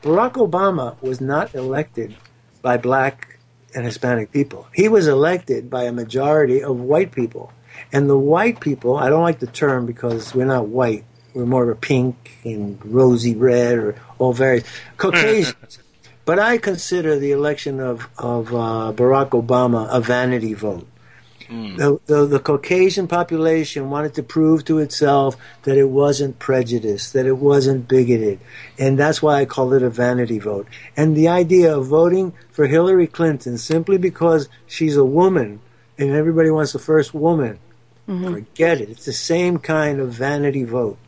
[0.03, 2.15] Barack Obama was not elected
[2.63, 3.39] by black
[3.75, 4.69] and Hispanic people.
[4.75, 7.53] He was elected by a majority of white people.
[7.93, 11.05] And the white people, I don't like the term because we're not white.
[11.35, 14.65] We're more of a pink and rosy red or all various
[14.97, 15.79] Caucasians.
[16.25, 20.87] but I consider the election of, of uh, Barack Obama a vanity vote.
[21.77, 27.27] The, the, the Caucasian population wanted to prove to itself that it wasn't prejudiced, that
[27.27, 28.41] it wasn't bigoted.
[28.79, 30.67] And that's why I call it a vanity vote.
[30.97, 35.61] And the idea of voting for Hillary Clinton simply because she's a woman
[35.99, 37.59] and everybody wants the first woman,
[38.09, 38.33] mm-hmm.
[38.33, 38.91] forget it.
[38.91, 40.99] It's the same kind of vanity vote.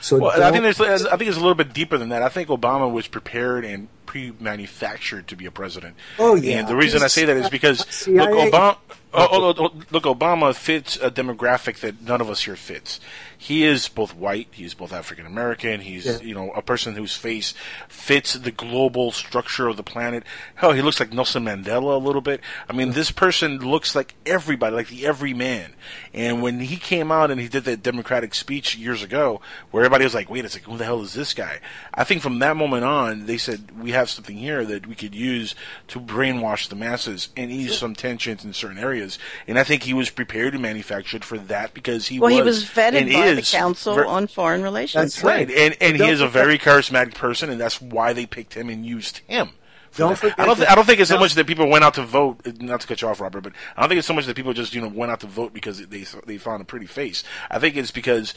[0.00, 2.22] So Well, I think there's, I think it's a little bit deeper than that.
[2.22, 5.96] I think Obama was prepared and pre-manufactured to be a president.
[6.18, 6.60] Oh, yeah.
[6.60, 8.76] And the reason I say that is because look, Obama.
[9.12, 13.00] Oh, oh, oh, look, Obama fits a demographic that none of us here fits.
[13.38, 16.18] He is both white, he's both African American, he's Yeah.
[16.20, 17.54] you know a person whose face
[17.88, 20.24] fits the global structure of the planet.
[20.56, 22.40] Hell, he looks like Nelson Mandela a little bit.
[22.68, 25.74] I mean, this person looks like everybody, like the everyman.
[26.12, 29.40] And when he came out and he did that Democratic speech years ago,
[29.70, 31.60] where everybody was like, "Wait a second, who the hell is this guy?"
[31.94, 35.14] I think from that moment on, they said we have something here that we could
[35.14, 35.54] use
[35.88, 39.18] to brainwash the masses and ease some tensions in certain areas.
[39.46, 42.42] And I think he was prepared and manufactured for that because he well, was he
[42.42, 45.14] was vetted and by the Council ver- on Foreign Relations.
[45.14, 48.26] That's right, and and he Don't is a very charismatic person, and that's why they
[48.26, 49.50] picked him and used him.
[49.96, 50.56] Don't forget I don't.
[50.56, 52.40] Th- I don't think it's so much that people went out to vote.
[52.60, 54.52] Not to cut you off, Robert, but I don't think it's so much that people
[54.52, 57.24] just you know went out to vote because they they found a pretty face.
[57.50, 58.34] I think it's because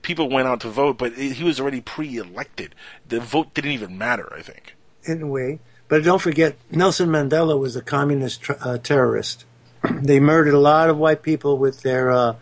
[0.00, 2.74] people went out to vote, but it, he was already pre-elected.
[3.08, 4.32] The vote didn't even matter.
[4.36, 4.74] I think.
[5.04, 5.60] in a way.
[5.88, 9.44] But don't forget, Nelson Mandela was a communist tr- uh, terrorist.
[9.90, 12.36] they murdered a lot of white people with their uh,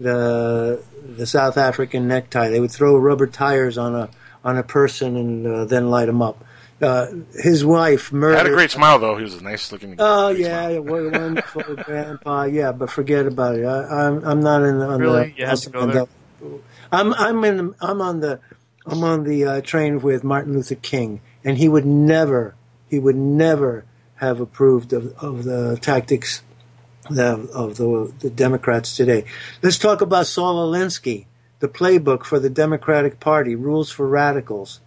[0.00, 0.82] the
[1.16, 2.48] the South African necktie.
[2.48, 4.10] They would throw rubber tires on a
[4.44, 6.44] on a person and uh, then light them up.
[6.80, 8.38] Uh, his wife murdered.
[8.38, 9.16] Had a great smile though.
[9.16, 9.94] He was a nice looking.
[9.96, 9.96] Guy.
[10.04, 12.44] Oh yeah, yeah, wonderful grandpa.
[12.44, 13.64] Yeah, but forget about it.
[13.66, 15.30] I, I'm I'm not in the, on Really?
[15.32, 16.08] the You had to go Nelson
[16.42, 16.60] Mandela.
[16.90, 18.40] I'm I'm in the, I'm on the
[18.86, 22.54] I'm on the uh, train with Martin Luther King, and he would never
[22.88, 23.84] he would never
[24.16, 26.42] have approved of, of the tactics
[27.08, 29.24] the, of the the Democrats today.
[29.62, 31.26] Let's talk about Saul Alinsky,
[31.60, 34.80] the playbook for the Democratic Party, Rules for Radicals.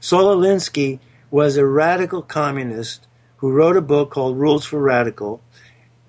[0.00, 0.98] Saul Alinsky
[1.30, 3.06] was a radical communist
[3.38, 5.40] who wrote a book called Rules for Radical,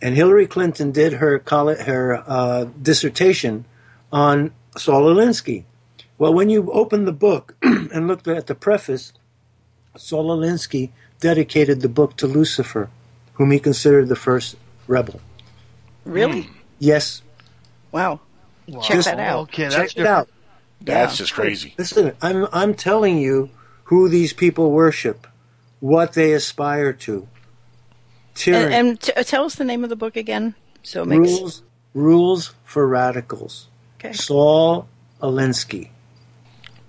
[0.01, 3.65] and Hillary Clinton did her her uh, dissertation
[4.11, 5.65] on Saul Alinsky.
[6.17, 9.13] Well, when you open the book and look at the preface,
[9.95, 10.89] Saul Alinsky
[11.19, 12.89] dedicated the book to Lucifer,
[13.33, 14.55] whom he considered the first
[14.87, 15.19] rebel.
[16.07, 16.49] Really?
[16.79, 17.21] Yes,
[17.91, 18.19] Wow.
[18.67, 18.81] Wow.
[18.81, 19.39] Check Just- that out.
[19.49, 20.07] Okay, that's check it different.
[20.17, 20.29] out.
[20.81, 21.17] That's Yeah.
[21.17, 21.73] just crazy.
[21.77, 23.49] Listen, I'm I'm telling you
[23.85, 25.25] who these people worship,
[25.79, 27.27] what they aspire to.
[28.35, 28.65] Tyranny.
[28.65, 30.53] And, and t- tell us the name of the book again.
[30.83, 31.63] So it makes rules
[31.93, 33.67] rules for radicals.
[33.99, 34.13] Okay.
[34.13, 34.87] Saul
[35.21, 35.89] Alinsky.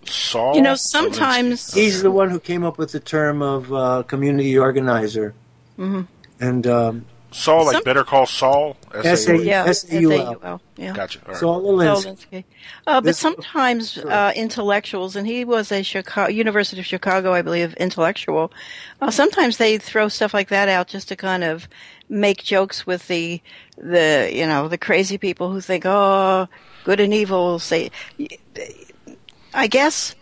[0.07, 0.57] Saul.
[0.57, 0.79] You know, Alinsky.
[0.79, 5.35] sometimes- He's the one who came up with the term of uh, community organizer.
[5.79, 6.07] Mhm.
[6.41, 8.77] And um, Saul, like Some- Better Call Saul.
[8.95, 9.37] S.A.
[9.45, 10.13] yeah, S.A.U.L..
[10.33, 10.93] S.A.U.L., Yeah.
[10.95, 11.21] Gotcha.
[11.27, 11.41] All right.
[11.41, 12.05] Saul Saul Alinsky.
[12.33, 12.45] Alinsky.
[12.87, 17.75] Uh, but sometimes uh, intellectuals, and he was a Chicago, University of Chicago, I believe,
[17.75, 18.51] intellectual.
[19.01, 21.69] Uh, sometimes they throw stuff like that out just to kind of
[22.09, 23.43] make jokes with the
[23.77, 26.49] the you know the crazy people who think, oh,
[26.85, 27.59] good and evil.
[27.59, 27.91] Say,
[29.53, 30.15] I guess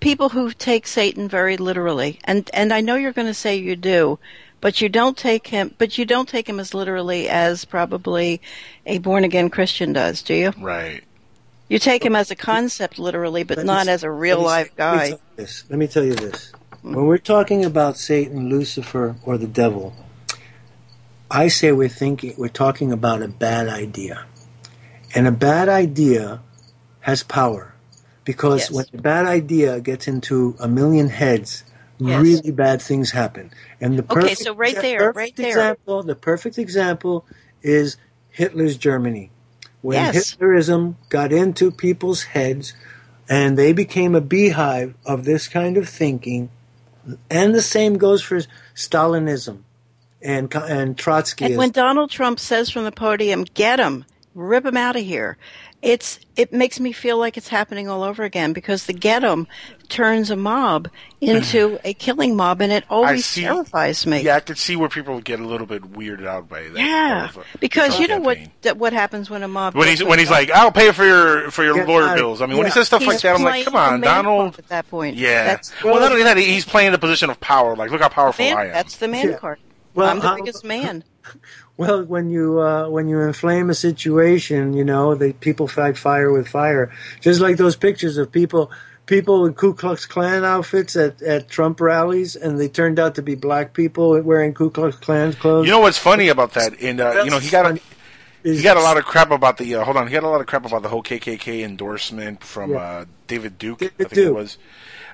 [0.00, 3.74] people who take Satan very literally, and and I know you're going to say you
[3.74, 4.18] do.
[4.64, 5.74] But you don't take him.
[5.76, 8.40] But you don't take him as literally as probably
[8.86, 10.52] a born again Christian does, do you?
[10.58, 11.04] Right.
[11.68, 14.42] You take him as a concept literally, but Let not me- as a real let
[14.42, 15.18] me- life let me guy.
[15.36, 15.64] this.
[15.68, 16.50] Let me tell you this.
[16.80, 16.94] Hmm.
[16.94, 19.92] When we're talking about Satan, Lucifer, or the devil,
[21.30, 24.24] I say we're thinking we're talking about a bad idea.
[25.14, 26.40] And a bad idea
[27.00, 27.74] has power.
[28.24, 28.70] Because Yes.
[28.70, 31.64] when a bad idea gets into a million heads,
[31.98, 32.22] Yes.
[32.22, 33.50] really bad things happen.
[33.80, 35.48] And the Okay, perfect, so right there, right there.
[35.48, 37.24] example, the perfect example
[37.62, 37.96] is
[38.30, 39.30] Hitler's Germany.
[39.82, 40.34] When Yes.
[40.36, 42.74] Hitlerism got into people's heads
[43.28, 46.50] and they became a beehive of this kind of thinking,
[47.30, 48.40] and the same goes for
[48.74, 49.58] Stalinism
[50.22, 51.46] and and Trotskyism.
[51.46, 54.04] And when Donald Trump says from the podium, "Get him,
[54.34, 55.36] rip him out of here,"
[55.84, 59.46] it's it makes me feel like it's happening all over again because the "get him"
[59.88, 60.88] turns a mob
[61.20, 64.22] into a killing mob, and it always see- terrifies me.
[64.22, 66.76] Yeah, I could see where people would get a little bit weirded out by that.
[66.78, 68.52] Yeah, of, because you know what campaign.
[68.62, 70.48] that what happens when a mob When he's when he's involved?
[70.48, 72.72] like, "I'll pay for your for your Yeah, lawyer I- bills." I mean, when he
[72.72, 75.16] says stuff He's like that, I'm like, "Come on, Donald." at that point.
[75.16, 75.44] Yeah.
[75.44, 77.76] That's, well, not only that, he's playing the position of power.
[77.76, 78.72] Like, look how powerful man, I am.
[78.72, 79.36] that's the man Yeah.
[79.36, 79.58] card.
[79.94, 81.04] Well, I'm the how- biggest man.
[81.76, 86.30] Well, when you uh, when you inflame a situation, you know, the people fight fire
[86.32, 86.92] with fire.
[87.20, 88.70] Just like those pictures of people
[89.06, 93.22] people in Ku Klux Klan outfits at, at Trump rallies, and they turned out to
[93.22, 95.66] be black people wearing Ku Klux Klan clothes.
[95.66, 96.80] You know what's funny about that?
[96.80, 97.80] And uh, you know, he got a,
[98.44, 99.74] he got a lot of crap about the.
[99.74, 102.70] Uh, hold on, he got a lot of crap about the whole KKK endorsement from
[102.70, 102.76] Yeah.
[102.78, 103.80] uh, David Duke.
[103.80, 104.58] David I think it was.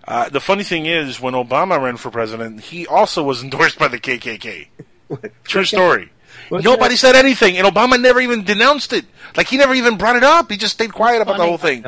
[0.06, 3.88] Uh, the funny thing is, when Obama ran for president, he also was endorsed by
[3.88, 4.68] the KKK.
[5.44, 6.10] True story.
[6.48, 6.98] What's Nobody that?
[6.98, 9.04] said anything, and Obama never even denounced it.
[9.36, 10.50] Like he never even brought it up.
[10.50, 11.84] He just stayed quiet about the whole thing.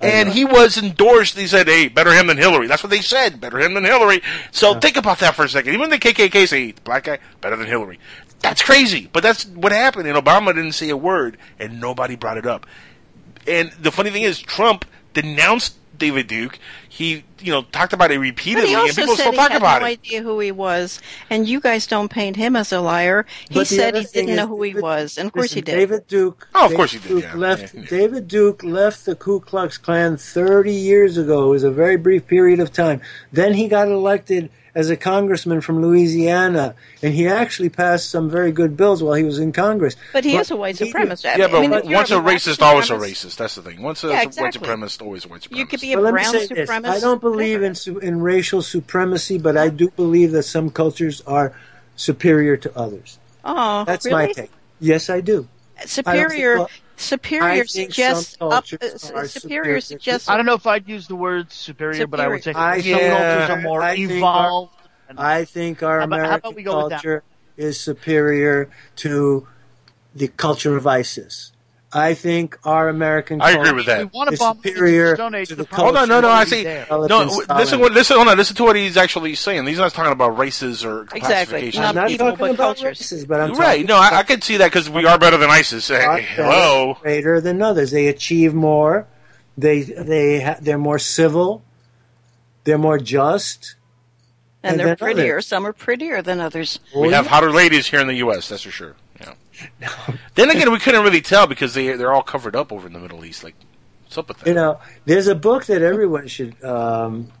[0.00, 1.36] And he was endorsed.
[1.36, 3.40] He said, "Hey, better him than Hillary." That's what they said.
[3.40, 4.22] Better him than Hillary.
[4.52, 5.74] So think about that for a second.
[5.74, 7.98] Even the KKK say, hey, "Black guy better than Hillary."
[8.40, 10.06] That's crazy, but that's what happened.
[10.06, 12.66] And Obama didn't say a word, and nobody brought it up.
[13.46, 14.84] And the funny thing is, Trump
[15.14, 16.58] denounced David Duke.
[16.94, 19.60] He, you know, talked about it repeatedly, he and people said still he talk had
[19.60, 19.98] about no it.
[19.98, 23.26] idea who he was, and you guys don't paint him as a liar.
[23.48, 25.74] He But said he didn't know is who he was, and of course he did.
[25.74, 26.46] David Duke.
[26.54, 27.34] Oh, of David course he did, Duke yeah.
[27.34, 31.46] Left, David Duke left the Ku Klux Klan 30 years ago.
[31.48, 33.00] It was a very brief period of time.
[33.32, 38.50] Then he got elected as a congressman from Louisiana, and he actually passed some very
[38.50, 39.94] good bills while he was in Congress.
[40.12, 41.36] But he is a white supremacist.
[41.38, 43.36] Yeah, I but mean, if you're once a black racist, always a racist.
[43.36, 43.82] That's the thing.
[43.82, 45.56] Once a Yeah, white supremacist, always a white supremacist.
[45.58, 46.46] You could be a But let me brown say
[46.84, 46.92] this.
[46.92, 46.96] supremacist.
[46.96, 51.20] I don't believe in su- in racial supremacy, but I do believe that some cultures
[51.26, 51.52] are
[51.96, 53.18] superior to others.
[53.44, 54.26] Oh, That's really?
[54.28, 54.50] my take.
[54.80, 55.48] Yes, I do.
[55.86, 56.58] Superior.
[56.58, 58.64] well, Superior suggests up.
[58.80, 59.80] Uh, superior superior.
[59.80, 60.28] suggests.
[60.28, 62.92] I don't know if I'd use the word superior, but I would say I some
[63.00, 64.72] cultures are more I think our- evolved.
[65.18, 67.02] I think our How about- how American about we go with that?
[67.02, 67.22] culture
[67.56, 69.46] is superior to
[70.14, 71.50] the culture of ISIS.
[71.96, 73.98] I think our American I agree with that.
[74.00, 76.22] We wanna is bomb the superior Stone Age, to the the problem- culture Hold on,
[76.22, 76.34] no, no.
[76.34, 76.64] I see.
[76.64, 76.98] no.
[76.98, 77.80] Listen, Stalin.
[77.80, 78.36] what, listen, hold on.
[78.36, 79.64] Listen to what he's actually saying.
[79.66, 81.20] He's not talking about races or Exactly.
[81.20, 81.84] classifications.
[81.86, 82.84] I'm not people, talking but about cultures.
[83.00, 83.86] races, but I'm right?
[83.86, 85.86] No, I, about I could see that because we are better than ISIS.
[85.86, 86.98] Hey, hello.
[87.00, 87.92] greater than others.
[87.92, 89.06] They achieve more.
[89.56, 91.62] They they ha- they're more civil.
[92.64, 93.76] They're more just.
[94.64, 95.34] and than they're prettier.
[95.34, 95.46] others.
[95.46, 96.80] Some are prettier than others.
[96.94, 98.48] Oh, we have hotter ladies here in the U.S.
[98.48, 98.96] That's for sure.
[99.80, 99.90] Yeah.
[100.34, 102.98] then again, we couldn't really tell because they they're all covered up over in the
[102.98, 103.44] Middle East.
[103.44, 103.54] Like,
[104.02, 104.46] what's up with that?
[104.46, 106.62] You know, there's a book that everyone should.
[106.64, 107.32] Um,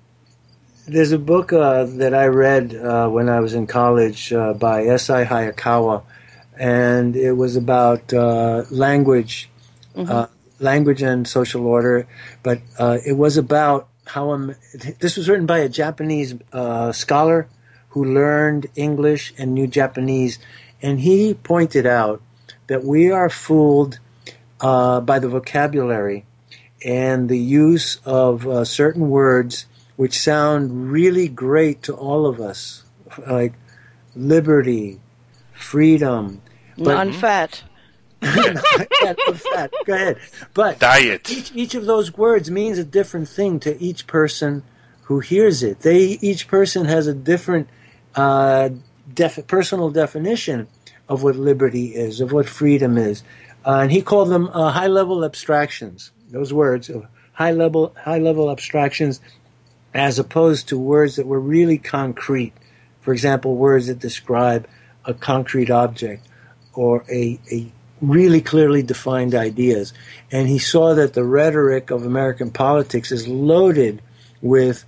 [0.86, 4.84] there's a book uh, that I read uh, when I was in college uh, by
[4.84, 5.24] S.I.
[5.24, 6.02] Hayakawa,
[6.58, 9.48] and it was about uh, language,
[9.96, 10.26] uh,
[10.60, 12.06] language and social order.
[12.42, 14.54] But uh, it was about how um,
[15.00, 17.48] this was written by a Japanese uh, scholar
[17.90, 20.38] who learned English and knew Japanese,
[20.84, 22.20] and he pointed out
[22.66, 23.98] that we are fooled
[24.60, 26.26] uh, by the vocabulary
[26.84, 29.64] and the use of uh, certain words
[29.96, 32.84] which sound really great to all of us,
[33.26, 33.54] like
[34.14, 35.00] liberty,
[35.54, 36.42] freedom,
[36.76, 37.62] Non-fat.
[38.20, 39.72] non-fat.
[39.86, 40.18] Go ahead.
[40.52, 41.30] But Diet.
[41.30, 44.64] Each, each of those words means a different thing to each person
[45.04, 45.80] who hears it.
[45.80, 47.68] They each person has a different
[48.14, 48.70] uh,
[49.12, 50.66] def- personal definition
[51.08, 53.22] of what liberty is, of what freedom is,
[53.64, 56.10] uh, and he called them uh, high-level abstractions.
[56.30, 59.20] Those words, of high-level high-level abstractions,
[59.92, 62.52] as opposed to words that were really concrete.
[63.00, 64.66] For example, words that describe
[65.04, 66.26] a concrete object
[66.72, 69.92] or a, a really clearly defined ideas.
[70.32, 74.02] And he saw that the rhetoric of American politics is loaded
[74.40, 74.84] with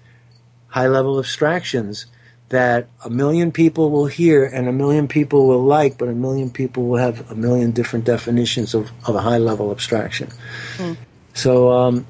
[0.68, 2.06] high level abstractions
[2.48, 6.50] that a million people will hear and a million people will like, but a million
[6.50, 10.28] people will have a million different definitions of, of a high level abstraction.
[10.76, 10.96] Mm.
[11.34, 12.06] So um,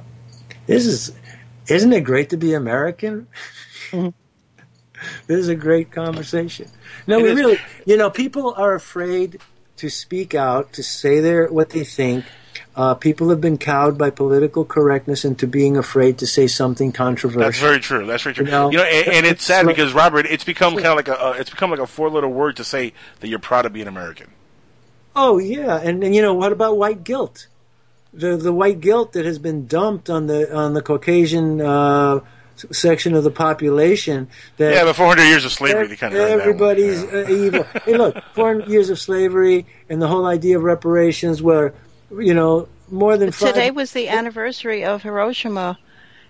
[0.66, 1.12] this is,
[1.68, 3.26] isn't it great to be American?
[3.90, 4.12] this
[5.28, 6.68] is a great conversation.
[7.06, 7.36] No, It we is.
[7.36, 9.40] really, you know, people are afraid
[9.78, 12.24] to speak out, to say their what they think.
[12.76, 17.40] Uh, people have been cowed by political correctness into being afraid to say something controversial.
[17.40, 18.04] That's very true.
[18.04, 18.44] That's very true.
[18.44, 21.08] You know, You know, and, and it's sad because Robert, it's become kind of like
[21.08, 23.80] a, uh, it's become like a four-letter word to say that you're proud to be
[23.80, 24.30] an American.
[25.14, 27.46] Oh yeah, and, and you know what about white guilt?
[28.12, 32.20] The the white guilt that has been dumped on the on the Caucasian uh,
[32.56, 34.28] section of the population.
[34.58, 36.20] That Yeah, but 400 years of slavery, they that one.
[36.20, 37.62] everybody's uh, evil.
[37.84, 41.72] hey, look, 400 years of slavery and the whole idea of reparations, where
[42.10, 43.54] you know more than five.
[43.54, 45.78] Today was the anniversary of Hiroshima,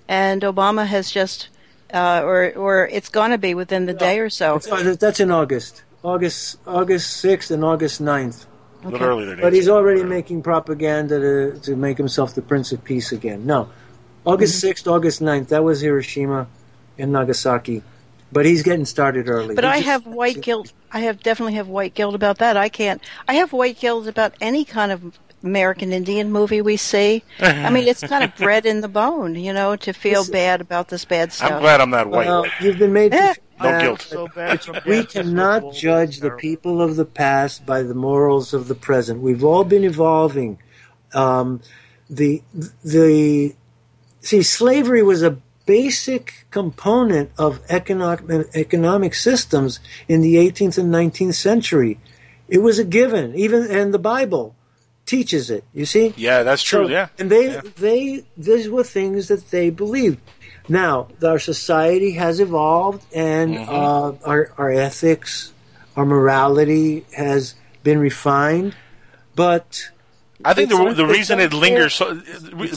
[0.09, 1.49] and Obama has just,
[1.93, 4.59] uh, or or it's going to be within the day or so.
[4.59, 8.47] That's in August, August August 6th and August 9th.
[8.85, 12.85] A little earlier But he's already making propaganda to, to make himself the Prince of
[12.85, 13.45] Peace again.
[13.47, 13.69] No.
[14.25, 14.89] August Mm-hmm.
[14.89, 16.47] 6th, August 9th, that was Hiroshima
[16.99, 17.83] and Nagasaki.
[18.31, 19.55] But he's getting started early.
[19.55, 20.73] But He I just- have white guilt.
[20.93, 22.57] I have definitely have white guilt about that.
[22.57, 23.03] I can't.
[23.27, 27.23] I have white guilt about any kind of American Indian movie we see.
[27.41, 30.89] I mean, it's kind of bred in the bone, you know, to feel bad about
[30.89, 31.53] this bad stuff.
[31.53, 32.27] I'm glad I'm not white.
[32.27, 34.03] Well, you've been made to feel No bad, guilt.
[34.03, 38.75] So bad We cannot judge the people of the past by the morals of the
[38.75, 39.21] present.
[39.21, 40.59] We've all been evolving.
[41.13, 41.61] Um,
[42.09, 42.43] the
[42.85, 43.55] the
[44.21, 51.35] see, slavery was a basic component of economic economic systems in the 18th and 19th
[51.35, 51.99] century.
[52.49, 53.35] It was a given.
[53.35, 54.55] Even and the Bible
[55.07, 55.65] teaches it.
[55.73, 56.13] You see.
[56.17, 56.85] Yeah, that's true.
[56.87, 57.09] So- yeah.
[57.19, 60.19] And they, they, these were things that they believed.
[60.69, 63.71] Now, our society has evolved and Mm-hmm.
[63.73, 65.53] uh, our, our ethics,
[65.97, 67.55] our morality has
[67.85, 68.75] been refined,
[69.37, 69.91] but
[70.45, 72.21] I think the the reason it lingers so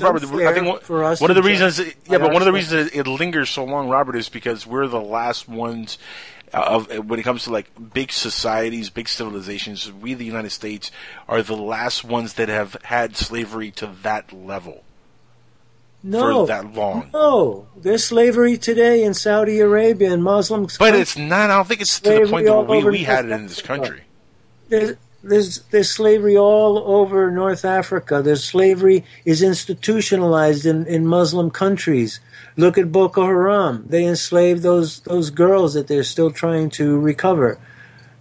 [0.02, 2.54] Robert, I think one, for us one of the reasons yeah, but one of the
[2.54, 5.98] reasons it lingers so long, Robert, is because we're the last ones
[6.54, 9.92] of when it comes to like big societies, big civilizations.
[9.92, 10.92] We, the United States,
[11.28, 14.84] are the last ones that have had slavery to that level
[16.04, 17.10] No, for that long.
[17.14, 17.68] no.
[17.78, 20.68] There's slavery today in Saudi Arabia and Muslim.
[20.80, 21.50] But it's not.
[21.50, 23.62] I don't think it's to the Slavery point that we, we had it in this
[23.62, 24.02] country.
[24.70, 28.22] There's, there's there's slavery all over North Africa.
[28.22, 32.20] There's slavery is institutionalized in, in Muslim countries.
[32.56, 33.86] Look at Boko Haram.
[33.88, 37.60] They enslaved those those girls that they're still trying to recover.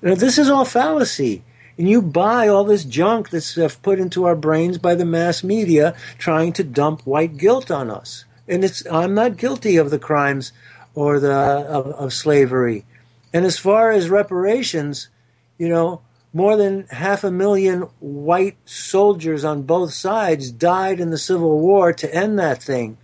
[0.02, 1.42] Now, this is all fallacy.
[1.76, 5.94] And you buy all this junk that's put into our brains by the mass media
[6.18, 8.24] trying to dump white guilt on us.
[8.48, 10.52] And it's I'm not guilty of the crimes
[10.94, 12.84] or the of, of slavery.
[13.32, 15.08] And as far as reparations,
[15.56, 16.00] you know,
[16.32, 21.92] more than half a million white soldiers on both sides died in the Civil War
[21.92, 22.98] to end that thing.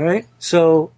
[0.00, 0.26] All right?
[0.38, 0.92] So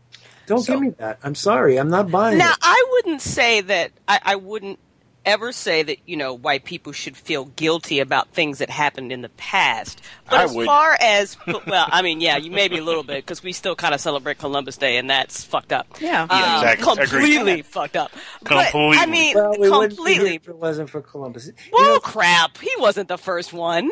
[0.47, 1.19] don't give me that.
[1.23, 1.77] I'm sorry.
[1.77, 2.59] I'm not buying Now, it.
[2.63, 3.91] I wouldn't say that.
[4.07, 4.79] I, I wouldn't
[5.25, 9.23] ever say that you know white people should feel guilty about things that happened in
[9.23, 10.01] the past.
[10.29, 10.67] But I as would.
[10.67, 13.95] far as well, I mean, yeah, you maybe a little bit because we still kind
[13.95, 15.87] of celebrate Columbus Day, and that's fucked up.
[16.01, 16.27] Yeah.
[16.31, 16.93] Yeah, Um, exactly.
[17.05, 17.09] Agreed.
[17.37, 18.11] completely fucked up.
[18.43, 20.35] But, I mean, Well, we wouldn't be here completely.
[20.37, 21.51] if it wasn't for Columbus.
[21.73, 22.59] You know, crap!
[22.59, 23.91] He wasn't the first one.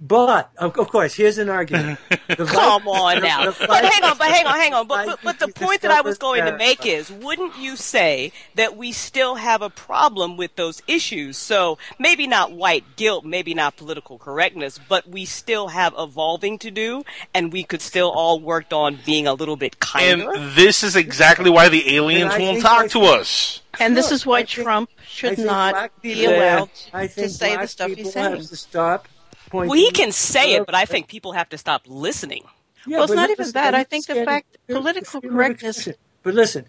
[0.00, 1.98] But of, of course, here's an argument.
[2.30, 3.50] The Come vice- on now.
[3.50, 4.86] the But hang on, but hang on, hang on.
[4.86, 7.74] But, the but, but the point that I was going to make is, wouldn't you
[7.74, 11.36] say that we still have a problem with those issues?
[11.36, 16.70] So maybe not white guilt, maybe not political correctness, but we still have evolving to
[16.70, 17.02] do,
[17.34, 20.32] and we could still all work on being a little bit kinder.
[20.32, 23.60] And this is exactly why the aliens won't talk to us.
[23.80, 28.04] And this is why Trump should not be allowed to say the black stuff people
[28.04, 28.46] he's have saying.
[28.46, 29.08] to stop
[29.50, 29.70] pointing.
[29.70, 32.44] well, he can say it, but I think people have to stop listening.
[32.86, 33.74] Yeah, well, it's not even that.
[33.74, 35.88] I think the fact let- political let- let- correctness.
[36.22, 36.64] But listen,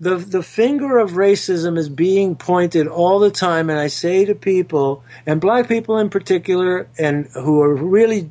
[0.00, 4.34] the the finger of racism is being pointed all the time, and I say to
[4.34, 8.28] people, and black people in particular, and who are really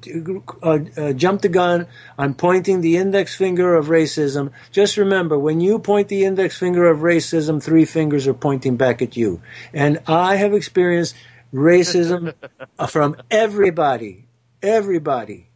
[0.62, 4.52] uh, uh, jump the gun on pointing the index finger of racism.
[4.72, 9.02] Just remember, when you point the index finger of racism, three fingers are pointing back
[9.02, 9.42] at you.
[9.74, 11.16] And I have experienced
[11.54, 12.34] racism
[12.90, 14.26] from everybody,
[14.62, 15.48] everybody.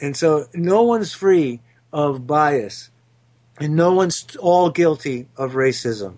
[0.00, 1.60] And so no one's free
[1.92, 2.90] of bias
[3.58, 6.16] and no one's all guilty of racism.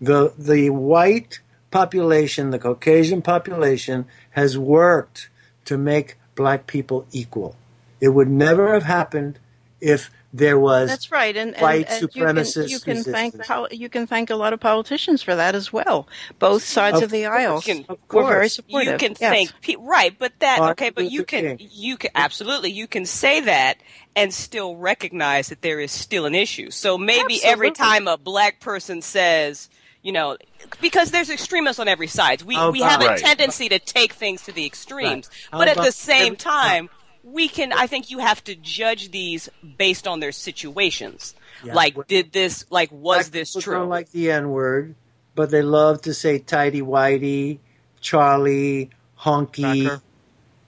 [0.00, 1.40] The the white
[1.70, 5.30] population, the Caucasian population has worked
[5.64, 7.56] to make black people equal.
[8.00, 9.38] It would never have happened
[9.80, 13.68] if there was That's right, and, and, white and you can, you can thank pol-
[13.70, 16.08] you can thank a lot of politicians for that as well.
[16.38, 18.54] Both sides of, Of the aisle You can- of were very course.
[18.54, 18.92] supportive.
[18.92, 19.30] You can yes.
[19.30, 21.68] think pe- right, but that Martin okay, but you can King.
[21.70, 23.78] you can absolutely you can say that
[24.16, 26.70] and still recognize that there is still an issue.
[26.70, 29.68] So maybe every time a black person says,
[30.02, 30.36] you know,
[30.80, 32.42] because there's extremists on every side.
[32.42, 35.58] We How we have a about- tendency to take things to the extremes, Right.
[35.58, 36.90] But at the about same every- time.
[37.24, 37.72] We can.
[37.72, 41.34] I think you have to judge these based on their situations.
[41.64, 41.74] Yeah.
[41.74, 42.64] Like, did this?
[42.70, 43.74] Like, was Black this true?
[43.74, 44.94] Don't like the N word,
[45.34, 47.58] but they love to say tidy whitey,
[48.00, 48.90] Charlie,
[49.20, 49.98] honky, Cracker.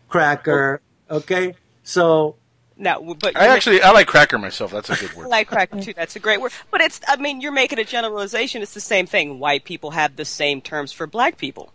[0.08, 0.80] cracker.
[1.10, 2.36] Okay, so
[2.76, 4.70] no, but I you're- actually I like cracker myself.
[4.72, 5.24] That's a good word.
[5.26, 5.92] I like cracker too.
[5.94, 6.52] That's a great word.
[6.70, 8.62] But it's, I mean, you're making a generalization.
[8.62, 9.38] It's the same thing.
[9.38, 11.72] White people have the same terms for black people.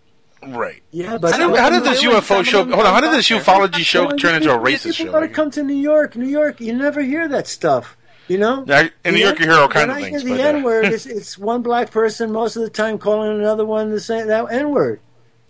[0.48, 0.82] Right.
[0.92, 2.60] yeah, but How did, how did this UFO show?
[2.64, 2.94] Hold on.
[2.94, 5.12] How did this ufology show turn into a racist People show?
[5.12, 6.16] gotta Like, come to New York.
[6.16, 7.98] New York, you never hear that stuff.
[8.30, 10.22] You know, Now, in New York, you hear all kinds when of I things.
[10.22, 13.00] hear the but, uh, N word, it's, it's one black person most of the time
[13.00, 15.00] calling another one the same that N word.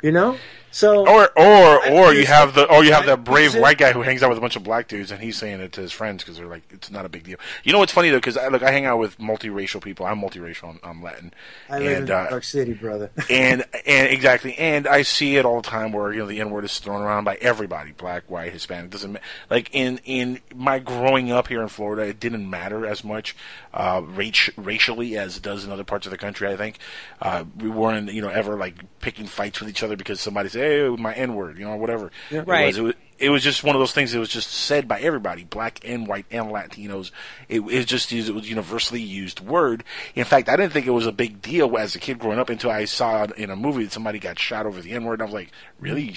[0.01, 0.37] You know,
[0.71, 4.01] so Or or or you have the or you have that brave white guy who
[4.01, 6.23] hangs out with a bunch of black dudes and he's saying it to his friends
[6.23, 7.37] because they're like it's not a big deal.
[7.63, 10.05] You know what's funny though because I, look I hang out with multiracial people.
[10.05, 10.69] I'm multiracial.
[10.69, 11.33] I'm, I'm Latin.
[11.69, 13.11] I live and, in uh, New York City, brother.
[13.29, 16.49] and and exactly, and I see it all the time where you know the N
[16.51, 18.91] word is thrown around by everybody, black, white, Hispanic.
[18.91, 19.17] Doesn't
[19.49, 23.35] like in in my growing up here in Florida, it didn't matter as much
[23.73, 26.47] uh, raci- racially as it does in other parts of the country.
[26.47, 26.79] I think
[27.21, 30.61] uh, we weren't you know ever like picking fights with each other because somebody said,
[30.61, 32.11] "Hey, my N word," you know, whatever.
[32.31, 32.39] Yeah.
[32.39, 32.65] It Right.
[32.67, 34.99] was, it was, it was just one of those things that was just said by
[35.01, 37.11] everybody, black and white and Latinos.
[37.49, 39.83] It, it just it was universally used word.
[40.15, 42.49] In fact, I didn't think it was a big deal as a kid growing up
[42.49, 45.21] until I saw in a movie that somebody got shot over the N word.
[45.21, 46.15] I was like, really?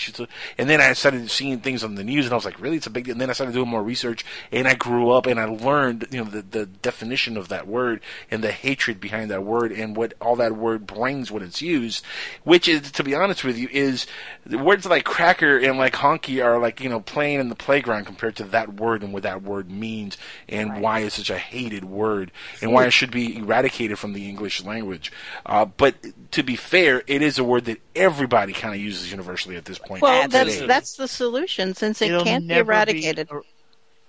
[0.58, 2.76] And then I started seeing things on the news, and I was like, really?
[2.76, 3.12] It's a big deal.
[3.12, 6.22] And then I started doing more research, and I grew up and I learned, you
[6.22, 8.00] know, the the definition of that word
[8.30, 12.04] and the hatred behind that word and what all that word brings when it's used.
[12.44, 14.06] Which is, to be honest with you, is
[14.50, 18.36] words like cracker and like honky are like you know playing in the playground compared
[18.36, 20.16] to that word and what that word means
[20.48, 24.28] and why it's such a hated word and why it should be eradicated from the
[24.28, 25.12] English language.
[25.46, 25.94] Uh, but
[26.32, 29.78] to be fair, it is a word that everybody kind of uses universally at this
[29.78, 30.02] point.
[30.02, 30.66] Well, that's today.
[30.66, 33.28] that's the solution since it It'll can't be never be eradicated.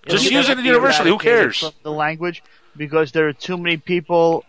[0.07, 1.59] Just It'll use it universally, who cares?
[1.59, 2.43] from The language,
[2.75, 4.43] because there are too many people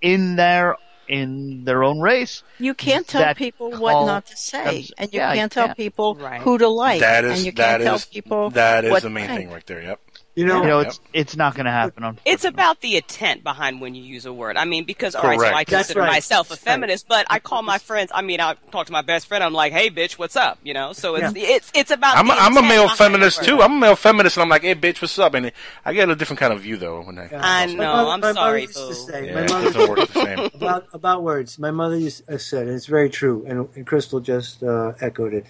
[0.00, 0.76] in there
[1.08, 2.42] in their own race.
[2.58, 5.66] You can't tell that people what not to say, thems- and you Yeah, can't tell
[5.66, 5.76] can't.
[5.76, 9.02] people who to like, that is and you can't tell is people that is what
[9.02, 9.40] the main think.
[9.40, 9.82] thing right there.
[9.82, 10.00] Yep.
[10.36, 10.86] You know, You know, Yep.
[10.88, 12.18] it's it's not going to happen.
[12.24, 14.56] It's about the intent behind when you use a word.
[14.56, 16.10] I mean, because all right, so I consider right.
[16.10, 16.72] myself a That's right.
[16.72, 18.10] feminist, but I call my friends.
[18.12, 19.44] I mean, I talk to my best friend.
[19.44, 20.92] I'm like, "Hey, bitch, what's up?" You know.
[20.92, 22.16] So it's it's it's about.
[22.16, 23.62] I'm a, the I'm a male feminist too.
[23.62, 25.34] I'm a male feminist, and I'm like, hey, bitch, what's up?
[25.34, 25.52] And
[25.84, 27.28] I get a different kind of view though when I.
[27.32, 27.76] I My know.
[27.76, 30.24] mother- I'm my mother sorry, used to say- Yeah, my it mother doesn't work the
[30.24, 30.38] same.
[30.54, 31.58] about about words.
[31.60, 35.32] My mother used uh, said, and it's very true, and, and Crystal just uh, echoed
[35.32, 35.46] it.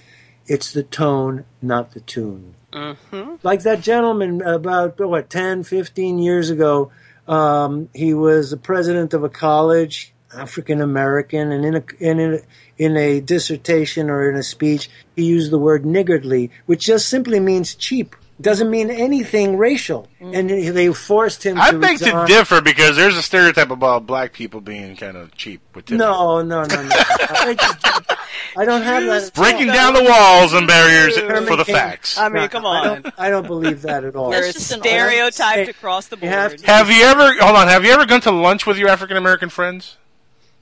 [0.46, 2.54] It's the tone, not the tune.
[2.74, 3.36] Mm-hmm.
[3.42, 6.90] Like that gentleman about what 10, 15 years ago.
[7.26, 12.38] Um, he was the president of a college, African American, and in a in a
[12.76, 17.40] in a dissertation or in a speech, he used the word niggardly, which just simply
[17.40, 18.16] means cheap.
[18.40, 20.36] Doesn't mean anything racial, mm.
[20.36, 21.56] and they forced him.
[21.60, 22.26] I to beg to resign.
[22.26, 25.98] differ because there's a stereotype about black people being kind of cheap with tipping.
[25.98, 26.88] No, no, no, no.
[26.90, 27.86] I, just-
[28.56, 29.32] I don't have that.
[29.34, 32.18] breaking down the walls and barriers for the facts.
[32.18, 33.02] I mean, No, come I on.
[33.02, 34.32] don't, I don't believe that at all.
[34.32, 36.58] You're That's just stereotyped across the You have board.
[36.60, 37.68] to- Have you ever hold on?
[37.68, 39.96] Have you ever gone to lunch with your African American friends?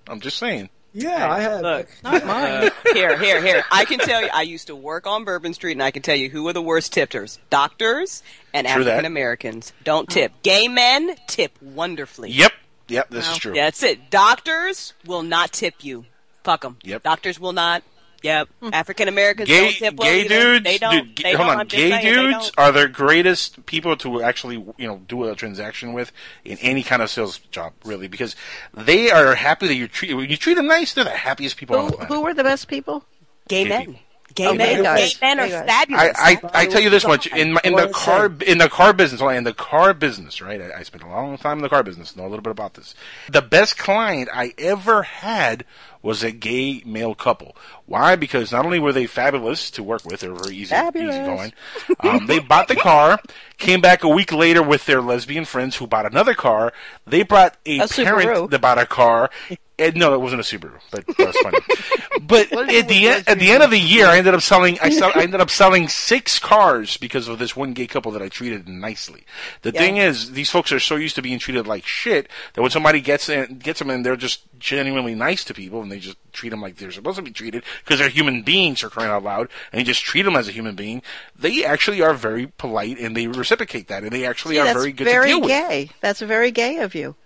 [0.07, 0.69] I'm just saying.
[0.95, 1.63] Yeah, I have.
[1.63, 2.65] Look, Not mine.
[2.67, 3.65] uh, here, here, here.
[3.71, 6.15] I can tell you, I used to work on Bourbon Street, and I can tell
[6.17, 9.73] you who are the worst tippers: doctors and African Americans.
[9.85, 10.33] Don't tip.
[10.43, 12.31] Gay men tip wonderfully.
[12.31, 12.53] Yep,
[12.89, 13.55] yep, this is true.
[13.55, 14.11] That's it.
[14.11, 16.05] Doctors will not tip you.
[16.45, 16.77] Fuck them.
[16.83, 17.03] Yep.
[17.05, 17.83] Doctors will not.
[18.23, 18.49] Yep.
[18.61, 18.69] Hmm.
[18.73, 20.29] African Americans Gay, don't tip well gay either.
[20.29, 21.15] dudes, They don't.
[21.15, 21.49] dude, they hold don't.
[21.51, 21.61] on.
[21.61, 25.35] I'm just Gay saying, dudes are the greatest people to actually, you know, do a
[25.35, 26.13] transaction with
[26.45, 28.37] in any kind of sales job, really, because
[28.73, 30.95] they are happy that you treat when you treat them nice.
[30.95, 32.15] They're the happiest people on Who, the planet.
[32.15, 33.05] who were the best people?
[33.49, 33.81] Gay Gay men.
[33.87, 34.01] people.
[34.35, 34.83] Gay Oh, men.
[34.83, 35.67] gay men are Gay guys.
[35.67, 36.13] fabulous.
[36.17, 38.95] I, I, I tell you this much in my, in the car in the car
[38.95, 41.83] business in the car business right I, I spent a long time in the car
[41.83, 42.95] business know a little bit about this
[43.29, 45.67] the best client I ever had
[46.03, 47.57] was a gay male couple.
[47.87, 48.17] Why?
[48.17, 51.15] Because not only were they fabulous to work with they were very easy Fabulous.
[51.15, 51.53] easy going
[52.01, 53.21] um, they bought the car
[53.59, 56.73] came back a week later with their lesbian friends who bought another car.
[57.07, 58.51] They brought a, A parent Subaru.
[58.51, 59.31] that bought a car
[59.79, 61.59] and no, it wasn't a Subaru, but that was funny.
[62.23, 64.79] but at the end, at the end of the year, I ended up selling.
[64.81, 68.23] I, sell, I ended up selling six cars because of this one gay couple that
[68.23, 69.25] I treated nicely.
[69.63, 69.81] The Yeah.
[69.81, 73.01] thing is, these folks are so used to being treated like shit that when somebody
[73.01, 76.51] gets in, gets them in, they're just genuinely nice to people, and they just treat
[76.51, 79.49] them like they're supposed to be treated because they're human beings for crying out loud,
[79.73, 81.03] and you just treat them as a human being.
[81.37, 84.93] They actually are very polite, and they reciprocate that, and they actually See, are very
[84.93, 85.49] good very to deal with.
[85.49, 85.91] gay.
[86.01, 87.17] That's very gay of you,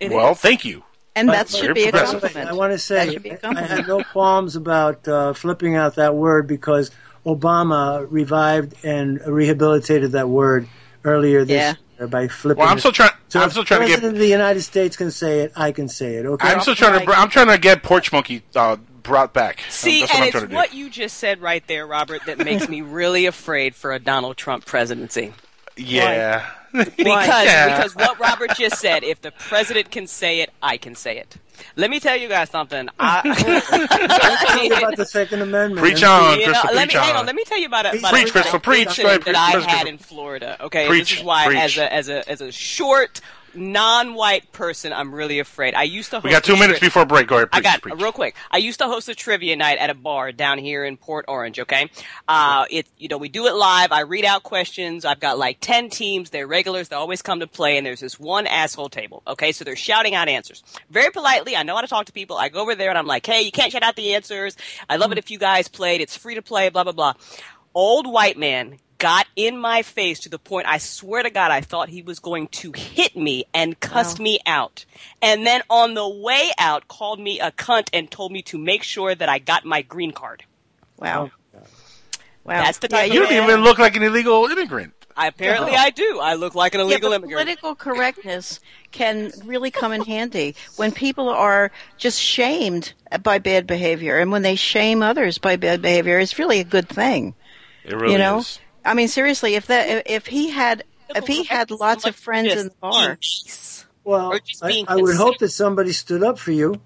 [0.00, 0.38] It well, is.
[0.38, 0.84] thank you.
[1.16, 2.48] And that should be a compliment.
[2.48, 3.70] I want to say I be a I compliment.
[3.72, 6.90] had no qualms about uh, flipping out that word because
[7.24, 10.68] Obama revived and rehabilitated that word
[11.04, 11.74] earlier this Yeah.
[11.98, 12.60] year by flipping.
[12.60, 13.10] Well, I'm still trying.
[13.28, 13.94] So I'm still trying to get.
[13.94, 15.52] president of the United States can say it.
[15.56, 16.26] I can say it.
[16.26, 16.46] Okay.
[16.48, 17.12] I'm still trying to.
[17.12, 19.60] I'm trying to get porch monkey uh, brought back.
[19.68, 20.54] See, That's what and I'm it's trying to do.
[20.54, 24.36] what you just said right there, Robert, that makes me really afraid for a Donald
[24.36, 25.32] Trump presidency.
[25.76, 26.48] Yeah.
[26.96, 27.76] Because Yeah.
[27.76, 31.36] because what Robert just said, if the president can say it, I can say it.
[31.74, 32.88] Let me tell you guys something.
[32.98, 33.22] I,
[34.46, 35.80] Tell me about the Second Amendment.
[35.80, 36.74] Preach on, You know, Crystal.
[36.74, 37.20] let Preach me hang on.
[37.20, 37.26] on.
[37.26, 38.86] Let me tell you about a about Preach, a, Crystal, preach.
[38.88, 39.34] incident preach.
[39.34, 40.56] that I had in Florida.
[40.60, 41.58] Okay, Preach, this is why, preach.
[41.58, 43.20] as a as a as a short
[43.56, 45.74] non-white person, I'm really afraid.
[45.74, 46.20] I used to.
[46.22, 47.26] We got two minutes tri- before break.
[47.28, 47.48] Go ahead.
[47.52, 47.94] I got preach.
[47.96, 48.34] real quick.
[48.50, 51.60] I used to host a trivia night at a bar down here in Port Orange.
[51.60, 51.90] Okay,
[52.28, 53.92] uh, it you know we do it live.
[53.92, 55.04] I read out questions.
[55.04, 56.30] I've got like ten teams.
[56.30, 56.88] They're regulars.
[56.88, 59.22] They always come to play, and there's this one asshole table.
[59.26, 61.56] Okay, so they're shouting out answers very politely.
[61.56, 62.36] I know how to talk to people.
[62.36, 64.56] I go over there and I'm like, hey, you can't shout out the answers.
[64.88, 66.00] I love it if you guys played.
[66.00, 66.68] It's free to play.
[66.68, 67.14] Blah blah blah.
[67.74, 71.60] Old white man got in my face to the point I swear to God I
[71.60, 74.24] thought he was going to hit me and cussed Wow.
[74.24, 74.84] me out.
[75.20, 78.82] And then on the way out called me a cunt and told me to make
[78.82, 80.44] sure that I got my green card.
[80.98, 81.30] Wow.
[81.54, 81.60] Oh.
[82.44, 82.62] Wow.
[82.62, 84.92] That's the Yeah, You don't even look like an illegal immigrant.
[85.18, 85.78] I, apparently, No.
[85.78, 86.18] I do.
[86.20, 87.46] I look like an illegal yeah, but immigrant.
[87.46, 88.60] Political correctness
[88.92, 92.92] can really come in handy when people are just shamed
[93.22, 96.88] by bad behavior, and when they shame others by bad behavior, it's really a good
[96.88, 97.34] thing.
[97.84, 98.60] It really you know, is.
[98.86, 100.84] I mean, seriously, if that if he had
[101.14, 103.18] if he had lots of friends in the bar,
[104.04, 106.80] Well, I, I would hope that somebody stood up for you.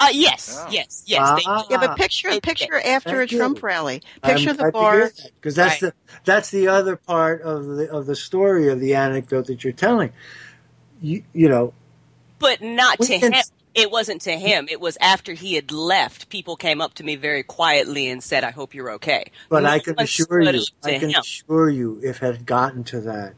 [0.00, 1.28] Uh, yes, yes, yes.
[1.36, 1.62] they Ah.
[1.62, 1.70] did.
[1.72, 3.38] yeah, but picture picture after a Thank you.
[3.38, 4.94] Trump rally, picture I'm the glad bar.
[4.96, 5.92] hear that, because that's Right.
[5.92, 9.72] the that's the other part of the of the story of the anecdote that you're
[9.72, 10.12] telling.
[11.02, 11.74] You you know,
[12.38, 13.32] But not We to him.
[13.74, 14.66] It wasn't to him.
[14.70, 16.28] It was after he had left.
[16.28, 19.68] People came up to me very quietly and said, "I hope you're okay." but No
[19.68, 21.20] I can assure you, I can him.
[21.20, 23.34] assure you, if it had gotten to that,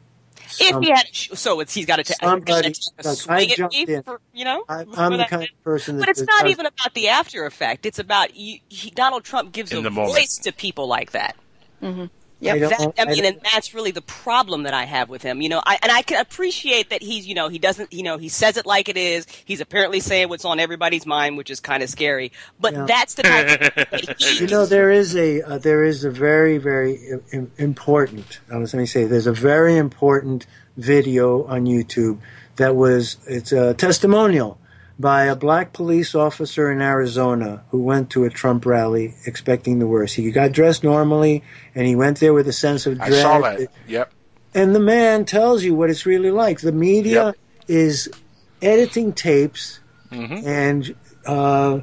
[0.59, 1.05] If he had,
[1.39, 2.73] so it's he's got to take Somebody-
[3.05, 4.02] a I swing at jumped in.
[4.02, 4.65] for, you know.
[4.69, 5.28] I, I'm the that.
[5.31, 7.86] kind of person that But it's not does- even about the after effect.
[7.86, 10.15] It's about you, he, Donald Trump gives In a the moment.
[10.15, 11.36] voice to people like that.
[11.82, 12.07] Mm-hmm.
[12.42, 15.22] I That, I I mean, don't- and that's really the problem that I have with
[15.22, 15.42] him.
[15.42, 18.16] You know, I, and I can appreciate that he's, you know, he doesn't, you know,
[18.16, 19.26] he says it like it is.
[19.44, 22.32] He's apparently saying what's on everybody's mind, which is kind of scary.
[22.58, 22.86] But Yeah.
[22.86, 26.98] that's the type of You know, there is a uh, there is a very very
[27.32, 28.40] im- important.
[28.50, 30.46] I was going to say there's a very important
[30.76, 32.18] video on YouTube
[32.56, 34.58] that was it's a testimonial
[35.01, 39.86] by a black police officer in Arizona who went to a Trump rally expecting the
[39.86, 40.14] worst.
[40.14, 41.43] He got dressed normally
[41.74, 43.12] and he went there with a sense of dread.
[43.12, 43.68] I saw that.
[43.89, 44.12] Yep.
[44.55, 46.60] And the man tells you what it's really like.
[46.60, 47.36] The media Yep.
[47.68, 48.10] is
[48.60, 49.81] editing tapes
[50.12, 50.47] Mm-hmm.
[50.47, 50.94] and
[51.24, 51.81] uh,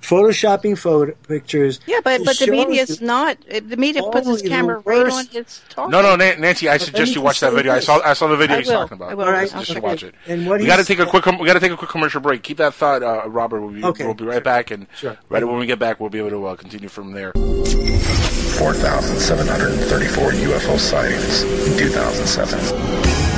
[0.00, 1.78] photoshopping photo pictures.
[1.86, 3.36] Yeah, but but the media is not.
[3.48, 5.90] The media puts his Only the camera right worst- on his talk.
[5.90, 6.68] No, no, Nancy.
[6.68, 7.72] I suggest you watch that say video.
[7.74, 8.00] I saw.
[8.04, 8.74] I saw the video I he's will.
[8.80, 9.10] talking about.
[9.10, 9.24] I will.
[9.24, 9.80] All right, Just Okay.
[9.80, 10.14] to watch it.
[10.26, 11.26] And what we he got to take a quick.
[11.26, 12.42] We got to take a quick commercial break.
[12.42, 13.60] Keep that thought, uh, Robert.
[13.60, 14.04] We'll be, Okay.
[14.04, 15.16] we'll be right back, and Sure.
[15.28, 17.32] right when we get back, we'll be able to uh, continue from there.
[17.34, 23.29] 4,734 UFO sightings in 2007.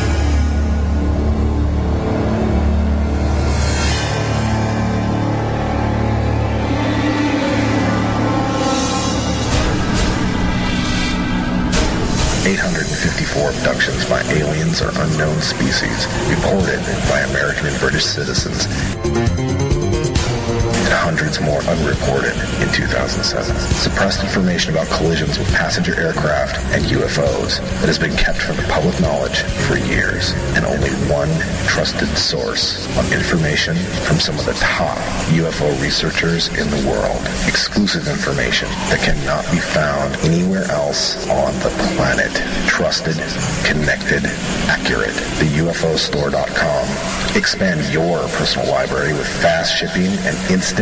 [13.59, 18.67] Abductions by aliens or unknown species reported by American and British citizens
[20.93, 23.25] and hundreds more unreported in 2007.
[23.57, 28.69] Suppressed information about collisions with passenger aircraft and UFOs that has been kept from the
[28.69, 31.33] public knowledge for years, and only one
[31.67, 33.75] trusted source of information
[34.05, 34.99] from some of the top
[35.33, 37.21] UFO researchers in the world.
[37.49, 42.33] Exclusive information that cannot be found anywhere else on the planet.
[42.69, 43.17] Trusted,
[43.65, 44.29] connected,
[44.69, 45.15] accurate.
[45.41, 46.85] The UFOstore.com.
[47.37, 50.82] Expand your personal library with fast shipping and instant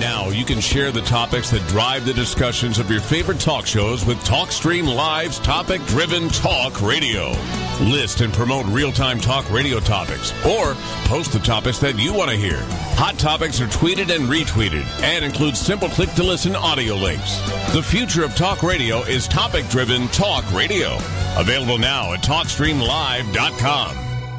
[0.00, 4.06] Now you can share the topics that drive the discussions of your favorite talk shows
[4.06, 7.28] with TalkStream Live's topic driven talk radio.
[7.82, 10.74] List and promote real time talk radio topics or
[11.04, 12.56] post the topics that you want to hear.
[12.96, 17.38] Hot topics are tweeted and retweeted and include simple click to listen audio links.
[17.74, 20.96] The future of talk radio is topic driven talk radio.
[21.36, 24.09] Available now at TalkStreamLive.com.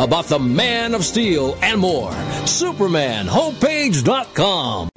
[0.00, 2.10] about the Man of Steel and more.
[2.10, 4.88] SupermanHomepage.com.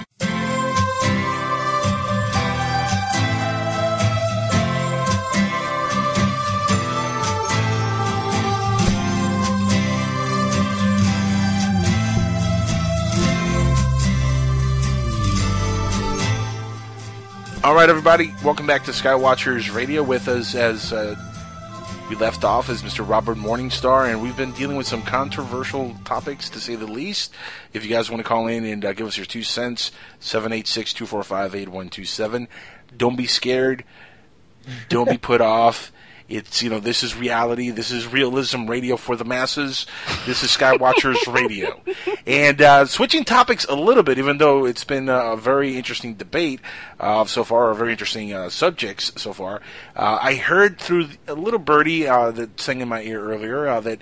[17.65, 20.03] All right, everybody, welcome back to Skywatchers Radio.
[20.03, 21.15] With us as uh,
[22.13, 23.07] we left off is Mr.
[23.07, 27.33] Robert Morningstar, and we've been dealing with some controversial topics, to say the least.
[27.73, 29.91] If you guys want to call in and uh, give us your two cents,
[30.21, 32.47] 786-245-8127.
[32.95, 33.83] Don't be scared.
[34.89, 35.91] Don't be put off.
[36.33, 37.69] It's you know this is reality.
[37.69, 39.85] This is realism radio for the masses.
[40.25, 41.79] This is Skywatchers Radio.
[42.25, 46.59] And uh, switching topics a little bit, even though it's been a very interesting debate
[46.99, 49.61] uh, so far, or very interesting uh, subjects so far.
[49.95, 53.79] Uh, I heard through a little birdie uh, that sang in my ear earlier uh,
[53.81, 53.99] that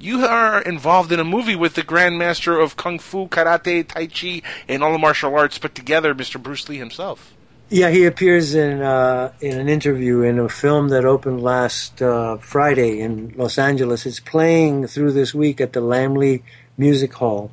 [0.00, 4.40] you are involved in a movie with the Grandmaster of Kung Fu, Karate, Tai Chi,
[4.66, 6.42] and all the martial arts put together, Mr.
[6.42, 7.35] Bruce Lee himself.
[7.68, 12.36] Yeah, he appears in uh, in an interview in a film that opened last uh,
[12.36, 14.06] Friday in Los Angeles.
[14.06, 16.42] It's playing through this week at the Laemmle
[16.78, 17.50] Music Hall.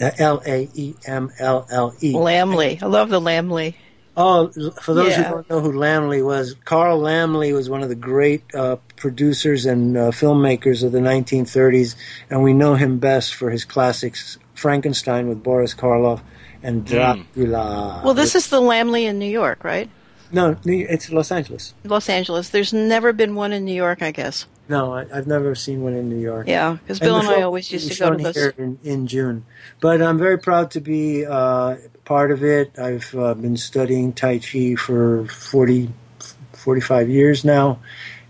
[0.00, 2.12] L A E M L L E.
[2.14, 2.82] Laemmle.
[2.82, 3.74] I love the Laemmle.
[4.16, 4.48] Oh,
[4.82, 5.24] for those Yeah.
[5.28, 9.64] who don't know who Laemmle was, Carl Laemmle was one of the great uh, producers
[9.66, 11.94] and uh, filmmakers of the 1930s,
[12.30, 16.22] and we know him best for his classics Frankenstein with Boris Karloff
[16.62, 18.02] and Dracula.
[18.04, 19.90] Well, this is the Laemmle in New York, right?
[20.32, 21.74] no, it's Los Angeles.
[21.84, 22.48] Los Angeles.
[22.50, 24.46] There's never been one in New York, I guess.
[24.68, 26.48] No, I, I've never seen one in New York.
[26.48, 28.78] Yeah, because Bill the and I always used to go to shown those- here in,
[28.82, 29.44] in June.
[29.80, 32.76] But I'm very proud to be uh, part of it.
[32.78, 35.90] I've uh, been studying Tai Chi for 40,
[36.52, 37.78] 45 years now,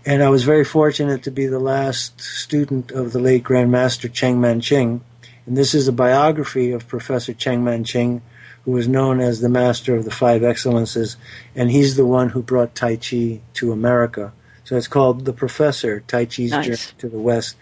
[0.05, 4.39] and I was very fortunate to be the last student of the late Grandmaster Cheng
[4.39, 5.01] Man-ching.
[5.47, 8.21] And this is a biography of Professor Cheng Man-ching,
[8.65, 11.15] who was known as the master of the five excellences,
[11.55, 14.33] and he's the one who brought Tai Chi to America.
[14.65, 16.65] So it's called The Professor, Tai Chi's Nice.
[16.65, 17.55] Journey to the West.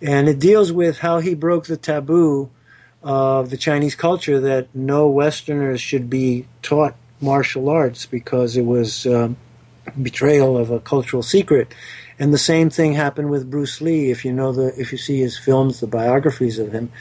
[0.00, 2.48] And it deals with how he broke the taboo
[3.02, 9.04] of the Chinese culture that no Westerners should be taught martial arts because it was
[9.06, 9.36] um,
[10.00, 11.74] betrayal of a cultural secret.
[12.18, 14.12] And the same thing happened with Bruce Lee.
[14.12, 16.92] If you know the, if you see his films, the biographies of him,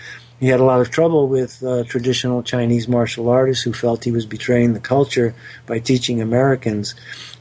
[0.41, 4.11] he had a lot of trouble with uh, traditional Chinese martial artists who felt he
[4.11, 5.33] was betraying the culture
[5.67, 6.95] by teaching Americans.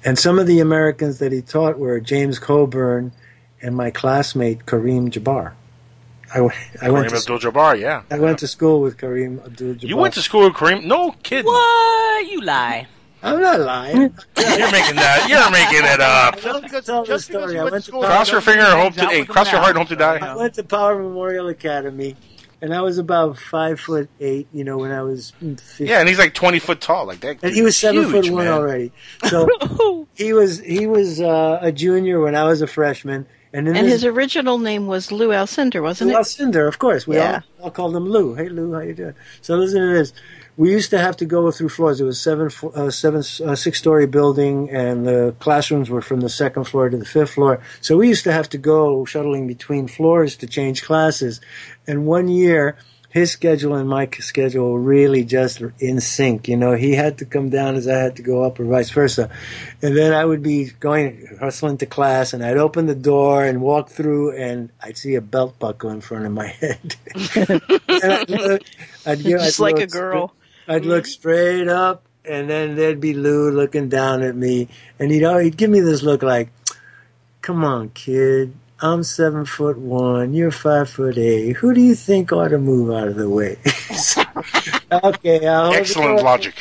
[0.05, 3.11] And some of the Americans that he taught were James Coburn
[3.63, 5.55] and my classmate Kareem Jabbar.
[6.33, 8.03] I, went- I went Kareem to Abdul-Jabbar, yeah.
[8.11, 9.83] I went to school with Kareem Abdul-Jabbar.
[9.89, 10.85] You went to school with Kareem?
[10.85, 11.47] No kidding.
[11.47, 12.27] What?
[12.31, 12.87] You lie.
[13.23, 13.97] I'm not lying.
[14.39, 15.27] You're making that.
[15.29, 16.41] You're making it up.
[16.41, 17.59] Don't tell the story.
[17.59, 19.07] I went to Cross your finger and hope to.
[19.09, 20.17] Hey, cross your heart and hope to die.
[20.27, 22.17] I went to Power Memorial Academy,
[22.62, 24.49] and I was about five foot eight.
[24.53, 25.87] You know, when I was 15.
[25.87, 27.39] Yeah, and he's like 20 foot tall, like that.
[27.43, 28.53] and he was seven huge, foot one man.
[28.53, 28.93] already.
[29.28, 29.49] So
[30.15, 33.93] he was he was uh, a junior when I was a freshman, and And this
[33.93, 36.20] his original name was Lou Alcindor, wasn't Lou it?
[36.20, 37.07] Alcindor, of course.
[37.07, 37.41] We Yeah.
[37.59, 38.35] all, all called him Lou.
[38.35, 39.15] Hey, Lou, how you doing?
[39.43, 40.12] So listen to this.
[40.61, 42.03] We used to have to go through floors.
[42.03, 46.65] It was seven, uh, seven uh, six-story building, and the classrooms were from the second
[46.65, 47.62] floor to the fifth floor.
[47.81, 51.41] So we used to have to go shuttling between floors to change classes.
[51.87, 52.77] And one year,
[53.09, 56.47] his schedule and my schedule were really just in sync.
[56.47, 58.91] You know, he had to come down as I had to go up, or vice
[58.91, 59.31] versa.
[59.81, 63.62] And then I would be going hustling to class, and I'd open the door and
[63.62, 66.97] walk through, and I'd see a belt buckle in front of my head.
[67.35, 68.65] and I'd
[69.07, 70.35] I'd, give- Just I'd like a girl.
[70.71, 74.69] Stra- I'd look straight up, and then there'd be Lou looking down at me,
[74.99, 76.51] and he'd always give me this look like,
[77.43, 80.33] "Come on, kid." I'm seven foot one.
[80.33, 81.53] You're five foot eight.
[81.57, 83.59] Who do you think ought to move out of the way?
[85.05, 86.55] okay, I'll Excellent logic.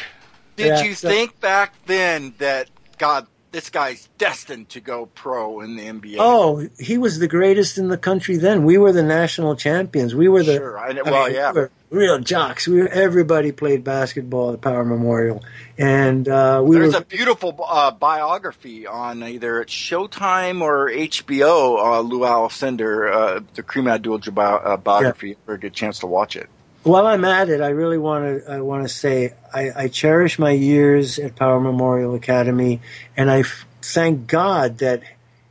[0.57, 5.61] Did Yeah, you so- think back then that God, this guy's destined to go pro
[5.61, 6.17] in the NBA?
[6.19, 8.63] Oh, he was the greatest in the country then.
[8.65, 10.13] We were the national champions.
[10.15, 11.51] We were the Sure, I well, mean, yeah.
[11.51, 12.67] we were real jocks.
[12.67, 15.43] We were, everybody played basketball at Power Memorial,
[15.77, 16.99] and uh, we There's were.
[16.99, 21.77] a beautiful uh, biography on either Showtime or HBO.
[21.79, 25.37] Uh, Lou Alcindor, uh, the Kareem Abdul-Jabbar uh, biography.
[25.45, 26.49] Very good chance to watch it.
[26.89, 28.51] While I'm at it, I really want to.
[28.51, 32.81] I want to say I, I cherish my years at Power Memorial Academy,
[33.15, 35.03] and I f- thank God that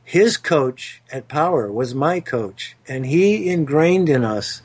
[0.03, 4.63] his coach at Power was my coach, and he ingrained in us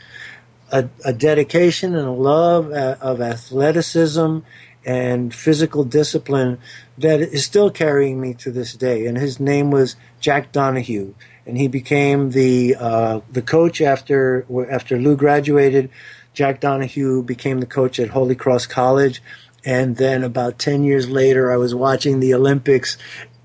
[0.72, 4.40] a, a dedication and a love uh, of athleticism
[4.84, 6.58] and physical discipline
[6.98, 9.06] that is still carrying me to this day.
[9.06, 11.14] And his name was Jack Donohue,
[11.46, 15.92] and he became the uh, the coach after after Lou graduated.
[16.34, 19.22] Jack Donohue became the coach at Holy Cross College,
[19.66, 22.98] and then about ten years later, I was watching the Olympics,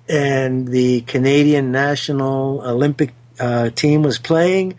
[0.09, 4.75] and the Canadian national Olympic uh, team was playing,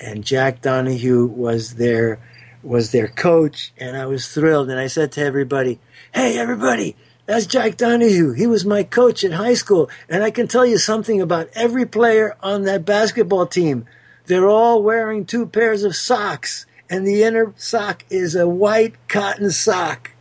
[0.00, 2.20] and Jack Donohue was their
[2.62, 4.70] was their coach, and I was thrilled.
[4.70, 5.80] And I said to everybody,
[6.12, 8.32] "Hey, everybody, that's Jack Donohue.
[8.32, 11.84] He was my coach in high school, and I can tell you something about every
[11.84, 13.84] player on that basketball team.
[14.24, 19.50] They're all wearing two pairs of socks, and the inner sock is a white cotton
[19.50, 20.12] sock,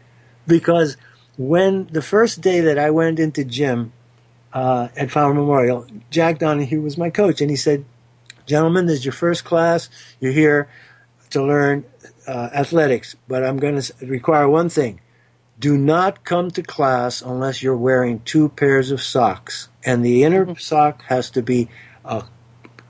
[0.45, 0.97] because
[1.37, 3.93] when the first day that I went into gym."
[4.57, 5.85] uh, at Power Memorial.
[6.09, 7.85] Jack Donohue was my coach, and he said,
[8.45, 9.89] "Gentlemen, this is your first class.
[10.19, 10.69] You're here
[11.29, 11.85] to learn
[12.27, 14.99] uh, athletics, but I'm going to require one thing:
[15.59, 20.57] do not come to class unless you're wearing two pairs of socks, and the inner
[20.57, 21.69] sock has to be
[22.03, 22.23] a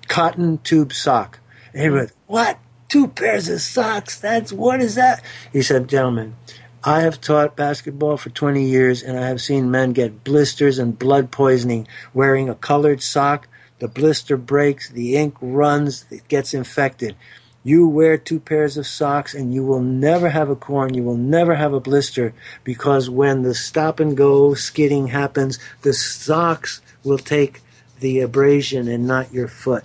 [0.07, 1.39] cotton tube sock."
[1.73, 2.59] And he went, "What?
[2.89, 4.17] Two pairs of socks?
[4.17, 6.35] That's what is that?" He said, "Gentlemen."
[6.83, 10.97] I have taught basketball for 20 years and I have seen men get blisters and
[10.97, 13.49] blood poisoning wearing a colored sock.
[13.79, 17.17] The blister breaks, the ink runs, it gets infected.
[17.61, 21.17] You wear two pairs of socks and you will never have a corn, you will
[21.17, 22.33] never have a blister
[22.63, 27.61] because when the stop and go skidding happens, the socks will take
[27.99, 29.83] the abrasion and not your foot.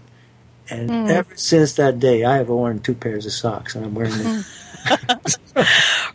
[0.73, 1.11] And Mm.
[1.11, 4.45] ever since that day, I have worn two pairs of socks and I'm wearing them.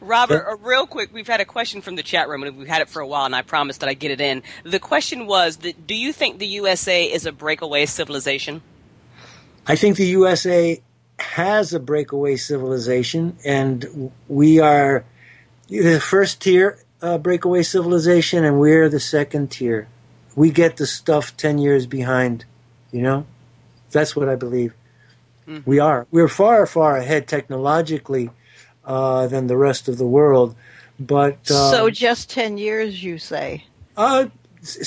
[0.01, 2.81] Robert, uh, real quick, we've had a question from the chat room, and we've had
[2.81, 4.41] it for a while, and I promised that I'd get it in.
[4.63, 8.61] The question was, that, do you think the USA is a breakaway civilization?
[9.67, 10.81] I think the USA
[11.19, 15.05] has a breakaway civilization, and we are
[15.69, 19.87] the first tier uh, breakaway civilization, and we're the second tier.
[20.35, 22.45] We get the stuff 10 years behind,
[22.91, 23.25] you know?
[23.91, 24.73] That's what I believe.
[25.65, 26.07] We are.
[26.11, 28.29] We're far, far ahead technologically
[28.83, 30.55] uh, than the rest of the world,
[30.99, 31.39] but.
[31.49, 33.63] Uh, so just 10 years, you say?
[33.95, 34.27] uh,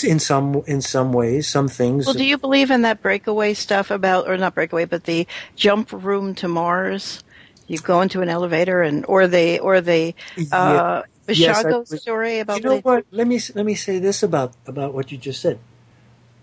[0.02, 2.06] in some in some ways, some things.
[2.06, 5.92] Well, do you believe in that breakaway stuff about, or not breakaway, but the jump
[5.92, 7.24] room to Mars?
[7.66, 10.14] You go into an elevator, and or the or the
[10.52, 13.04] uh, Yes, I Basiago story about You know the, what?
[13.10, 15.58] Let me let me say this about about what you just said.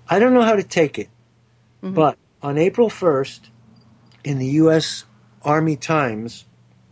[0.10, 1.10] I don't know how to take it,
[1.84, 1.96] Mm-hmm.
[1.96, 3.50] but on April first,
[4.24, 5.06] in the U.S.
[5.44, 6.46] Army Times,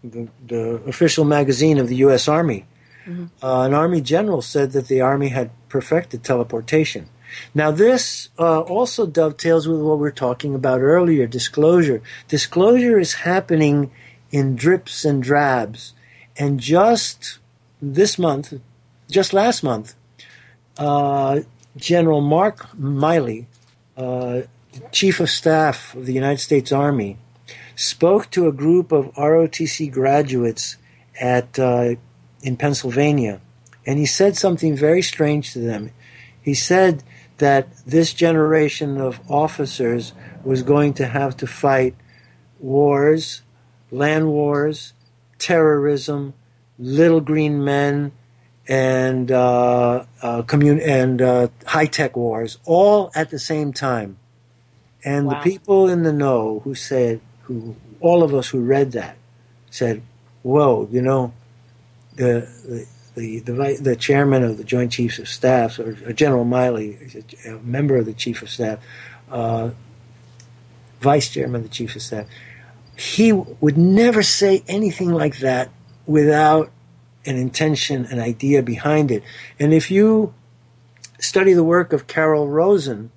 [0.03, 2.27] the, the official magazine of the U.S.
[2.27, 2.65] Army,
[3.07, 3.45] Mm-hmm.
[3.45, 7.07] uh, an Army general said that the Army had perfected teleportation.
[7.53, 12.01] Now, this uh, also dovetails with what we were talking about earlier disclosure.
[12.27, 13.91] Disclosure is happening
[14.31, 15.93] in drips and drabs.
[16.37, 17.37] And just
[17.81, 18.53] this month,
[19.09, 19.93] just last month,
[20.77, 21.41] uh,
[21.77, 23.45] General Mark Milley,
[23.97, 24.41] uh,
[24.91, 27.17] Chief of Staff of the United States Army,
[27.75, 30.77] spoke to a group of ROTC graduates
[31.19, 31.95] at uh,
[32.41, 33.41] in Pennsylvania,
[33.85, 35.91] and he said something very strange to them.
[36.41, 37.03] He said
[37.37, 41.95] that this generation of officers was going to have to fight
[42.59, 43.41] wars,
[43.91, 44.93] land wars,
[45.39, 46.33] terrorism,
[46.77, 48.11] little green men,
[48.67, 54.17] and uh, uh, commun- and uh, high tech wars, all at the same time.
[55.05, 59.15] And the people in the know who said, who all of us who read that,
[59.69, 60.01] said,
[60.41, 61.31] "Whoa, you know,
[62.15, 66.43] the the the the, the chairman of the Joint Chiefs of Staff, or, or General
[66.43, 68.79] Milley, a, a member of the Chief of Staff,
[69.29, 69.69] uh,
[71.01, 72.25] vice chairman of the Chief of Staff,
[72.97, 75.69] he would never say anything like that
[76.07, 76.71] without
[77.27, 79.23] an intention, an idea behind it.
[79.59, 80.33] And if you
[81.19, 83.11] study the work of Carol Rosin,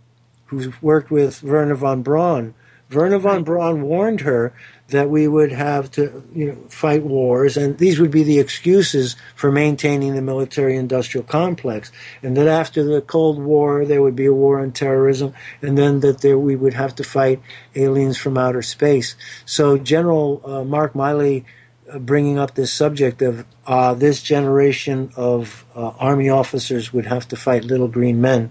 [0.48, 2.54] who's worked with Wernher von Braun,
[2.90, 4.54] Wernher von Braun warned her
[4.88, 9.16] that we would have to you know, fight wars, and these would be the excuses
[9.34, 11.92] for maintaining the military industrial complex.
[12.22, 16.00] And that after the Cold War, there would be a war on terrorism, and then
[16.00, 17.42] that there, we would have to fight
[17.74, 19.16] aliens from outer space.
[19.44, 21.44] So, General uh, Mark Milley
[21.92, 27.28] uh, bringing up this subject of uh, this generation of uh, Army officers would have
[27.28, 28.50] to fight little green men.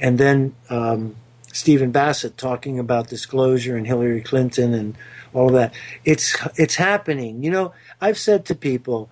[0.00, 1.14] And then um,
[1.52, 4.96] Stephen Bassett talking about disclosure and Hillary Clinton and
[5.32, 5.74] all of that.
[6.04, 7.42] It's it's happening.
[7.42, 9.10] You know, I've said to people,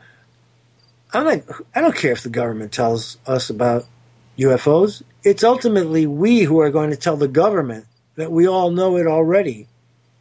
[1.12, 3.86] I'm like, I don't care if the government tells us about
[4.38, 5.02] UFOs.
[5.24, 9.06] It's ultimately we who are going to tell the government that we all know it
[9.06, 9.66] already,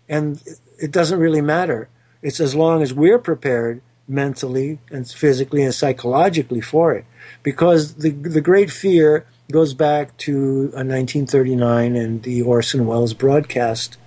[0.09, 0.41] and
[0.79, 1.89] it doesn't really matter.
[2.21, 7.05] It's as long as we're prepared mentally and physically and psychologically for it,
[7.43, 13.97] because the the great fear goes back to uh, 1939 and the Orson Welles broadcast.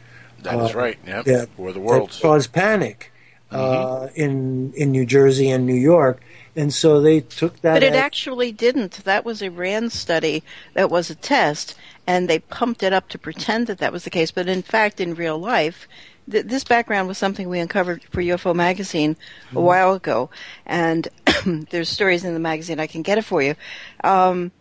[0.42, 0.98] That is uh, right.
[1.06, 1.26] Yep.
[1.26, 2.18] Yeah, For the that world.
[2.20, 3.12] caused panic
[3.50, 6.20] uh, in in New Jersey and New York,
[6.56, 7.74] and so they took that.
[7.74, 9.04] But it as- actually didn't.
[9.04, 10.42] That was a RAND study
[10.74, 11.74] that was a test,
[12.06, 14.30] and they pumped it up to pretend that that was the case.
[14.30, 15.86] But in fact, in real life,
[16.30, 19.16] th- this background was something we uncovered for UFO Magazine
[19.54, 20.30] a while ago,
[20.64, 21.08] and
[21.70, 22.78] there's stories in the magazine.
[22.80, 23.56] I can get it for you.
[24.04, 24.52] Um,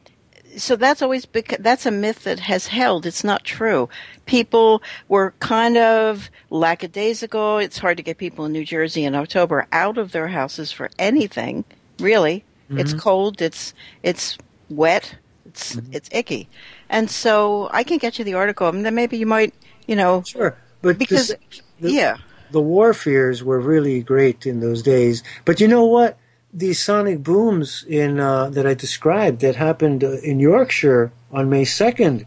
[0.60, 3.06] so that's always bec- that's a myth that has held.
[3.06, 3.90] It's not true.
[4.26, 7.58] People were kind of lackadaisical.
[7.58, 10.90] It's hard to get people in New Jersey in October out of their houses for
[11.00, 11.66] anything.
[12.00, 13.00] Really, it's Mhm.
[13.00, 13.42] cold.
[13.42, 13.74] It's
[14.04, 14.38] it's
[14.70, 15.16] wet.
[15.48, 16.48] It's it's icky.
[16.90, 19.54] And so I can get you the article, and then maybe you might,
[19.88, 22.18] you know, sure, but because this- the- yeah,
[22.52, 25.24] the war fears were really great in those days.
[25.46, 26.18] But you know what?
[26.54, 31.66] These sonic booms in uh, that I described that happened uh, in Yorkshire on May
[31.66, 32.26] second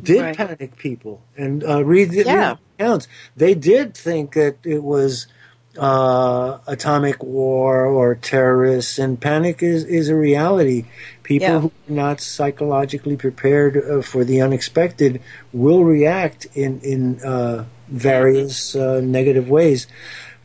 [0.00, 0.36] did Right.
[0.36, 1.20] panic people.
[1.36, 2.56] And uh, read the Yeah.
[2.78, 3.06] accounts.
[3.36, 5.26] They did think that it was
[5.78, 10.84] uh, atomic war or terrorists, and panic is, is a reality.
[11.22, 11.60] People Yeah.
[11.60, 15.20] who are not psychologically prepared uh, for the unexpected
[15.52, 19.86] will react in in uh, various uh, negative ways.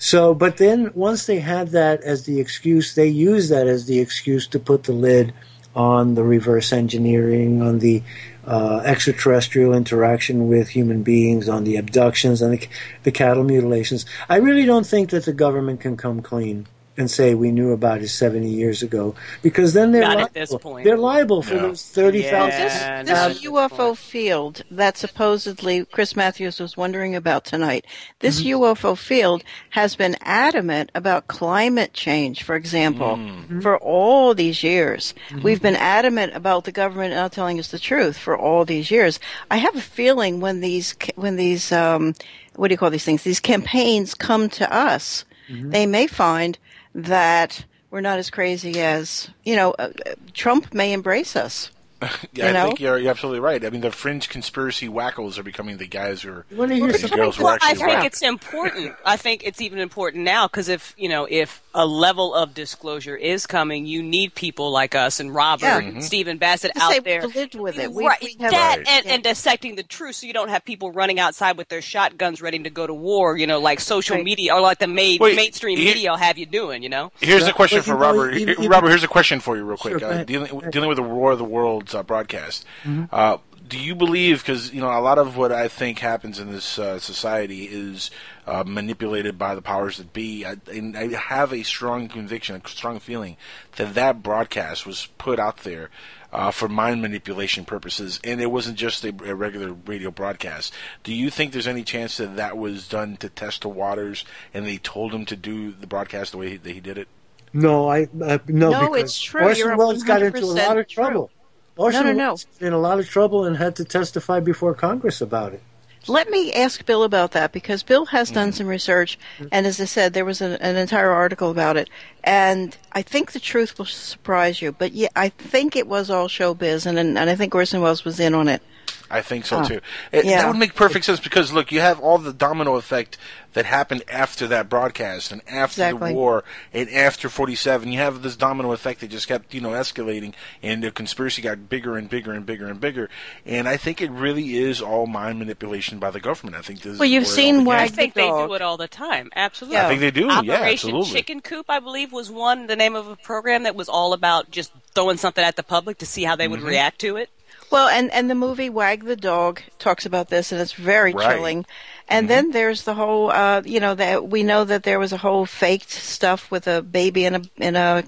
[0.06, 3.98] So, but then once they had that as the excuse, they used that as the
[3.98, 5.34] excuse to put the lid
[5.76, 8.04] on the reverse engineering, on the
[8.46, 12.68] uh, extraterrestrial interaction with human beings, on the abductions, on the,
[13.02, 14.06] the cattle mutilations.
[14.30, 18.02] I really don't think that the government can come clean and say we knew about
[18.02, 20.26] it 70 years ago because then they're Not liable.
[20.28, 20.86] at this point.
[20.86, 21.62] They're liable for Yeah.
[21.64, 27.86] those 30,000 Yeah, this this UFO field that supposedly Chris Matthews was wondering about tonight.
[28.20, 28.64] This Mm-hmm.
[28.64, 33.60] UFO field has been adamant about climate change, for example, Mm-hmm.
[33.62, 35.14] for all these years.
[35.44, 39.20] We've been adamant about the government not telling us the truth for all these years.
[39.52, 42.14] I have a feeling when these when these um,
[42.56, 43.24] what do you call these things?
[43.24, 45.70] These campaigns come to us, Mm-hmm.
[45.70, 46.58] they may find
[46.96, 49.72] that we're not as crazy as you know.
[49.72, 51.70] Uh, uh, Trump may embrace us.
[52.02, 52.10] Yeah,
[52.48, 52.64] You know?
[52.64, 53.64] I think you're, you're absolutely right.
[53.64, 56.76] I mean, the fringe conspiracy wackos are becoming the guys who are You want to
[56.76, 58.06] hear the girls who are Well, I think right.
[58.06, 58.96] it's important.
[59.06, 63.16] I think it's even important now because if you know if a level of disclosure
[63.18, 65.78] is coming, you need people like us and Robert Yeah.
[65.80, 67.22] and Stephen Bassett To say out there.
[67.22, 67.92] we've lived with it.
[67.92, 68.88] We- right, we have- that Right.
[68.88, 72.42] and, and dissecting the truth, so you don't have people running outside with their shotguns
[72.42, 73.36] ready to go to war.
[73.38, 74.24] You know, like social Right.
[74.26, 76.82] media or like the main, Wait, mainstream he- media will have you doing.
[76.82, 78.34] You know, Here's Yeah, a question for Robert.
[78.36, 80.00] even- Here- even- Robert, here's a question for you, real quick.
[80.00, 82.66] Sure, uh, dealing dealing with the War of the Worlds uh, broadcast.
[83.12, 84.42] Uh, do you believe?
[84.42, 88.12] Because you know, a lot of what I think happens in this uh, society is
[88.46, 90.46] uh, manipulated by the powers that be.
[90.46, 93.38] I, and I have a strong conviction, a strong feeling
[93.78, 95.90] that that broadcast was put out there.
[96.34, 100.74] Uh, for mind manipulation purposes, and it wasn't just a, a regular radio broadcast.
[101.02, 104.66] Do you think there's any chance that that was done to test the waters, and
[104.66, 107.08] they told him to do the broadcast the way he, that he did it?
[107.54, 108.70] No, I uh, no.
[108.70, 109.44] No, because it's true.
[109.44, 111.30] Orson You're Welles got into a lot of true.
[111.76, 111.86] Trouble.
[111.86, 112.32] Orson No, no, no.
[112.34, 115.62] Was in a lot of trouble and had to testify before Congress about it.
[116.08, 118.58] Let me ask Bill about that because Bill has done Mm-hmm.
[118.58, 119.18] some research,
[119.52, 121.90] and as I said, there was an, an entire article about it.
[122.24, 124.72] And I think the truth will surprise you.
[124.72, 128.20] But yeah, I think it was all showbiz, and and I think Orson Welles was
[128.20, 128.62] in on it.
[129.10, 129.66] I think so Huh.
[129.68, 129.82] too.
[130.12, 130.42] It, Yeah.
[130.42, 133.18] That would make perfect sense because look, you have all the domino effect
[133.54, 136.10] that happened after that broadcast and after Exactly.
[136.12, 137.90] the war and after 47.
[137.92, 141.70] You have this domino effect that just kept, you know, escalating and the conspiracy got
[141.70, 143.10] bigger and bigger and bigger and bigger.
[143.46, 146.58] And I think it really is all mind manipulation by the government.
[146.58, 147.66] I think this Well, you've seen all began.
[147.68, 149.30] Wag I think they do it all the time.
[149.36, 150.26] Absolutely, I think they do.
[150.26, 151.12] Yeah, Operation absolutely.
[151.12, 152.68] Chicken Coop, I believe, was one.
[152.68, 155.98] The name of a program that was all about just throwing something at the public
[156.00, 156.68] to see how they would Mm-hmm.
[156.70, 157.30] react to it.
[157.76, 161.28] Well, and and the movie Wag the Dog talks about this, and it's very Right.
[161.28, 161.66] chilling.
[162.08, 165.18] And then there's the whole, uh, you know, that we know that there was a
[165.18, 168.02] whole faked stuff with a baby in a in a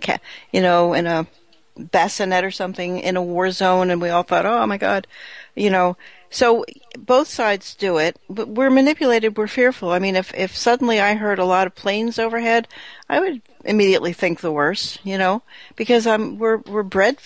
[0.54, 1.28] you know in a
[1.78, 5.06] bassinet or something in a war zone, and we all thought, oh my god,
[5.54, 5.98] you know.
[6.30, 6.64] So
[6.98, 9.36] both sides do it, but we're manipulated.
[9.36, 9.92] We're fearful.
[9.92, 12.70] I mean, if if suddenly I heard a lot of planes overhead,
[13.10, 15.42] I would immediately think the worst, you know,
[15.76, 17.18] because um, we're we're bred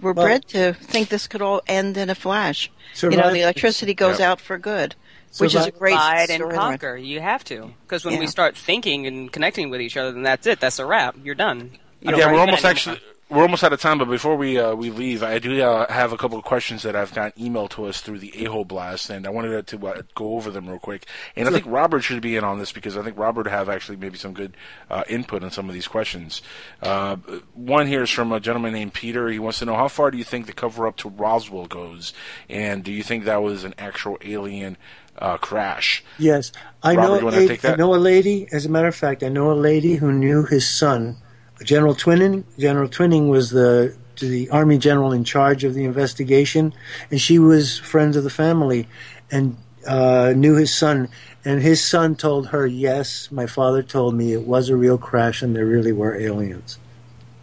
[0.00, 2.70] we're Well- bred to think this could all end in a flash.
[2.94, 4.28] So you know, the electricity goes Yep.
[4.28, 4.94] out for good,
[5.30, 6.96] So which is a Ryan- great Divide and conquer.
[6.96, 10.46] You have to, because when we start thinking and connecting with each other, then that's
[10.46, 10.60] it.
[10.60, 11.16] That's a wrap.
[11.22, 11.78] You're done.
[12.00, 13.11] You yeah, we're almost actually anymore.
[13.32, 13.98] We're almost out of time.
[13.98, 16.94] But before we uh, we leave, I do uh, have a couple of questions that
[16.94, 20.34] I've got emailed to us through the Aho blast, and I wanted to uh, go
[20.34, 21.06] over them real quick.
[21.34, 23.96] And I think Robert should be in on this because I think Robert have actually
[23.96, 24.56] maybe some good
[24.90, 26.42] uh, input on some of these questions.
[26.82, 27.16] Uh,
[27.54, 29.28] one here is from a gentleman named Peter.
[29.28, 32.12] He wants to know how far do you think the cover up to Roswell goes,
[32.48, 34.76] and do you think that was an actual alien
[35.18, 36.04] uh, crash?
[36.18, 36.52] Yes,
[36.82, 37.14] I Robert, know.
[37.14, 37.74] you a wanna take that?
[37.74, 38.46] I know a lady.
[38.52, 41.16] As a matter of fact, I know a lady who knew his son,
[41.64, 42.44] General Twining.
[42.58, 46.72] General Twining was the the army general in charge of the investigation,
[47.10, 48.88] and she was friends of the family,
[49.30, 49.56] and
[49.86, 51.08] uh, knew his son.
[51.44, 55.42] And his son told her, "Yes, my father told me it was a real crash,
[55.42, 56.78] and there really were aliens."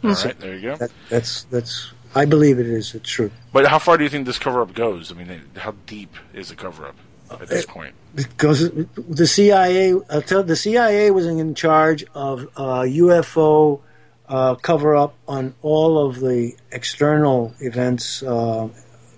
[0.04, 0.76] All right, there you go.
[0.78, 1.92] That, that's that's.
[2.16, 2.96] I believe it is.
[2.96, 3.30] It's true.
[3.54, 5.12] But how far do you think this cover up goes?
[5.12, 6.96] I mean, how deep is the cover up
[7.30, 7.94] at this point?
[8.16, 13.82] because the CIA, I'll tell, the CIA was in charge of uh, UFO
[14.30, 18.70] uh, cover up on all of the external events, uh,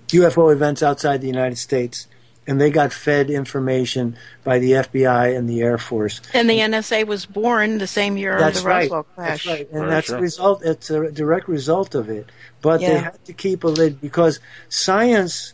[0.07, 2.07] UFO events outside the United States,
[2.47, 6.21] and they got fed information by the FBI and the Air Force.
[6.33, 8.81] And the NSA was born the same year That's of the right.
[8.83, 9.45] Roswell crash.
[9.45, 9.69] That's right.
[9.69, 10.17] And Very that's true.
[10.17, 10.63] a result.
[10.63, 12.27] It's a direct result of it.
[12.61, 14.39] But they had to keep a lid because
[14.69, 15.53] science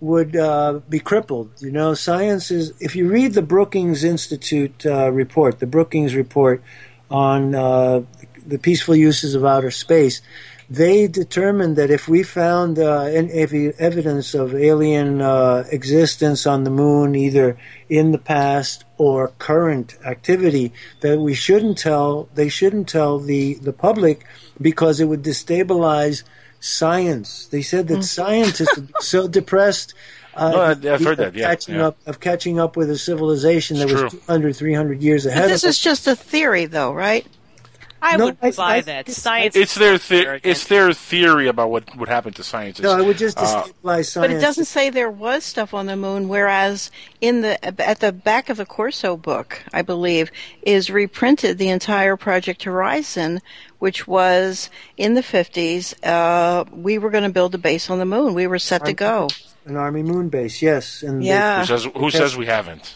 [0.00, 1.50] would uh, be crippled.
[1.60, 2.72] You know, science is.
[2.80, 6.62] If you read the Brookings Institute uh, report, the Brookings report
[7.10, 8.02] on uh,
[8.48, 10.20] the peaceful uses of outer space,
[10.70, 13.30] they determined that if we found uh, an-
[13.78, 17.56] evidence of alien uh, existence on the moon, either
[17.88, 22.28] in the past or current activity, that we shouldn't tell.
[22.34, 24.26] They shouldn't tell the the public
[24.60, 26.22] because it would destabilize
[26.60, 27.46] science.
[27.46, 29.94] They said that scientists would be so depressed.
[30.34, 31.86] Uh, No, I- I've heard that, yeah, catching yeah.
[31.88, 34.20] up of catching up with a civilization that It's was true.
[34.20, 35.82] 200, 300 years ahead But this of is us.
[35.82, 37.26] just a theory, though, right?
[38.00, 39.10] I No, would I- buy I that.
[39.10, 39.56] Science.
[39.56, 42.82] It's their is the- it's their theory about what would happen to scientists.
[42.84, 44.14] No, it would just Uh, science.
[44.14, 46.28] But it doesn't say there was stuff on the moon.
[46.28, 50.30] Whereas in the at the back of the Corso book, I believe,
[50.62, 53.40] is reprinted the entire Project Horizon,
[53.78, 55.94] which was in the fifties.
[56.02, 58.34] Uh, we were going to build a base on the moon.
[58.34, 59.28] We were set to go.
[59.66, 61.02] An army moon base, yes.
[61.02, 61.60] And they- Yeah.
[61.60, 62.94] who says who says we haven't?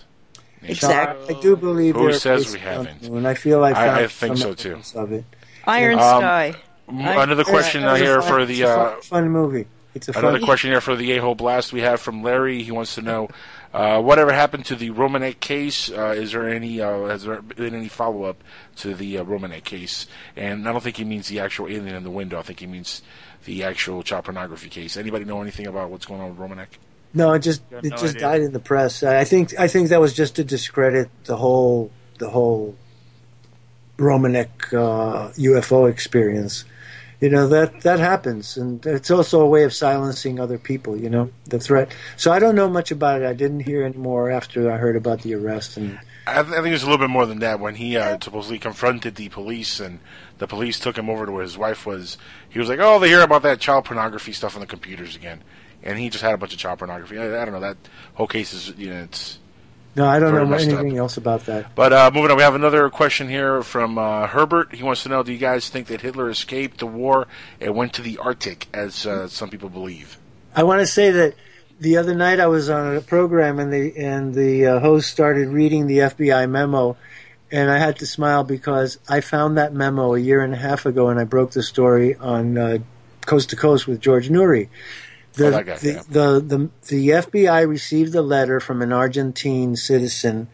[0.64, 1.34] Exactly.
[1.34, 3.02] I do believe Who says we haven't?
[3.02, 3.26] And.
[3.26, 4.78] I feel I I- I think so, too.
[4.94, 5.24] Of it.
[5.66, 6.54] Iron Um, Sky.
[6.88, 9.00] M- I- Another question It was a here fun- for it's the a uh, fun,
[9.02, 9.66] fun movie.
[9.94, 10.46] It's a Another fun.
[10.46, 12.62] question here for the a-hole blast we have from Larry.
[12.62, 13.28] He wants to know
[13.74, 15.90] uh, whatever happened to the Romanek case.
[15.90, 16.80] Uh, is there any?
[16.80, 18.42] Uh, has there been any follow up
[18.76, 20.06] to the uh, Romanek case?
[20.36, 22.38] And I don't think he means the actual alien in the window.
[22.38, 23.02] I think he means
[23.44, 24.96] the actual child pornography case.
[24.96, 26.68] Anybody know anything about what's going on with Romanek?
[27.14, 28.20] No, it just Got it no just idea.
[28.20, 29.02] died in the press.
[29.02, 32.74] I think I think that was just to discredit the whole the whole
[33.98, 36.64] Romanek uh, UFO experience.
[37.20, 40.96] You know that that happens, and it's also a way of silencing other people.
[40.96, 41.94] You know the threat.
[42.16, 43.26] So I don't know much about it.
[43.26, 45.76] I didn't hear any more after I heard about the arrest.
[45.76, 47.60] And I, th- I think it's a little bit more than that.
[47.60, 50.00] When he uh, supposedly confronted the police, and
[50.38, 52.18] the police took him over to where his wife was,
[52.48, 55.42] he was like, "Oh, they hear about that child pornography stuff on the computers again,"
[55.82, 57.18] and he just had a bunch of child pornography.
[57.18, 57.76] I, I don't know that
[58.14, 59.38] whole case is, you know, it's.
[59.96, 60.80] no, I don't know messed up.
[60.80, 61.74] anything else about that.
[61.74, 64.74] But uh, moving on, we have another question here from uh, Herbert.
[64.74, 67.26] He wants to know: Do you guys think that Hitler escaped the war
[67.60, 70.18] and went to the Arctic, as uh, some people believe?
[70.54, 71.34] I want to say that
[71.80, 75.48] the other night I was on a program and the and the uh, host started
[75.48, 76.96] reading the FBI memo,
[77.50, 80.86] and I had to smile because I found that memo a year and a half
[80.86, 82.78] ago, and I broke the story on uh,
[83.26, 84.68] Coast to Coast with George Noory.
[85.34, 86.02] The, Oh, guy, the, yeah.
[86.08, 90.48] the, the the FBI received a letter from an Argentine citizen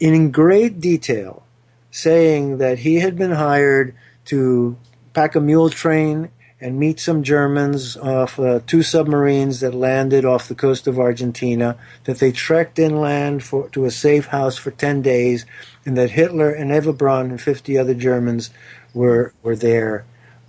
[0.00, 1.44] in great detail
[1.90, 3.94] saying that he had been hired
[4.26, 4.76] to
[5.14, 6.30] pack a mule train
[6.60, 11.76] and meet some Germans off uh, two submarines that landed off the coast of Argentina,
[12.04, 15.46] that they trekked inland for, to a safe house for 10 days,
[15.86, 18.50] and that Hitler and Eva Braun and 50 other Germans
[18.92, 20.04] were, were there,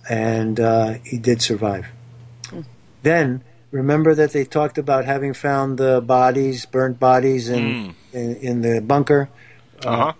[0.08, 1.86] and uh, he did survive.
[3.02, 8.62] Then, remember that they talked about having found the bodies, burnt bodies in, in, in
[8.62, 9.28] the bunker?
[9.84, 10.12] Uh huh.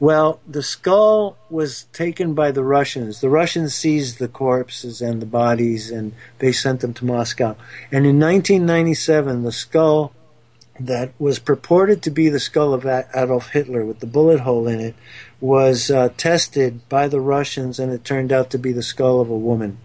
[0.00, 3.20] Well, the skull was taken by the Russians.
[3.20, 7.56] The Russians seized the corpses and the bodies and they sent them to Moscow.
[7.90, 10.12] And in 1997, the skull
[10.80, 14.80] that was purported to be the skull of Adolf Hitler with the bullet hole in
[14.80, 14.94] it
[15.40, 19.30] was uh, tested by the Russians and it turned out to be the skull of
[19.30, 19.78] a woman.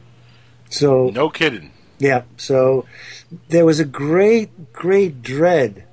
[0.69, 1.71] So No kidding.
[1.99, 2.85] Yeah, so
[3.49, 5.85] there was a great, great dread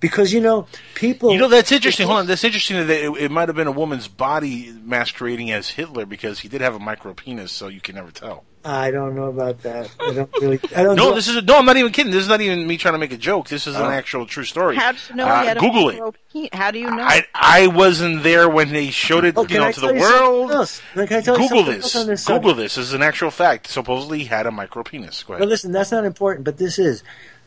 [0.00, 1.32] because you know people.
[1.32, 2.06] You know that's interesting.
[2.06, 5.70] Hold on, that's interesting that it, it might have been a woman's body masquerading as
[5.70, 8.44] Hitler because he did have a micro penis, so you can never tell.
[8.64, 9.90] I don't know about that.
[9.98, 10.60] I don't really.
[10.76, 10.94] I don't.
[10.96, 11.58] No, do- this is no.
[11.58, 12.12] I'm not even kidding.
[12.12, 13.48] This is not even me trying to make a joke.
[13.48, 13.90] This is an Oh.
[13.90, 14.76] actual true story.
[14.76, 16.54] How do you know Uh, he had a Google it.
[16.54, 17.02] How do you know?
[17.02, 20.00] I I wasn't there when they showed it, Oh, you know, I to the you
[20.00, 20.50] world.
[20.52, 20.80] else?
[20.94, 21.92] Can I tell you Google this.
[21.92, 22.76] this Google this.
[22.76, 23.66] This is an actual fact.
[23.66, 25.22] Supposedly he had a micro penis.
[25.24, 25.48] Go Well, ahead.
[25.48, 27.02] listen, that's not important, but this is.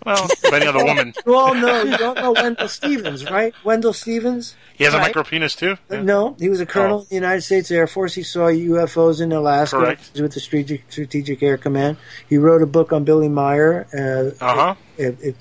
[0.06, 1.82] Well, depending on the woman, You all know.
[1.84, 3.54] You all know Wendell Stevens, right?
[3.64, 4.56] Wendell Stevens.
[4.78, 5.08] he has a Right.
[5.08, 5.78] micro penis too.
[5.90, 8.14] Uh, No, he was a colonel in the United States Air Force.
[8.14, 10.02] He saw UFOs in Alaska Correct.
[10.06, 11.98] He was with the Strategic, Strategic Air Command.
[12.30, 14.76] He wrote a book on Billy Meier, uh, Uh-huh.
[14.98, 15.36] it- it-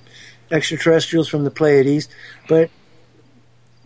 [0.51, 2.09] extraterrestrials from the Pleiades.
[2.49, 2.70] But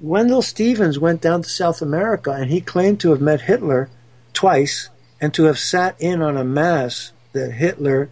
[0.01, 3.89] Wendell Stevens went down to South America and he claimed to have met Hitler
[4.33, 4.91] twice
[5.21, 8.09] and to have sat in on a mass that Hitler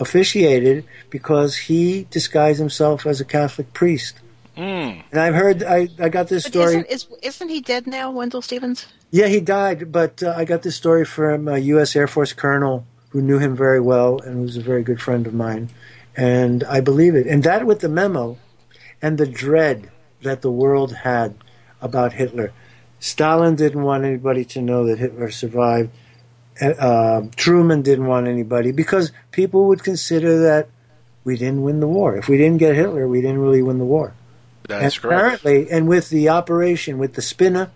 [0.00, 4.18] officiated because he disguised himself as a Catholic priest.
[4.56, 5.02] Mm.
[5.12, 6.66] And I've heard, I, I got this But story.
[6.68, 8.86] isn't, is, isn't he dead now, Wendell Stevens?
[9.10, 11.94] Yeah, he died, but uh, I got this story from a U.S.
[11.94, 15.34] Air Force colonel who knew him very well and was a very good friend of
[15.34, 15.68] mine.
[16.16, 17.26] And I believe it.
[17.26, 18.38] And that with the memo
[19.02, 19.90] and the dread
[20.22, 21.34] that the world had
[21.80, 22.52] about Hitler.
[22.98, 25.90] Stalin didn't want anybody to know that Hitler survived.
[26.60, 30.68] Uh, Truman didn't want anybody because people would consider that
[31.24, 32.16] we didn't win the war.
[32.16, 34.14] If we didn't get Hitler, we didn't really win the war.
[34.68, 35.40] That's and correct.
[35.40, 37.70] Apparently, and with the operation, with the spinner,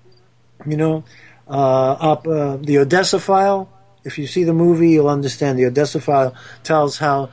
[0.66, 1.04] you know,
[1.48, 3.70] uh, up uh, the Odessa file.
[4.04, 5.58] If you see the movie, you'll understand.
[5.58, 7.30] The Odessa file tells how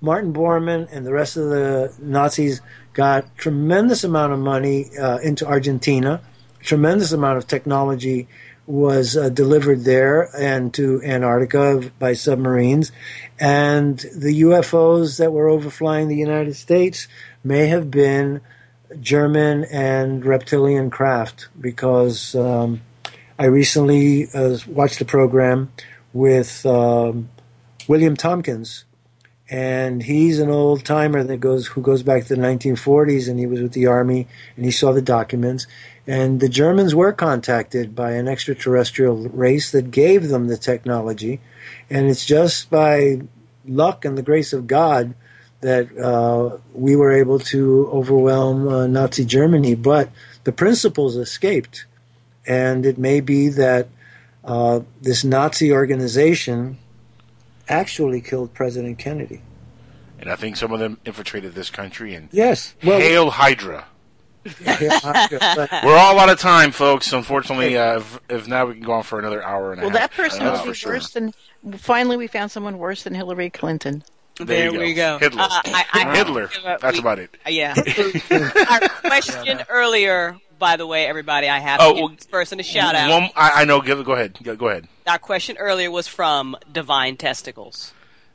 [0.00, 2.60] Martin Bormann and the rest of the Nazis
[2.92, 6.20] got tremendous amount of money uh, into Argentina.
[6.60, 8.26] Tremendous amount of technology
[8.66, 12.92] was uh, delivered there and to Antarctica by submarines.
[13.38, 17.08] And the UFOs that were overflying the United States
[17.42, 18.40] may have been
[19.00, 22.80] German and reptilian craft because um,
[23.38, 25.72] I recently uh, watched a program
[26.12, 27.28] with um,
[27.88, 28.84] William Tompkins,
[29.50, 33.46] and he's an old timer that goes who goes back to the 1940s, and he
[33.46, 35.66] was with the army, and he saw the documents.
[36.06, 41.40] And the Germans were contacted by an extraterrestrial race that gave them the technology,
[41.88, 43.22] and it's just by
[43.66, 45.14] luck and the grace of God
[45.62, 49.74] that uh, we were able to overwhelm uh, Nazi Germany.
[49.74, 50.10] But
[50.44, 51.86] the principals escaped,
[52.46, 53.88] and it may be that
[54.44, 56.76] uh, this Nazi organization
[57.66, 59.40] actually killed President Kennedy.
[60.18, 62.14] And I think some of them infiltrated this country.
[62.14, 63.86] And yes, well, hail Hydra.
[64.46, 67.12] Hydra, We're all out of time, folks.
[67.12, 69.92] Unfortunately, uh, if, if now we can go on for another hour and a half.
[69.92, 70.92] Well, that person Uh, would for be sure.
[70.92, 71.32] worse than.
[71.78, 74.04] Finally, we found someone worse than Hillary Clinton.
[74.38, 75.18] There, you we go.
[75.18, 75.42] Hitler.
[75.42, 76.50] Uh, I- I- Hitler.
[76.80, 77.30] That's we- about it.
[77.46, 77.74] Uh, Yeah.
[78.70, 82.58] Our question earlier, by the way, everybody, I have to Oh, give well, this person
[82.60, 83.10] a shout out.
[83.10, 83.80] One, I, I know.
[83.80, 84.36] Give, go ahead.
[84.42, 84.88] Go, go ahead.
[85.06, 87.92] Our question earlier was from Divine Testicles.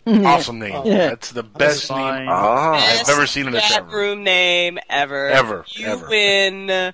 [0.08, 0.86] Awesome name.
[0.86, 1.10] Yeah.
[1.10, 3.94] That's the best name Best I've ever seen in a chat chat room.
[3.94, 5.30] room name ever.
[5.30, 6.08] Ever, You ever.
[6.08, 6.94] win.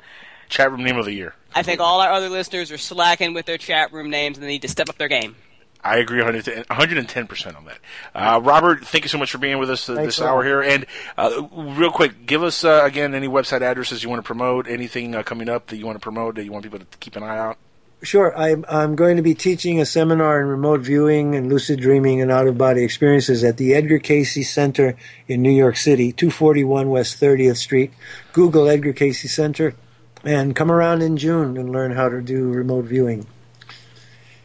[0.49, 1.34] Chat room name of the year.
[1.53, 4.49] I think all our other listeners are slacking with their chat room names and they
[4.49, 5.36] need to step up their game.
[5.84, 7.77] I agree 110 percent on that.
[8.15, 10.61] Uh, Robert, thank you so much for being with us uh, Thanks this hour here.
[10.64, 14.68] And uh, real quick, give us uh, again any website addresses you want to promote,
[14.68, 17.15] anything uh, coming up that you want to promote that you want people to keep
[17.15, 17.57] an eye out.
[18.01, 18.38] Sure.
[18.38, 22.31] I'm, I'm going to be teaching a seminar in remote viewing and lucid dreaming and
[22.31, 24.95] out of body experiences at the Edgar Cayce Center
[25.27, 27.91] in New York City, 241 West 30th Street.
[28.34, 29.76] Google Edgar Cayce Center
[30.23, 33.26] and come around in June and learn how to do remote viewing.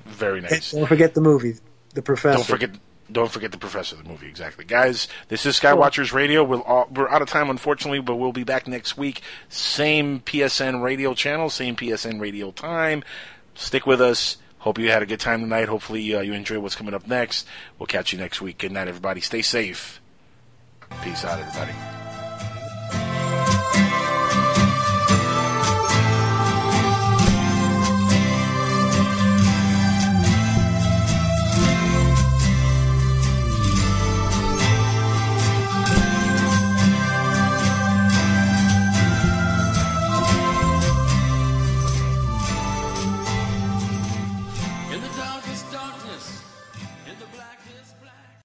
[0.07, 0.73] Very nice.
[0.73, 1.55] Don't forget the movie,
[1.95, 2.37] The Professor.
[2.37, 2.71] Don't forget.
[3.13, 4.29] Don't forget the professor, of the movie.
[4.29, 5.09] Exactly, guys.
[5.27, 6.45] This is Skywatchers Radio.
[6.45, 9.21] We'll all, we're out of time, unfortunately, but we'll be back next week.
[9.49, 13.03] Same PSN radio channel, same PSN radio time.
[13.61, 14.39] Stick with us.
[14.61, 15.69] Hope you had a good time tonight.
[15.69, 17.47] Hopefully, uh, you enjoy what's coming up next.
[17.79, 18.57] We'll catch you next week.
[18.57, 19.21] Good night, everybody.
[19.21, 20.01] Stay safe.
[21.03, 22.10] Peace out, everybody.